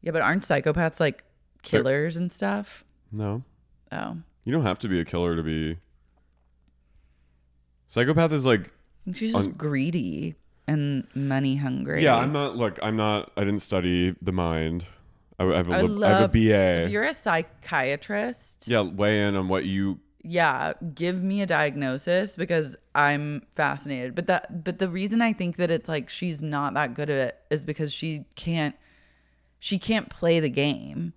Yeah, 0.00 0.10
but 0.10 0.20
aren't 0.20 0.42
psychopaths 0.42 1.00
like 1.00 1.24
killers 1.62 2.16
and 2.16 2.30
stuff? 2.30 2.84
No. 3.10 3.42
Oh. 3.90 4.18
You 4.44 4.52
don't 4.52 4.64
have 4.64 4.78
to 4.80 4.88
be 4.88 5.00
a 5.00 5.04
killer 5.04 5.34
to 5.34 5.42
be 5.42 5.78
Psychopath 7.94 8.32
is 8.32 8.44
like 8.44 8.70
She's 9.12 9.32
just 9.32 9.56
greedy 9.58 10.34
and 10.66 11.06
money 11.14 11.56
hungry. 11.56 12.02
Yeah, 12.02 12.16
I'm 12.16 12.32
not 12.32 12.56
look, 12.56 12.78
I'm 12.82 12.96
not 12.96 13.30
I 13.36 13.44
didn't 13.44 13.60
study 13.60 14.14
the 14.22 14.32
mind. 14.32 14.84
I, 15.38 15.44
I 15.44 15.56
have 15.56 15.68
a 15.68 15.72
I, 15.74 15.82
lib- 15.82 16.02
I 16.02 16.08
have 16.08 16.18
a 16.18 16.22
love 16.22 16.32
BA. 16.32 16.84
If 16.84 16.90
you're 16.90 17.04
a 17.04 17.14
psychiatrist, 17.14 18.66
yeah, 18.66 18.80
weigh 18.80 19.26
in 19.26 19.36
on 19.36 19.48
what 19.48 19.64
you 19.64 20.00
yeah, 20.26 20.72
give 20.94 21.22
me 21.22 21.42
a 21.42 21.46
diagnosis 21.46 22.34
because 22.34 22.76
I'm 22.94 23.42
fascinated. 23.50 24.14
But 24.14 24.26
that 24.28 24.64
but 24.64 24.78
the 24.78 24.88
reason 24.88 25.20
I 25.20 25.34
think 25.34 25.56
that 25.56 25.70
it's 25.70 25.88
like 25.88 26.08
she's 26.08 26.40
not 26.40 26.74
that 26.74 26.94
good 26.94 27.10
at 27.10 27.28
it 27.28 27.38
is 27.50 27.64
because 27.64 27.92
she 27.92 28.24
can't 28.34 28.74
she 29.58 29.78
can't 29.78 30.08
play 30.08 30.40
the 30.40 30.50
game. 30.50 31.12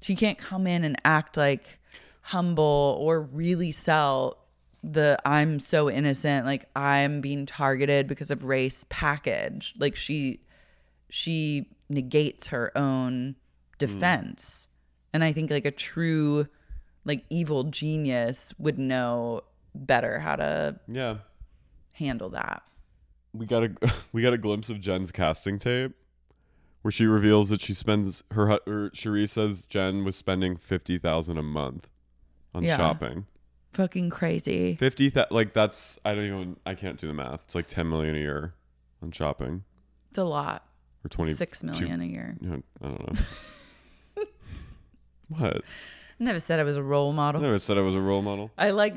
She 0.00 0.16
can't 0.16 0.38
come 0.38 0.66
in 0.66 0.82
and 0.82 1.00
act 1.04 1.36
like 1.36 1.78
humble 2.22 2.98
or 3.00 3.20
really 3.20 3.70
sell 3.70 4.38
the 4.88 5.18
I'm 5.24 5.58
so 5.58 5.90
innocent, 5.90 6.46
like 6.46 6.66
I'm 6.76 7.20
being 7.20 7.44
targeted 7.44 8.06
because 8.06 8.30
of 8.30 8.44
race 8.44 8.84
package. 8.88 9.74
Like 9.78 9.96
she 9.96 10.40
she 11.10 11.68
negates 11.88 12.46
her 12.48 12.76
own 12.78 13.34
defense. 13.78 14.68
And 15.12 15.24
I 15.24 15.32
think 15.32 15.50
like 15.50 15.64
a 15.64 15.70
true 15.70 16.46
like 17.04 17.24
evil 17.30 17.64
genius 17.64 18.52
would 18.58 18.78
know 18.78 19.42
better 19.74 20.18
how 20.20 20.36
to 20.36 20.78
Yeah. 20.88 21.18
handle 21.92 22.30
that. 22.30 22.62
We 23.32 23.46
got 23.46 23.64
a 23.64 23.70
we 24.12 24.22
got 24.22 24.32
a 24.34 24.38
glimpse 24.38 24.70
of 24.70 24.80
Jen's 24.80 25.10
casting 25.10 25.58
tape 25.58 25.92
where 26.82 26.92
she 26.92 27.06
reveals 27.06 27.48
that 27.48 27.60
she 27.60 27.74
spends 27.74 28.22
her 28.30 28.60
or 28.66 28.90
Cherie 28.94 29.26
says 29.26 29.64
Jen 29.66 30.04
was 30.04 30.14
spending 30.14 30.56
50,000 30.56 31.36
a 31.36 31.42
month 31.42 31.88
on 32.54 32.62
Yeah. 32.62 32.76
shopping. 32.76 33.26
Fucking 33.74 34.10
crazy. 34.10 34.74
Fifty 34.76 35.10
that 35.10 35.30
like 35.32 35.52
that's 35.52 35.98
I 36.04 36.14
don't 36.14 36.24
even 36.24 36.56
I 36.64 36.74
can't 36.74 36.98
do 36.98 37.06
the 37.06 37.12
math. 37.14 37.42
It's 37.44 37.54
like 37.54 37.68
ten 37.68 37.88
million 37.88 38.14
a 38.14 38.18
year 38.18 38.54
on 39.02 39.10
shopping 39.12 39.64
It's 40.08 40.18
a 40.18 40.24
lot. 40.24 40.64
or 41.04 41.08
twenty 41.08 41.34
Six 41.34 41.62
million 41.62 42.00
a 42.00 42.04
year. 42.04 42.36
Yeah, 42.40 42.56
I 42.82 42.86
don't 42.86 43.16
know. 44.16 44.24
what? 45.28 45.56
I 45.56 46.24
never 46.24 46.40
said 46.40 46.60
I 46.60 46.62
was 46.62 46.76
a 46.76 46.82
role 46.82 47.10
I 47.10 47.14
model. 47.14 47.40
never 47.42 47.58
said 47.58 47.76
I 47.76 47.82
was 47.82 47.94
a 47.94 48.00
role 48.00 48.22
model. 48.22 48.50
I 48.56 48.70
like 48.70 48.94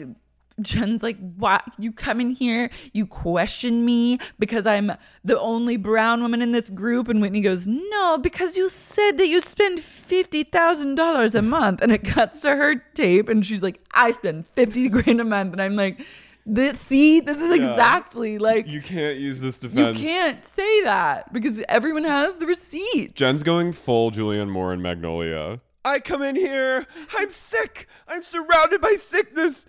Jen's 0.62 1.04
like, 1.04 1.18
why 1.38 1.60
you 1.78 1.92
come 1.92 2.20
in 2.22 2.32
here, 2.32 2.70
you 2.94 3.06
question 3.06 3.86
me 3.86 4.20
because 4.38 4.66
I'm 4.66 4.92
the 5.24 5.40
only 5.40 5.78
brown 5.78 6.22
woman 6.22 6.42
in 6.42 6.52
this 6.52 6.70
group, 6.70 7.08
and 7.08 7.22
Whitney 7.22 7.42
goes, 7.42 7.68
no, 7.68 8.18
because 8.18 8.58
you 8.58 8.70
said 8.70 9.18
that 9.18 9.28
you 9.28 9.42
spend 9.42 9.80
fifty 9.82 10.44
thousand 10.44 10.96
dollars 10.96 11.36
a 11.36 11.42
month, 11.42 11.82
and 11.82 11.92
it 11.92 12.04
cuts 12.04 12.42
to 12.42 12.56
her 12.56 12.76
tape, 12.94 13.30
and 13.30 13.46
she's 13.46 13.64
like, 13.64 13.80
I 13.94 14.12
spend 14.12 14.48
fifty 14.48 14.90
grand 14.90 15.22
a 15.22 15.26
month, 15.26 15.54
and 15.54 15.62
I'm 15.62 15.76
like, 15.76 16.06
this 16.46 16.80
see, 16.80 17.20
this 17.20 17.40
is 17.40 17.50
Yeah. 17.50 17.70
exactly 17.70 18.38
like 18.40 18.68
You 18.68 18.82
can't 18.82 19.20
use 19.20 19.40
this 19.40 19.58
defense 19.60 20.00
you 20.00 20.04
can't 20.04 20.44
say 20.44 20.84
that 20.84 21.32
because 21.32 21.64
everyone 21.70 22.06
has 22.06 22.38
the 22.38 22.48
receipt. 22.48 23.14
Jen's 23.16 23.44
going 23.44 23.72
full 23.72 24.10
Julianne 24.10 24.50
Moore 24.50 24.74
and 24.74 24.82
Magnolia. 24.82 25.60
I 25.86 26.00
come 26.00 26.22
in 26.24 26.36
here. 26.36 26.88
I'm 27.18 27.30
sick. 27.30 27.88
I'm 28.08 28.24
surrounded 28.24 28.82
by 28.82 28.98
sickness. 29.00 29.66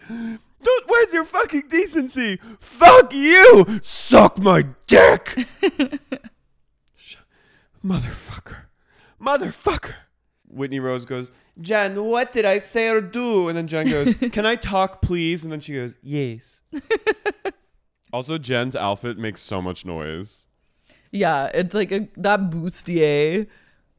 Don't. 0.62 0.88
Where's 0.88 1.12
your 1.12 1.24
fucking 1.24 1.68
decency? 1.68 2.38
Fuck 2.58 3.12
you. 3.14 3.80
Suck 3.82 4.38
my 4.38 4.66
dick. 4.86 5.46
Sh- 6.96 7.16
Motherfucker. 7.84 8.56
Motherfucker. 9.20 9.94
Whitney 10.48 10.80
Rose 10.80 11.04
goes, 11.04 11.30
Jen, 11.60 12.04
what 12.04 12.32
did 12.32 12.44
I 12.44 12.58
say 12.58 12.88
or 12.88 13.00
do? 13.00 13.48
And 13.48 13.56
then 13.56 13.66
Jen 13.68 13.88
goes, 13.88 14.14
Can 14.32 14.46
I 14.46 14.56
talk, 14.56 15.00
please? 15.02 15.42
And 15.44 15.52
then 15.52 15.60
she 15.60 15.74
goes, 15.74 15.94
Yes. 16.02 16.62
also, 18.12 18.38
Jen's 18.38 18.74
outfit 18.76 19.18
makes 19.18 19.40
so 19.40 19.60
much 19.62 19.84
noise. 19.84 20.46
Yeah, 21.12 21.46
it's 21.54 21.74
like 21.74 21.90
a 21.92 22.08
that 22.18 22.50
bustier, 22.50 23.46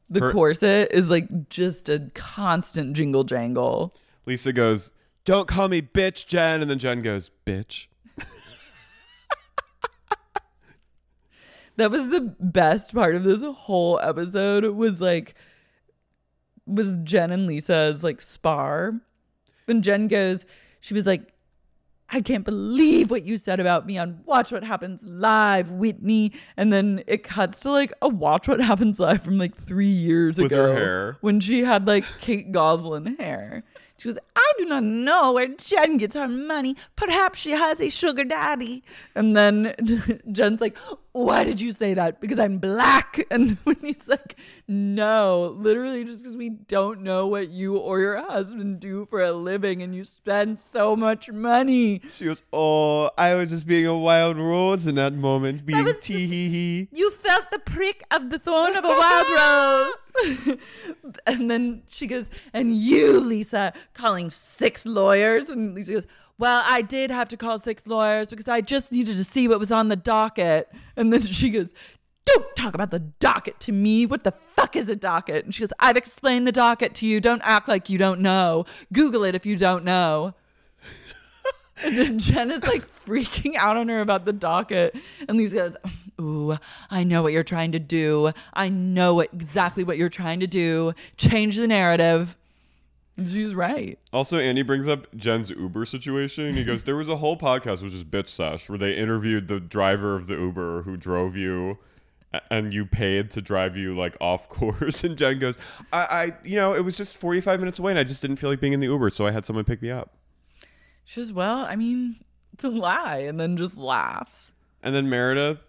the 0.08 0.20
Her- 0.20 0.32
corset 0.32 0.92
is 0.92 1.10
like 1.10 1.48
just 1.50 1.88
a 1.88 2.10
constant 2.14 2.94
jingle 2.94 3.24
jangle. 3.24 3.94
Lisa 4.26 4.52
goes, 4.52 4.90
Don't 5.24 5.46
call 5.46 5.68
me 5.68 5.80
bitch, 5.82 6.26
Jen. 6.26 6.62
And 6.62 6.70
then 6.70 6.78
Jen 6.78 7.02
goes, 7.02 7.30
Bitch. 7.46 7.86
That 11.76 11.90
was 11.90 12.08
the 12.08 12.34
best 12.38 12.94
part 12.94 13.14
of 13.14 13.24
this 13.24 13.42
whole 13.42 13.98
episode 14.00 14.64
was 14.74 15.00
like 15.00 15.34
was 16.66 16.94
Jen 17.02 17.30
and 17.32 17.46
Lisa's 17.46 18.04
like 18.04 18.20
spar. 18.20 19.00
When 19.64 19.80
Jen 19.80 20.06
goes, 20.06 20.44
she 20.80 20.92
was 20.92 21.06
like, 21.06 21.32
I 22.10 22.20
can't 22.20 22.44
believe 22.44 23.10
what 23.10 23.24
you 23.24 23.38
said 23.38 23.58
about 23.58 23.86
me 23.86 23.96
on 23.96 24.20
Watch 24.26 24.52
What 24.52 24.64
Happens 24.64 25.02
Live, 25.02 25.70
Whitney. 25.70 26.32
And 26.58 26.70
then 26.70 27.02
it 27.06 27.22
cuts 27.22 27.60
to 27.60 27.70
like 27.70 27.92
a 28.02 28.08
Watch 28.08 28.48
What 28.48 28.60
Happens 28.60 29.00
Live 29.00 29.22
from 29.22 29.38
like 29.38 29.56
three 29.56 29.86
years 29.86 30.36
With 30.36 30.52
ago. 30.52 30.64
her 30.64 30.74
hair. 30.74 31.16
When 31.22 31.40
she 31.40 31.60
had 31.64 31.86
like 31.86 32.04
Kate 32.20 32.52
Gosselin 32.52 33.16
hair. 33.18 33.64
She 34.02 34.08
goes, 34.08 34.18
I 34.34 34.52
do 34.58 34.64
not 34.64 34.82
know 34.82 35.30
where 35.32 35.46
Jen 35.46 35.96
gets 35.96 36.16
her 36.16 36.26
money. 36.26 36.74
Perhaps 36.96 37.38
she 37.38 37.52
has 37.52 37.80
a 37.80 37.88
sugar 37.88 38.24
daddy. 38.24 38.82
And 39.14 39.36
then 39.36 39.76
Jen's 40.32 40.60
like, 40.60 40.76
Why 41.12 41.44
did 41.44 41.60
you 41.60 41.70
say 41.70 41.94
that? 41.94 42.20
Because 42.20 42.40
I'm 42.40 42.58
black. 42.58 43.24
And 43.30 43.58
when 43.62 43.76
he's 43.80 44.08
like, 44.08 44.34
No, 44.66 45.54
literally 45.56 46.02
just 46.02 46.24
because 46.24 46.36
we 46.36 46.48
don't 46.48 47.02
know 47.02 47.28
what 47.28 47.50
you 47.50 47.76
or 47.76 48.00
your 48.00 48.20
husband 48.20 48.80
do 48.80 49.06
for 49.06 49.22
a 49.22 49.30
living 49.30 49.84
and 49.84 49.94
you 49.94 50.02
spend 50.02 50.58
so 50.58 50.96
much 50.96 51.30
money. 51.30 52.00
She 52.16 52.24
goes, 52.24 52.42
Oh, 52.52 53.08
I 53.16 53.36
was 53.36 53.50
just 53.50 53.68
being 53.68 53.86
a 53.86 53.96
wild 53.96 54.36
rose 54.36 54.88
in 54.88 54.96
that 54.96 55.14
moment, 55.14 55.64
being 55.64 55.86
tee 56.02 56.26
hee 56.26 56.48
hee. 56.48 56.88
You 56.90 57.12
felt 57.12 57.52
the 57.52 57.60
prick 57.60 58.02
of 58.10 58.30
the 58.30 58.40
thorn 58.40 58.74
of 58.74 58.84
a 58.84 58.88
wild 58.88 59.30
rose. 59.38 59.94
and 61.26 61.50
then 61.50 61.82
she 61.88 62.06
goes, 62.06 62.28
and 62.52 62.74
you, 62.76 63.20
Lisa, 63.20 63.72
calling 63.94 64.30
six 64.30 64.84
lawyers. 64.84 65.48
And 65.48 65.74
Lisa 65.74 65.92
goes, 65.92 66.06
well, 66.38 66.62
I 66.66 66.82
did 66.82 67.10
have 67.10 67.28
to 67.30 67.36
call 67.36 67.58
six 67.58 67.86
lawyers 67.86 68.28
because 68.28 68.48
I 68.48 68.60
just 68.60 68.90
needed 68.92 69.16
to 69.16 69.24
see 69.24 69.48
what 69.48 69.58
was 69.58 69.72
on 69.72 69.88
the 69.88 69.96
docket. 69.96 70.68
And 70.96 71.12
then 71.12 71.20
she 71.22 71.50
goes, 71.50 71.74
don't 72.24 72.56
talk 72.56 72.74
about 72.74 72.90
the 72.90 73.00
docket 73.00 73.58
to 73.60 73.72
me. 73.72 74.06
What 74.06 74.24
the 74.24 74.32
fuck 74.32 74.76
is 74.76 74.88
a 74.88 74.96
docket? 74.96 75.44
And 75.44 75.54
she 75.54 75.60
goes, 75.60 75.72
I've 75.80 75.96
explained 75.96 76.46
the 76.46 76.52
docket 76.52 76.94
to 76.96 77.06
you. 77.06 77.20
Don't 77.20 77.42
act 77.44 77.68
like 77.68 77.90
you 77.90 77.98
don't 77.98 78.20
know. 78.20 78.64
Google 78.92 79.24
it 79.24 79.34
if 79.34 79.44
you 79.44 79.56
don't 79.56 79.84
know. 79.84 80.34
And 81.84 81.98
then 81.98 82.18
Jen 82.18 82.50
is 82.50 82.62
like 82.64 82.86
freaking 83.04 83.56
out 83.56 83.76
on 83.76 83.88
her 83.88 84.00
about 84.00 84.24
the 84.24 84.32
docket. 84.32 84.94
And 85.28 85.36
Lisa 85.36 85.56
goes, 85.56 85.76
Ooh, 86.20 86.56
I 86.90 87.04
know 87.04 87.22
what 87.22 87.32
you're 87.32 87.42
trying 87.42 87.72
to 87.72 87.78
do. 87.78 88.32
I 88.54 88.68
know 88.68 89.20
exactly 89.20 89.84
what 89.84 89.98
you're 89.98 90.08
trying 90.08 90.40
to 90.40 90.46
do. 90.46 90.94
Change 91.16 91.56
the 91.56 91.66
narrative. 91.66 92.36
She's 93.18 93.54
right. 93.54 93.98
Also, 94.12 94.38
Andy 94.38 94.62
brings 94.62 94.88
up 94.88 95.14
Jen's 95.16 95.50
Uber 95.50 95.84
situation. 95.84 96.54
He 96.54 96.64
goes, 96.64 96.84
There 96.84 96.96
was 96.96 97.08
a 97.08 97.16
whole 97.16 97.36
podcast, 97.36 97.82
which 97.82 97.92
is 97.92 98.04
Bitch 98.04 98.28
Sesh, 98.28 98.68
where 98.68 98.78
they 98.78 98.96
interviewed 98.96 99.48
the 99.48 99.60
driver 99.60 100.14
of 100.16 100.26
the 100.28 100.34
Uber 100.34 100.82
who 100.82 100.96
drove 100.96 101.36
you 101.36 101.78
and 102.50 102.72
you 102.72 102.86
paid 102.86 103.30
to 103.32 103.42
drive 103.42 103.76
you 103.76 103.96
like 103.96 104.16
off 104.20 104.48
course. 104.48 105.04
And 105.12 105.16
Jen 105.16 105.38
goes, 105.38 105.58
I, 105.92 105.98
I, 105.98 106.32
you 106.44 106.56
know, 106.56 106.74
it 106.74 106.82
was 106.82 106.96
just 106.96 107.16
45 107.16 107.58
minutes 107.60 107.78
away 107.78 107.92
and 107.92 107.98
I 107.98 108.04
just 108.04 108.22
didn't 108.22 108.36
feel 108.36 108.48
like 108.50 108.60
being 108.60 108.72
in 108.72 108.80
the 108.80 108.86
Uber. 108.86 109.10
So 109.10 109.26
I 109.26 109.30
had 109.30 109.44
someone 109.44 109.64
pick 109.64 109.82
me 109.82 109.90
up. 109.90 110.14
She 111.04 111.20
says, 111.20 111.32
Well, 111.32 111.58
I 111.58 111.76
mean, 111.76 112.16
it's 112.52 112.64
a 112.64 112.68
lie. 112.68 113.18
And 113.18 113.38
then 113.38 113.56
just 113.56 113.76
laughs. 113.76 114.52
And 114.82 114.94
then 114.94 115.08
Meredith, 115.08 115.60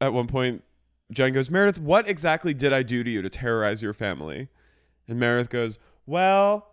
at 0.00 0.12
one 0.12 0.26
point, 0.26 0.62
Jen 1.10 1.32
goes, 1.32 1.50
Meredith, 1.50 1.78
what 1.78 2.08
exactly 2.08 2.54
did 2.54 2.72
I 2.72 2.82
do 2.82 3.02
to 3.02 3.10
you 3.10 3.22
to 3.22 3.30
terrorize 3.30 3.82
your 3.82 3.94
family? 3.94 4.48
And 5.06 5.18
Meredith 5.18 5.50
goes, 5.50 5.78
Well, 6.06 6.66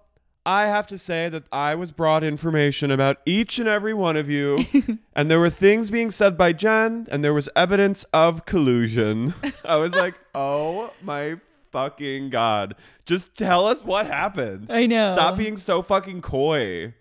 I 0.46 0.68
have 0.68 0.86
to 0.88 0.98
say 0.98 1.28
that 1.30 1.44
I 1.52 1.74
was 1.76 1.92
brought 1.92 2.24
information 2.24 2.92
about 2.92 3.18
each 3.26 3.58
and 3.58 3.68
every 3.68 3.94
one 3.94 4.16
of 4.16 4.30
you, 4.30 4.60
and 5.16 5.32
there 5.32 5.40
were 5.40 5.50
things 5.50 5.90
being 5.90 6.12
said 6.12 6.38
by 6.38 6.54
Jen, 6.54 7.08
and 7.10 7.24
there 7.24 7.34
was 7.34 7.50
evidence 7.56 8.06
of 8.14 8.46
collusion. 8.46 9.34
I 9.66 9.78
was 9.78 9.94
like, 9.94 10.16
Oh 10.36 10.92
my 11.02 11.40
fucking 11.72 12.30
God. 12.30 12.76
Just 13.06 13.36
tell 13.36 13.66
us 13.66 13.84
what 13.84 14.08
happened. 14.08 14.68
I 14.70 14.86
know. 14.86 15.14
Stop 15.14 15.38
being 15.38 15.58
so 15.58 15.82
fucking 15.82 16.22
coy. 16.22 16.94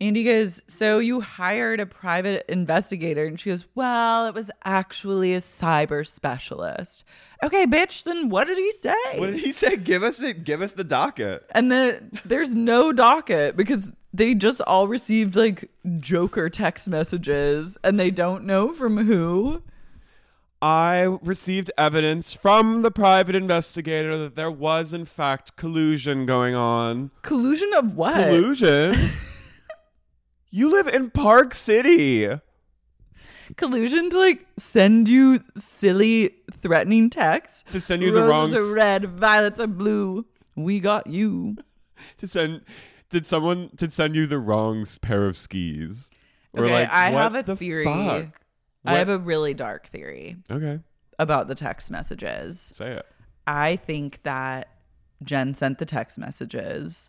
Andy 0.00 0.24
goes, 0.24 0.62
So 0.66 0.98
you 0.98 1.20
hired 1.20 1.78
a 1.80 1.86
private 1.86 2.44
investigator? 2.48 3.24
And 3.24 3.38
she 3.38 3.50
goes, 3.50 3.64
Well, 3.74 4.26
it 4.26 4.34
was 4.34 4.50
actually 4.64 5.34
a 5.34 5.40
cyber 5.40 6.06
specialist. 6.06 7.04
Okay, 7.42 7.66
bitch, 7.66 8.04
then 8.04 8.28
what 8.28 8.46
did 8.46 8.58
he 8.58 8.72
say? 8.82 9.18
What 9.18 9.32
did 9.32 9.40
he 9.40 9.52
say? 9.52 9.76
Give 9.76 10.02
us 10.02 10.20
it. 10.20 10.44
Give 10.44 10.62
us 10.62 10.72
the 10.72 10.84
docket. 10.84 11.44
and 11.52 11.70
then 11.70 12.18
there's 12.24 12.54
no 12.54 12.92
docket 12.92 13.56
because 13.56 13.88
they 14.14 14.34
just 14.34 14.60
all 14.62 14.88
received 14.88 15.36
like 15.36 15.70
Joker 15.98 16.48
text 16.50 16.88
messages 16.88 17.78
and 17.82 17.98
they 17.98 18.10
don't 18.10 18.44
know 18.44 18.72
from 18.72 19.06
who. 19.06 19.62
I 20.60 21.18
received 21.22 21.72
evidence 21.76 22.32
from 22.32 22.82
the 22.82 22.92
private 22.92 23.34
investigator 23.34 24.16
that 24.18 24.36
there 24.36 24.50
was, 24.50 24.92
in 24.92 25.06
fact, 25.06 25.56
collusion 25.56 26.24
going 26.24 26.54
on. 26.54 27.10
Collusion 27.22 27.72
of 27.74 27.96
what? 27.96 28.14
Collusion? 28.14 28.94
you 30.52 30.70
live 30.70 30.86
in 30.86 31.10
Park 31.10 31.54
City. 31.54 32.28
Collusion 33.56 34.08
to 34.10 34.18
like 34.18 34.46
send 34.58 35.08
you 35.08 35.40
silly, 35.56 36.36
threatening 36.60 37.10
texts. 37.10 37.64
To 37.72 37.80
send 37.80 38.02
you 38.02 38.10
the 38.12 38.20
wrong 38.22 38.50
Roses 38.52 38.54
are 38.54 38.68
s- 38.70 38.74
red, 38.74 39.04
violets 39.06 39.60
are 39.60 39.66
blue. 39.66 40.24
We 40.54 40.80
got 40.80 41.06
you. 41.06 41.56
To 42.18 42.26
send. 42.26 42.62
Did 43.10 43.26
someone 43.26 43.70
did 43.76 43.92
send 43.92 44.16
you 44.16 44.26
the 44.26 44.38
wrong 44.38 44.84
pair 45.02 45.26
of 45.26 45.36
skis? 45.36 46.10
Or 46.52 46.64
Okay, 46.64 46.72
like, 46.72 46.90
I 46.90 47.10
have 47.10 47.34
a 47.36 47.42
the 47.44 47.54
theory. 47.56 47.84
fuck? 47.84 48.40
I 48.84 48.90
What- 48.92 48.98
have 48.98 49.08
a 49.08 49.18
really 49.18 49.54
dark 49.54 49.86
theory 49.86 50.36
Okay, 50.50 50.80
about 51.20 51.46
the 51.46 51.54
text 51.54 51.90
messages. 51.92 52.72
say 52.74 52.92
it. 52.94 53.06
I 53.46 53.76
think 53.76 54.22
that 54.24 54.68
Jen 55.22 55.54
sent 55.54 55.78
the 55.78 55.86
text 55.86 56.18
messages 56.18 57.08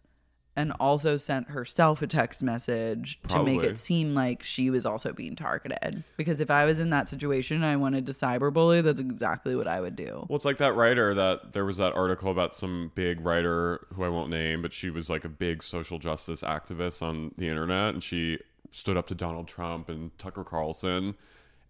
and 0.55 0.71
also 0.79 1.17
sent 1.17 1.49
herself 1.49 2.01
a 2.01 2.07
text 2.07 2.43
message 2.43 3.19
to 3.27 3.43
make 3.43 3.63
it 3.63 3.77
seem 3.77 4.13
like 4.13 4.43
she 4.43 4.69
was 4.69 4.85
also 4.85 5.11
being 5.11 5.35
targeted. 5.35 6.03
Because 6.15 6.39
if 6.39 6.51
I 6.51 6.65
was 6.65 6.79
in 6.79 6.91
that 6.91 7.07
situation 7.07 7.57
and 7.57 7.65
I 7.65 7.75
wanted 7.75 8.05
to 8.05 8.11
cyberbully, 8.11 8.83
that's 8.83 8.99
exactly 8.99 9.55
what 9.55 9.67
I 9.67 9.81
would 9.81 9.95
do. 9.95 10.25
Well, 10.29 10.35
it's 10.35 10.45
like 10.45 10.57
that 10.57 10.75
writer 10.75 11.15
that 11.15 11.53
there 11.53 11.65
was 11.65 11.77
that 11.77 11.93
article 11.93 12.31
about 12.31 12.53
some 12.53 12.91
big 12.93 13.25
writer 13.25 13.87
who 13.93 14.03
I 14.03 14.09
won't 14.09 14.29
name, 14.29 14.61
but 14.61 14.73
she 14.73 14.91
was 14.91 15.09
like 15.09 15.25
a 15.25 15.29
big 15.29 15.63
social 15.63 15.97
justice 15.97 16.43
activist 16.43 17.01
on 17.01 17.33
the 17.37 17.47
internet, 17.47 17.95
and 17.95 18.03
she 18.03 18.39
stood 18.69 18.95
up 18.95 19.07
to 19.07 19.15
Donald 19.15 19.47
Trump 19.47 19.89
and 19.89 20.15
Tucker 20.19 20.43
Carlson. 20.43 21.15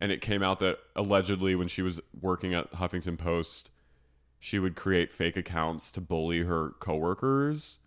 And 0.02 0.12
it 0.12 0.20
came 0.20 0.44
out 0.44 0.60
that 0.60 0.80
allegedly, 0.98 1.56
when 1.56 1.70
she 1.70 1.82
was 1.82 2.02
working 2.20 2.54
at 2.54 2.74
Huffington 2.74 3.18
Post, 3.18 3.70
she 4.40 4.60
would 4.60 4.76
create 4.76 5.14
fake 5.14 5.38
accounts 5.38 5.90
to 5.94 6.02
bully 6.02 6.42
her 6.42 6.72
coworkers 6.80 7.78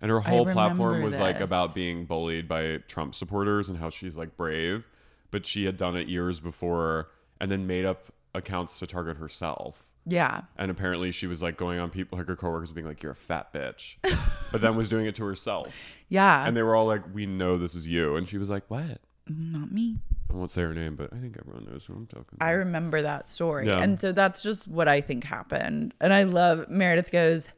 And 0.00 0.10
her 0.10 0.20
whole 0.20 0.44
platform 0.46 1.02
was 1.02 1.18
like 1.18 1.40
about 1.40 1.74
being 1.74 2.04
bullied 2.04 2.48
by 2.48 2.78
Trump 2.88 3.14
supporters 3.14 3.68
and 3.68 3.78
how 3.78 3.90
she's 3.90 4.16
like 4.16 4.36
brave, 4.36 4.86
but 5.30 5.46
she 5.46 5.64
had 5.64 5.76
done 5.76 5.96
it 5.96 6.08
years 6.08 6.40
before 6.40 7.08
and 7.40 7.50
then 7.50 7.66
made 7.66 7.84
up 7.84 8.12
accounts 8.34 8.78
to 8.80 8.86
target 8.86 9.16
herself. 9.16 9.84
Yeah. 10.06 10.42
And 10.58 10.70
apparently 10.70 11.12
she 11.12 11.26
was 11.26 11.42
like 11.42 11.56
going 11.56 11.78
on 11.78 11.90
people 11.90 12.18
like 12.18 12.28
her 12.28 12.36
coworkers 12.36 12.72
being 12.72 12.86
like, 12.86 13.02
You're 13.02 13.12
a 13.12 13.16
fat 13.16 13.52
bitch. 13.52 13.96
but 14.52 14.60
then 14.60 14.76
was 14.76 14.88
doing 14.88 15.06
it 15.06 15.14
to 15.16 15.24
herself. 15.24 15.74
Yeah. 16.08 16.46
And 16.46 16.56
they 16.56 16.62
were 16.62 16.76
all 16.76 16.86
like, 16.86 17.02
We 17.12 17.26
know 17.26 17.56
this 17.56 17.74
is 17.74 17.86
you. 17.86 18.16
And 18.16 18.28
she 18.28 18.38
was 18.38 18.50
like, 18.50 18.64
What? 18.68 19.00
Mm-hmm, 19.30 19.52
not 19.52 19.72
me. 19.72 19.98
I 20.30 20.36
won't 20.36 20.50
say 20.50 20.62
her 20.62 20.74
name, 20.74 20.96
but 20.96 21.12
I 21.12 21.16
think 21.16 21.36
everyone 21.38 21.64
knows 21.70 21.86
who 21.86 21.94
I'm 21.94 22.06
talking 22.06 22.26
about. 22.32 22.46
I 22.46 22.52
remember 22.52 23.02
that 23.02 23.28
story. 23.28 23.66
Yeah. 23.68 23.80
And 23.80 23.98
so 23.98 24.12
that's 24.12 24.42
just 24.42 24.68
what 24.68 24.88
I 24.88 25.00
think 25.00 25.24
happened. 25.24 25.94
And 26.00 26.12
I 26.12 26.24
love 26.24 26.68
Meredith 26.68 27.10
goes, 27.10 27.50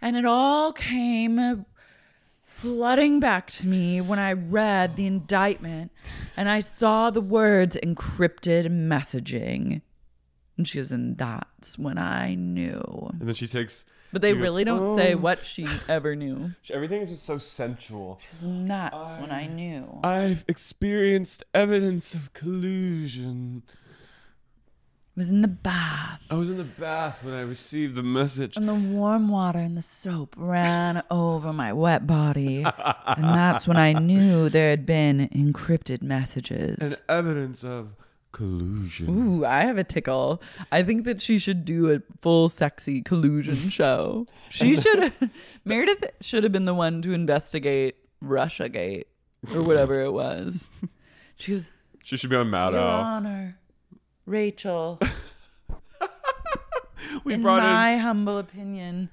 and 0.00 0.16
it 0.16 0.24
all 0.24 0.72
came 0.72 1.64
flooding 2.44 3.20
back 3.20 3.50
to 3.52 3.66
me 3.66 4.00
when 4.00 4.18
I 4.18 4.32
read 4.32 4.96
the 4.96 5.06
indictment 5.06 5.92
and 6.36 6.48
I 6.48 6.60
saw 6.60 7.10
the 7.10 7.20
words 7.20 7.76
encrypted 7.82 8.66
messaging. 8.68 9.82
And 10.56 10.66
she 10.66 10.78
goes, 10.78 10.90
and 10.90 11.16
that's 11.16 11.78
when 11.78 11.98
I 11.98 12.34
knew. 12.34 13.10
and 13.12 13.28
then 13.28 13.34
she 13.34 13.46
takes 13.46 13.84
But 14.12 14.22
they 14.22 14.32
goes, 14.32 14.42
really 14.42 14.64
don't 14.64 14.96
say 14.96 15.14
"Oh." 15.14 15.18
what 15.18 15.46
she 15.46 15.68
ever 15.88 16.16
knew. 16.16 16.50
Everything 16.70 17.02
is 17.02 17.10
just 17.10 17.24
so 17.24 17.38
sensual. 17.38 18.18
And 18.42 18.68
that's 18.68 19.14
when 19.20 19.30
I 19.30 19.46
knew. 19.46 20.00
I've 20.02 20.44
experienced 20.48 21.44
evidence 21.54 22.12
of 22.14 22.32
collusion. 22.32 23.62
Was 25.18 25.28
in 25.28 25.42
the 25.42 25.48
bath. 25.48 26.20
I 26.30 26.34
was 26.34 26.48
in 26.48 26.56
the 26.58 26.64
bath 26.64 27.24
when 27.24 27.34
I 27.34 27.40
received 27.42 27.96
the 27.96 28.02
message. 28.04 28.56
And 28.56 28.68
the 28.68 28.74
warm 28.74 29.28
water 29.28 29.58
and 29.58 29.76
the 29.76 29.82
soap 29.82 30.34
ran 30.38 31.02
over 31.10 31.52
my 31.52 31.72
wet 31.72 32.06
body. 32.06 32.62
and 32.64 33.24
that's 33.24 33.66
when 33.66 33.76
I 33.78 33.92
knew 33.94 34.48
there 34.48 34.70
had 34.70 34.86
been 34.86 35.28
encrypted 35.34 36.02
messages. 36.02 36.78
and 36.80 37.00
evidence 37.08 37.64
of 37.64 37.96
collusion. 38.30 39.08
Ooh, 39.40 39.44
I 39.44 39.62
have 39.62 39.76
a 39.76 39.82
tickle. 39.84 40.40
I 40.70 40.82
think 40.84 41.04
that 41.04 41.20
she 41.20 41.38
should 41.40 41.64
do 41.64 41.90
a 41.92 42.00
full 42.22 42.48
sexy 42.48 43.02
collusion 43.02 43.56
show. 43.70 44.26
She 44.50 44.76
should 44.76 45.12
Meredith 45.64 46.12
should 46.20 46.44
have 46.44 46.52
been 46.52 46.64
the 46.66 46.74
one 46.74 47.02
to 47.02 47.12
investigate 47.12 47.96
Russiagate 48.22 49.04
or 49.52 49.62
whatever 49.62 50.00
it 50.00 50.12
was. 50.12 50.64
She 51.40 51.52
goes, 51.52 51.70
She 52.02 52.16
should 52.16 52.30
be 52.30 52.36
on 52.36 52.50
Mad 52.50 52.72
Your 52.72 52.80
Honor, 52.82 53.56
Rachel, 54.28 55.00
We 57.24 57.32
in 57.34 57.42
brought 57.42 57.62
my 57.62 57.92
in 57.92 58.00
humble 58.00 58.36
opinion, 58.38 59.08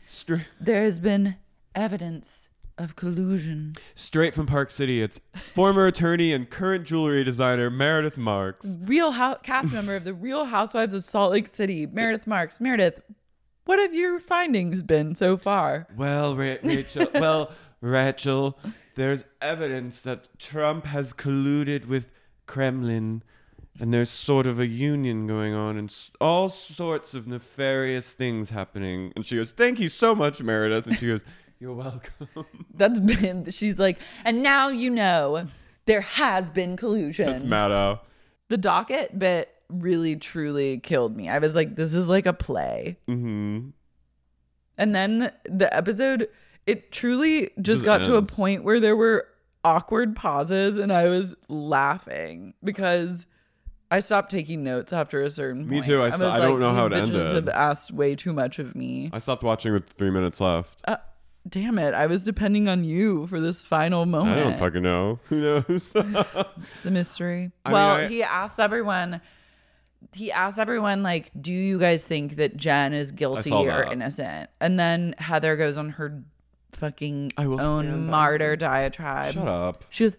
there 0.60 0.84
has 0.84 1.00
been 1.00 1.36
evidence 1.74 2.50
of 2.78 2.98
collusion. 2.98 3.76
straight 3.96 4.36
from 4.36 4.46
Park 4.46 4.70
City. 4.70 5.02
It's 5.02 5.22
former 5.54 5.88
attorney 5.88 6.34
and 6.34 6.50
current 6.50 6.86
jewelry 6.86 7.24
designer 7.24 7.70
Meredith 7.70 8.18
Marks. 8.18 8.78
real 8.82 9.14
hou- 9.14 9.38
cast 9.44 9.72
member 9.72 9.96
of 9.96 10.04
the 10.04 10.14
Real 10.14 10.46
Housewives 10.46 10.94
of 10.94 11.06
Salt 11.06 11.32
Lake 11.32 11.56
City, 11.56 11.86
Meredith 11.86 12.28
Marks. 12.28 12.60
Meredith, 12.60 13.02
what 13.64 13.80
have 13.80 13.96
your 13.96 14.20
findings 14.20 14.84
been 14.84 15.16
so 15.16 15.38
far? 15.38 15.88
Well, 15.96 16.36
Ra- 16.36 16.58
Rachel. 16.64 17.08
well, 17.14 17.52
Rachel, 17.80 18.60
there's 18.96 19.24
evidence 19.42 20.02
that 20.02 20.38
Trump 20.38 20.86
has 20.86 21.14
colluded 21.14 21.86
with 21.86 22.10
Kremlin, 22.46 23.24
and 23.80 23.94
there's 23.94 24.10
sort 24.10 24.48
of 24.48 24.60
a 24.60 24.68
union 24.68 25.28
going 25.28 25.54
on, 25.54 25.78
and 25.78 25.90
s- 25.90 26.12
all 26.22 26.50
sorts 26.50 27.14
of 27.14 27.28
nefarious 27.28 28.12
things 28.12 28.50
happening. 28.50 29.12
And 29.16 29.26
she 29.26 29.36
goes, 29.36 29.52
"Thank 29.52 29.80
you 29.80 29.90
so 29.90 30.16
much, 30.16 30.42
Meredith." 30.42 30.88
And 30.88 30.98
she 30.98 31.08
goes, 31.08 31.24
"You're 31.60 31.74
welcome." 31.74 32.28
That's 32.74 33.00
been, 33.00 33.52
she's 33.52 33.78
like, 33.80 34.00
and 34.24 34.42
now 34.44 34.70
you 34.70 34.90
know 34.90 35.48
there 35.86 36.02
has 36.02 36.50
been 36.50 36.78
collusion. 36.78 37.28
That's 37.28 37.44
Maddow. 37.44 38.00
The 38.50 38.58
docket 38.58 39.18
bit 39.18 39.50
really 39.70 40.16
truly 40.16 40.80
killed 40.80 41.16
me. 41.16 41.30
I 41.30 41.40
was 41.40 41.56
like, 41.56 41.76
this 41.76 41.96
is 41.96 42.08
like 42.08 42.26
a 42.26 42.34
play. 42.34 42.98
Mm-hmm. 43.08 43.70
And 44.78 44.96
then 44.96 45.32
the 45.46 45.76
episode, 45.76 46.28
it 46.68 46.92
truly 46.92 47.50
just, 47.62 47.66
Just 47.66 47.86
got 47.86 48.06
to 48.06 48.16
a 48.18 48.22
point 48.22 48.64
where 48.64 48.80
there 48.80 48.96
were 48.96 49.28
awkward 49.64 50.16
pauses 50.16 50.78
and 50.78 50.94
I 50.94 51.08
was 51.08 51.34
laughing 51.50 52.54
because 52.64 53.26
I 53.96 54.00
stopped 54.02 54.30
taking 54.30 54.64
notes 54.64 54.92
after 54.92 55.22
a 55.24 55.30
certain 55.30 55.62
point 55.62 55.70
Me 55.70 55.76
point. 55.78 55.86
too. 55.86 56.04
I 56.04 56.10
saw- 56.10 56.32
I 56.34 56.40
don't 56.40 56.60
know 56.60 56.74
how 56.74 56.88
to 56.90 56.96
end 56.96 57.12
bitches 57.12 57.32
it. 57.32 57.36
have 57.36 57.50
asked 57.50 57.92
way 57.92 58.16
too 58.16 58.34
much 58.34 58.60
of 58.60 58.76
me. 58.76 59.10
I 59.14 59.20
stopped 59.20 59.44
watching 59.44 59.72
with 59.74 59.88
three 59.88 60.10
minutes 60.10 60.42
left. 60.42 60.80
Uh, 60.86 60.98
damn 61.48 61.80
it. 61.80 61.94
I 61.94 62.08
was 62.08 62.24
depending 62.24 62.68
on 62.68 62.84
you 62.84 63.28
for 63.28 63.40
this 63.40 63.62
final 63.64 64.06
moment. 64.06 64.38
I 64.38 64.44
don't 64.44 64.60
fucking 64.60 64.84
know. 64.84 65.20
Who 65.30 65.40
knows? 65.42 65.94
the 65.94 66.46
mystery. 66.92 67.52
I 67.64 67.70
mean, 67.70 67.74
well, 67.74 67.96
I- 67.96 68.08
he 68.08 68.22
asked 68.24 68.60
everyone. 68.60 69.22
He 70.14 70.32
asked 70.32 70.60
everyone, 70.60 71.02
like, 71.02 71.32
"Do 71.40 71.52
you 71.52 71.80
guys 71.80 72.04
think 72.04 72.36
that 72.36 72.56
Jen 72.58 72.94
is 72.94 73.12
guilty 73.12 73.52
or 73.52 73.84
innocent?" 73.92 74.50
And 74.62 74.78
then 74.80 75.16
Heather 75.18 75.56
goes 75.56 75.78
on 75.78 75.90
her 75.92 76.22
fucking 76.74 77.32
I 77.38 77.48
will 77.48 77.58
stand 77.58 77.88
own 77.90 78.08
martyr 78.08 78.56
diatribe. 78.56 79.34
Shut 79.34 79.48
up. 79.48 79.84
She 79.90 80.04
goes, 80.04 80.16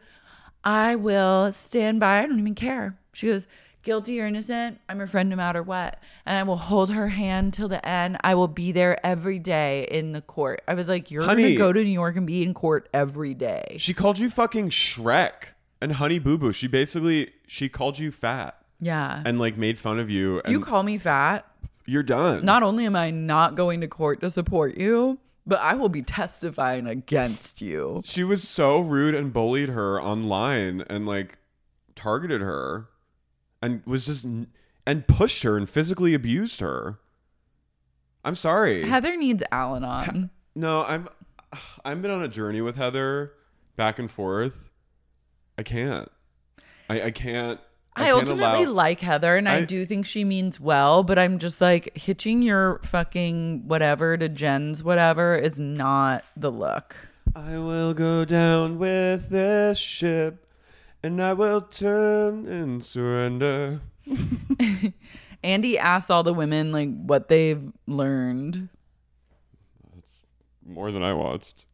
"I 0.65 0.97
will 0.97 1.53
stand 1.53 2.01
by. 2.01 2.23
I 2.23 2.27
don't 2.27 2.39
even 2.41 2.55
care." 2.57 2.99
She 3.13 3.29
goes, 3.29 3.47
"Guilty 3.87 4.21
or 4.21 4.27
innocent, 4.27 4.79
I'm 4.89 4.99
her 4.99 5.07
friend 5.07 5.31
no 5.31 5.37
matter 5.37 5.63
what, 5.63 5.99
and 6.27 6.37
I 6.37 6.43
will 6.43 6.57
hold 6.59 6.91
her 6.91 7.09
hand 7.09 7.55
till 7.55 7.69
the 7.69 7.83
end. 7.89 8.19
I 8.23 8.35
will 8.35 8.49
be 8.49 8.73
there 8.73 9.05
every 9.07 9.39
day 9.39 9.89
in 9.91 10.13
the 10.13 10.21
court." 10.21 10.61
I 10.69 10.75
was 10.75 10.89
like, 10.89 11.11
"You're 11.11 11.23
Honey. 11.23 11.43
gonna 11.55 11.57
go 11.57 11.73
to 11.73 11.83
New 11.83 11.89
York 11.91 12.17
and 12.17 12.27
be 12.27 12.43
in 12.43 12.53
court 12.53 12.89
every 12.93 13.33
day." 13.33 13.77
She 13.79 13.95
called 13.95 14.19
you 14.19 14.29
fucking 14.29 14.71
Shrek 14.71 15.55
and 15.81 15.93
Honey 15.93 16.19
Boo 16.19 16.37
Boo. 16.37 16.53
She 16.53 16.67
basically 16.67 17.31
she 17.47 17.69
called 17.69 17.99
you 17.99 18.11
fat 18.11 18.57
Yeah. 18.81 19.23
and 19.25 19.39
like 19.39 19.57
made 19.57 19.79
fun 19.79 19.99
of 19.99 20.11
you. 20.11 20.39
If 20.45 20.51
you 20.51 20.61
call 20.61 20.83
me 20.83 20.99
fat, 20.99 21.47
you're 21.87 22.03
done. 22.03 22.45
not 22.45 22.63
only 22.63 22.85
am 22.87 22.97
I 22.97 23.11
not 23.11 23.55
going 23.55 23.81
to 23.83 23.87
court 23.89 24.21
to 24.21 24.29
support 24.31 24.77
you, 24.77 25.19
but 25.47 25.61
I 25.61 25.75
will 25.75 25.89
be 25.89 26.03
testifying 26.03 26.89
against 26.89 27.63
you. 27.63 28.03
she 28.05 28.25
was 28.25 28.43
so 28.47 28.81
rude 28.81 29.15
and 29.15 29.33
bullied 29.33 29.69
her 29.69 30.03
online 30.03 30.83
and 30.91 31.07
like 31.07 31.39
targeted 31.95 32.41
her 32.41 32.89
and 33.67 33.83
was 33.85 34.07
just 34.07 34.25
and 34.25 35.07
pushed 35.09 35.43
her 35.43 35.57
and 35.57 35.69
physically 35.69 36.15
abused 36.15 36.61
her. 36.61 36.99
I'm 38.25 38.35
sorry. 38.37 38.89
Heather 38.89 39.17
needs 39.17 39.43
Al-Anon. 39.53 40.31
No, 40.55 40.83
I'm 40.85 41.09
I've 41.85 42.01
been 42.01 42.11
on 42.11 42.23
a 42.23 42.29
journey 42.29 42.61
with 42.61 42.77
Heather 42.77 43.33
back 43.77 43.99
and 43.99 44.11
forth. 44.11 44.71
I 45.59 45.63
can't. 45.63 46.11
I, 46.89 47.03
I 47.03 47.11
can't 47.11 47.61
I, 47.95 48.05
can't 48.05 48.15
ultimately 48.15 48.65
allow- 48.65 48.73
like 48.73 49.01
Heather 49.01 49.37
and 49.37 49.49
I, 49.49 49.57
I- 49.57 49.65
do 49.65 49.85
think 49.85 50.07
she 50.07 50.25
means 50.25 50.59
well, 50.61 51.03
but 51.03 51.19
I'm 51.19 51.39
just 51.39 51.61
like 51.61 51.97
hitching 51.97 52.43
your 52.43 52.81
fucking 52.85 53.67
whatever 53.69 54.17
to 54.17 54.29
Jen's 54.29 54.83
whatever 54.85 55.37
is 55.37 55.59
not 55.61 56.25
the 56.37 56.51
look. 56.51 56.97
I 57.35 57.59
will 57.59 57.93
go 57.93 58.25
down 58.25 58.79
with 58.79 59.29
this 59.29 59.79
ship 59.79 60.46
and 61.07 61.23
I 61.23 61.35
will 61.35 61.61
turn 61.61 62.47
and 62.47 62.85
surrender. 62.85 63.81
Andy 65.45 65.79
asks 65.79 66.11
all 66.11 66.25
the 66.25 66.35
women 66.35 66.73
like 66.73 66.89
what 66.91 67.29
they've 67.29 67.63
learned. 67.87 68.69
That's 69.95 70.25
more 70.67 70.91
than 70.91 71.05
I 71.05 71.13
watched. 71.13 71.65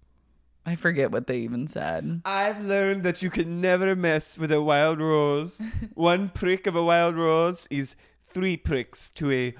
I 0.66 0.76
forget 0.76 1.10
what 1.10 1.26
they 1.26 1.38
even 1.38 1.66
said. 1.66 2.20
I've 2.26 2.62
learned 2.62 3.04
that 3.04 3.22
you 3.22 3.30
can 3.30 3.62
never 3.62 3.96
mess 3.96 4.36
with 4.36 4.52
a 4.52 4.60
wild 4.60 5.00
rose. 5.00 5.60
One 5.94 6.28
prick 6.28 6.66
of 6.66 6.76
a 6.76 6.84
wild 6.84 7.16
rose 7.16 7.66
is 7.70 7.96
three 8.26 8.58
pricks 8.58 9.08
to 9.12 9.32
a 9.32 9.54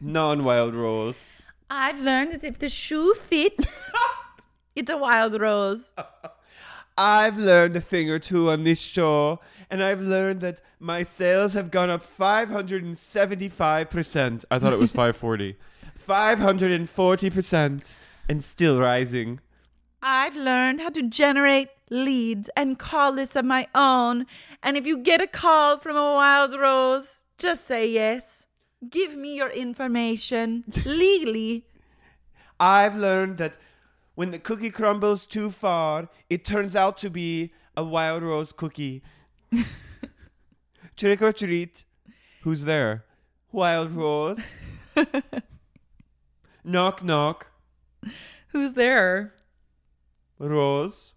non 0.00 0.44
wild 0.44 0.74
rose. 0.76 1.32
I've 1.68 2.00
learned 2.00 2.32
that 2.32 2.44
if 2.44 2.60
the 2.60 2.68
shoe 2.68 3.14
fits, 3.14 3.90
it's 4.76 4.90
a 4.90 4.96
wild 4.96 5.38
rose. 5.40 5.92
I've 7.00 7.38
learned 7.38 7.76
a 7.76 7.80
thing 7.80 8.10
or 8.10 8.18
two 8.18 8.50
on 8.50 8.64
this 8.64 8.80
show, 8.80 9.38
and 9.70 9.84
I've 9.84 10.00
learned 10.00 10.40
that 10.40 10.60
my 10.80 11.04
sales 11.04 11.54
have 11.54 11.70
gone 11.70 11.90
up 11.90 12.02
575%. 12.18 14.44
I 14.50 14.58
thought 14.58 14.72
it 14.72 14.80
was 14.80 14.90
540. 15.00 15.54
540% 16.08 17.94
and 18.28 18.44
still 18.44 18.80
rising. 18.80 19.38
I've 20.02 20.34
learned 20.34 20.80
how 20.80 20.88
to 20.90 21.02
generate 21.02 21.68
leads 21.88 22.50
and 22.56 22.80
call 22.80 23.12
lists 23.12 23.36
of 23.36 23.44
my 23.44 23.68
own. 23.76 24.26
And 24.60 24.76
if 24.76 24.84
you 24.84 24.98
get 24.98 25.20
a 25.20 25.28
call 25.28 25.78
from 25.78 25.96
a 25.96 26.14
wild 26.14 26.58
rose, 26.58 27.22
just 27.38 27.68
say 27.68 27.88
yes. 27.88 28.48
Give 28.90 29.14
me 29.16 29.36
your 29.36 29.50
information 29.50 30.64
legally. 30.84 31.64
I've 32.58 32.96
learned 32.96 33.38
that 33.38 33.56
when 34.18 34.32
the 34.32 34.38
cookie 34.40 34.70
crumbles 34.70 35.26
too 35.26 35.48
far, 35.48 36.08
it 36.28 36.44
turns 36.44 36.74
out 36.74 36.98
to 36.98 37.08
be 37.08 37.52
a 37.76 37.84
wild 37.84 38.20
rose 38.20 38.50
cookie. 38.50 39.00
Trick 40.96 41.22
or 41.22 41.32
treat. 41.32 41.84
Who's 42.42 42.64
there? 42.64 43.04
Wild 43.52 43.92
rose. 43.92 44.40
knock 46.64 47.04
knock. 47.04 47.46
Who's 48.48 48.72
there? 48.72 49.34
rose. 50.40 51.14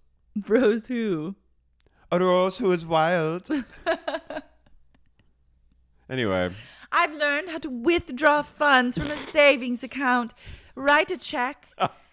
Rose 0.47 0.85
who? 0.85 1.33
A 2.11 2.19
rose 2.19 2.59
who 2.59 2.71
is 2.71 2.85
wild. 2.85 3.49
anyway, 6.07 6.51
I've 6.91 7.15
learned 7.15 7.49
how 7.49 7.57
to 7.57 7.69
withdraw 7.71 8.43
funds 8.43 8.95
from 8.95 9.09
a 9.09 9.17
savings 9.17 9.83
account, 9.83 10.35
write 10.75 11.09
a 11.09 11.17
check, 11.17 11.65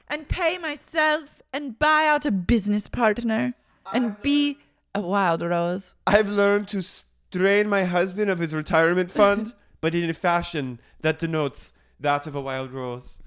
and 0.08 0.28
pay 0.28 0.58
myself 0.58 1.42
and 1.52 1.78
buy 1.78 2.06
out 2.06 2.26
a 2.26 2.30
business 2.30 2.88
partner 2.88 3.54
and 3.92 4.20
be 4.22 4.58
a 4.94 5.00
wild 5.00 5.42
rose. 5.42 5.94
I've 6.06 6.28
learned 6.28 6.68
to 6.68 6.82
strain 6.82 7.68
my 7.68 7.84
husband 7.84 8.30
of 8.30 8.38
his 8.38 8.54
retirement 8.54 9.10
fund, 9.10 9.54
but 9.80 9.94
in 9.94 10.10
a 10.10 10.14
fashion 10.14 10.80
that 11.00 11.18
denotes 11.18 11.72
that 12.00 12.26
of 12.26 12.34
a 12.34 12.40
wild 12.40 12.72
rose. 12.72 13.20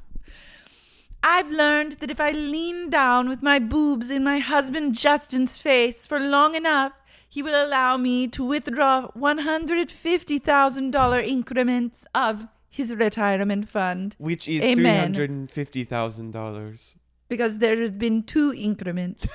I've 1.24 1.52
learned 1.52 1.92
that 1.94 2.10
if 2.10 2.20
I 2.20 2.32
lean 2.32 2.90
down 2.90 3.30
with 3.30 3.44
my 3.44 3.60
boobs 3.60 4.10
in 4.10 4.24
my 4.24 4.40
husband 4.40 4.96
Justin's 4.96 5.60
face 5.60 6.08
for 6.08 6.20
long 6.20 6.56
enough, 6.56 6.94
he 7.30 7.44
will 7.44 7.64
allow 7.64 7.96
me 7.96 8.28
to 8.30 8.44
withdraw 8.44 9.12
$150,000 9.12 11.28
increments 11.28 12.08
of 12.16 12.48
his 12.72 12.96
retirement 12.96 13.70
fund. 13.70 14.16
Which 14.18 14.48
is 14.48 14.64
$350,000. 14.64 16.96
Because 17.28 17.60
there 17.60 17.78
has 17.80 17.92
been 17.92 18.24
two 18.24 18.52
increments. 18.56 19.28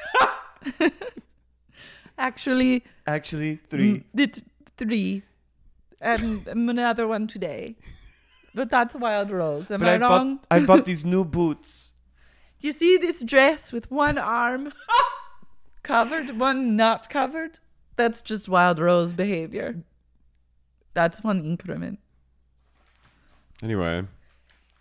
Actually, 2.18 2.82
Actually, 3.06 3.56
three. 3.68 3.98
mm, 3.98 4.04
it's 4.16 4.40
three. 4.78 5.22
And 6.00 6.46
another 6.48 7.06
one 7.06 7.26
today. 7.26 7.76
But 8.54 8.70
that's 8.70 8.94
Wild 8.96 9.30
Rose. 9.30 9.70
Am 9.70 9.80
but 9.80 9.88
I, 9.88 9.94
I 9.94 9.98
wrong? 9.98 10.36
bought, 10.36 10.46
I 10.50 10.60
bought 10.64 10.84
these 10.86 11.04
new 11.14 11.26
boots. 11.26 11.92
Do 12.58 12.68
you 12.68 12.72
see 12.72 12.96
this 12.96 13.22
dress 13.22 13.70
with 13.70 13.90
one 13.90 14.16
arm 14.16 14.72
covered, 15.82 16.38
one 16.38 16.74
not 16.74 17.10
covered? 17.10 17.58
That's 17.96 18.22
just 18.22 18.48
Wild 18.48 18.78
Rose 18.78 19.12
behavior. 19.12 19.82
That's 20.94 21.22
one 21.22 21.44
increment. 21.44 21.98
Anyway, 23.62 24.04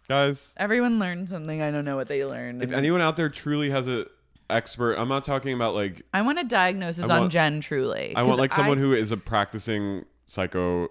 guys, 0.08 0.54
Everyone 0.58 1.00
learned 1.00 1.30
something. 1.30 1.62
I 1.62 1.72
don't 1.72 1.86
know 1.86 1.96
what 1.96 2.08
they 2.08 2.26
learned. 2.26 2.64
if 2.64 2.72
anyone 2.72 3.02
out 3.02 3.16
there 3.18 3.30
truly 3.30 3.70
has 3.70 3.88
a 3.88 4.06
expert, 4.50 4.96
I'm 4.96 5.08
not 5.10 5.24
talking 5.26 5.54
about 5.54 5.74
like 5.76 6.04
I 6.14 6.22
want 6.22 6.40
a 6.40 6.44
diagnosis 6.44 7.10
I 7.10 7.16
on 7.16 7.20
want- 7.22 7.32
Jen 7.32 7.62
truly. 7.62 8.14
I 8.16 8.22
want 8.22 8.32
'cause 8.34 8.40
like 8.40 8.54
someone 8.54 8.78
who 8.78 8.94
is 8.94 9.12
a 9.12 9.18
practicing 9.18 10.06
psycho 10.26 10.90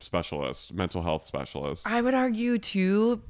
specialist, 0.00 0.72
mental 0.74 1.02
health 1.02 1.24
specialist. 1.26 1.86
I 1.86 2.00
would 2.00 2.14
argue 2.14 2.58
too 2.58 3.22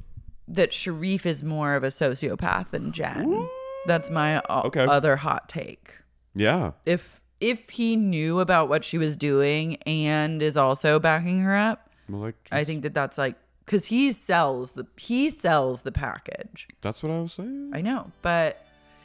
that 0.48 0.70
Sharrieff 0.70 1.26
is 1.26 1.42
more 1.44 1.74
of 1.74 1.84
a 1.84 1.88
sociopath 1.88 2.70
than 2.70 2.92
Jen. 2.92 3.46
That's 3.86 4.10
my 4.10 4.40
o- 4.48 4.62
Okay. 4.66 4.84
other 4.84 5.16
hot 5.16 5.48
take. 5.48 5.94
yeah. 6.34 6.72
If 6.86 7.20
if 7.40 7.70
he 7.70 7.94
knew 7.94 8.40
about 8.40 8.68
what 8.68 8.82
she 8.84 8.98
was 8.98 9.16
doing 9.16 9.76
and 9.84 10.42
is 10.42 10.56
also 10.56 10.98
backing 10.98 11.38
her 11.40 11.56
up, 11.56 11.88
Well, 12.08 12.20
like 12.22 12.34
I 12.50 12.64
think 12.64 12.82
that 12.82 12.94
that's 12.94 13.16
like 13.16 13.36
because 13.68 13.84
he 13.84 14.10
sells 14.12 14.70
the 14.70 14.86
he 14.96 15.28
sells 15.28 15.82
the 15.82 15.92
package. 15.92 16.66
that's 16.80 17.02
what 17.02 17.12
I 17.12 17.20
was 17.20 17.34
saying. 17.34 17.70
I 17.74 17.82
know, 17.82 18.10
but 18.22 18.64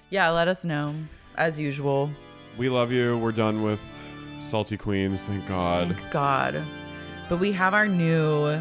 yeah, 0.09 0.29
let 0.29 0.47
us 0.47 0.63
know 0.63 0.95
as 1.35 1.59
usual. 1.59 2.09
We 2.57 2.69
love 2.69 2.89
you. 2.89 3.17
We're 3.17 3.33
done 3.33 3.61
with 3.61 3.81
Salty 4.39 4.77
Queens. 4.77 5.21
Thank 5.23 5.45
God. 5.49 5.93
Thank 5.93 6.13
God. 6.13 6.61
But 7.27 7.41
we 7.41 7.51
have 7.51 7.73
our 7.73 7.87
new. 7.87 8.57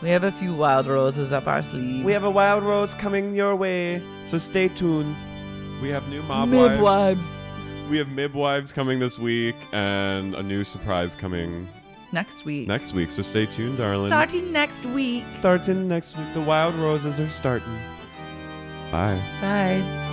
We 0.00 0.08
have 0.08 0.24
a 0.24 0.32
few 0.32 0.54
wild 0.54 0.86
roses 0.86 1.30
up 1.30 1.46
our 1.46 1.62
sleeve. 1.62 2.06
We 2.06 2.12
have 2.12 2.24
a 2.24 2.30
wild 2.30 2.62
rose 2.62 2.94
coming 2.94 3.34
your 3.34 3.54
way, 3.54 4.00
so 4.28 4.38
stay 4.38 4.68
tuned. 4.68 5.14
We 5.82 5.90
have 5.90 6.08
new 6.08 6.22
mob 6.22 6.48
midwives. 6.48 6.80
wives. 6.80 7.90
We 7.90 7.98
have 7.98 8.08
midwives 8.08 8.72
coming 8.72 8.98
this 8.98 9.18
week, 9.18 9.56
and 9.72 10.34
a 10.34 10.42
new 10.42 10.64
surprise 10.64 11.14
coming 11.14 11.68
next 12.12 12.44
week. 12.44 12.68
next 12.68 12.92
week. 12.94 13.10
So 13.10 13.22
stay 13.22 13.46
tuned, 13.46 13.78
darling. 13.78 14.08
Starting 14.08 14.52
next 14.52 14.84
week. 14.86 15.24
starting 15.38 15.88
next 15.88 16.16
week. 16.16 16.32
The 16.34 16.40
wild 16.40 16.74
roses 16.76 17.20
are 17.20 17.28
starting. 17.28 17.78
Bye. 18.90 19.20
Bye. 19.40 20.04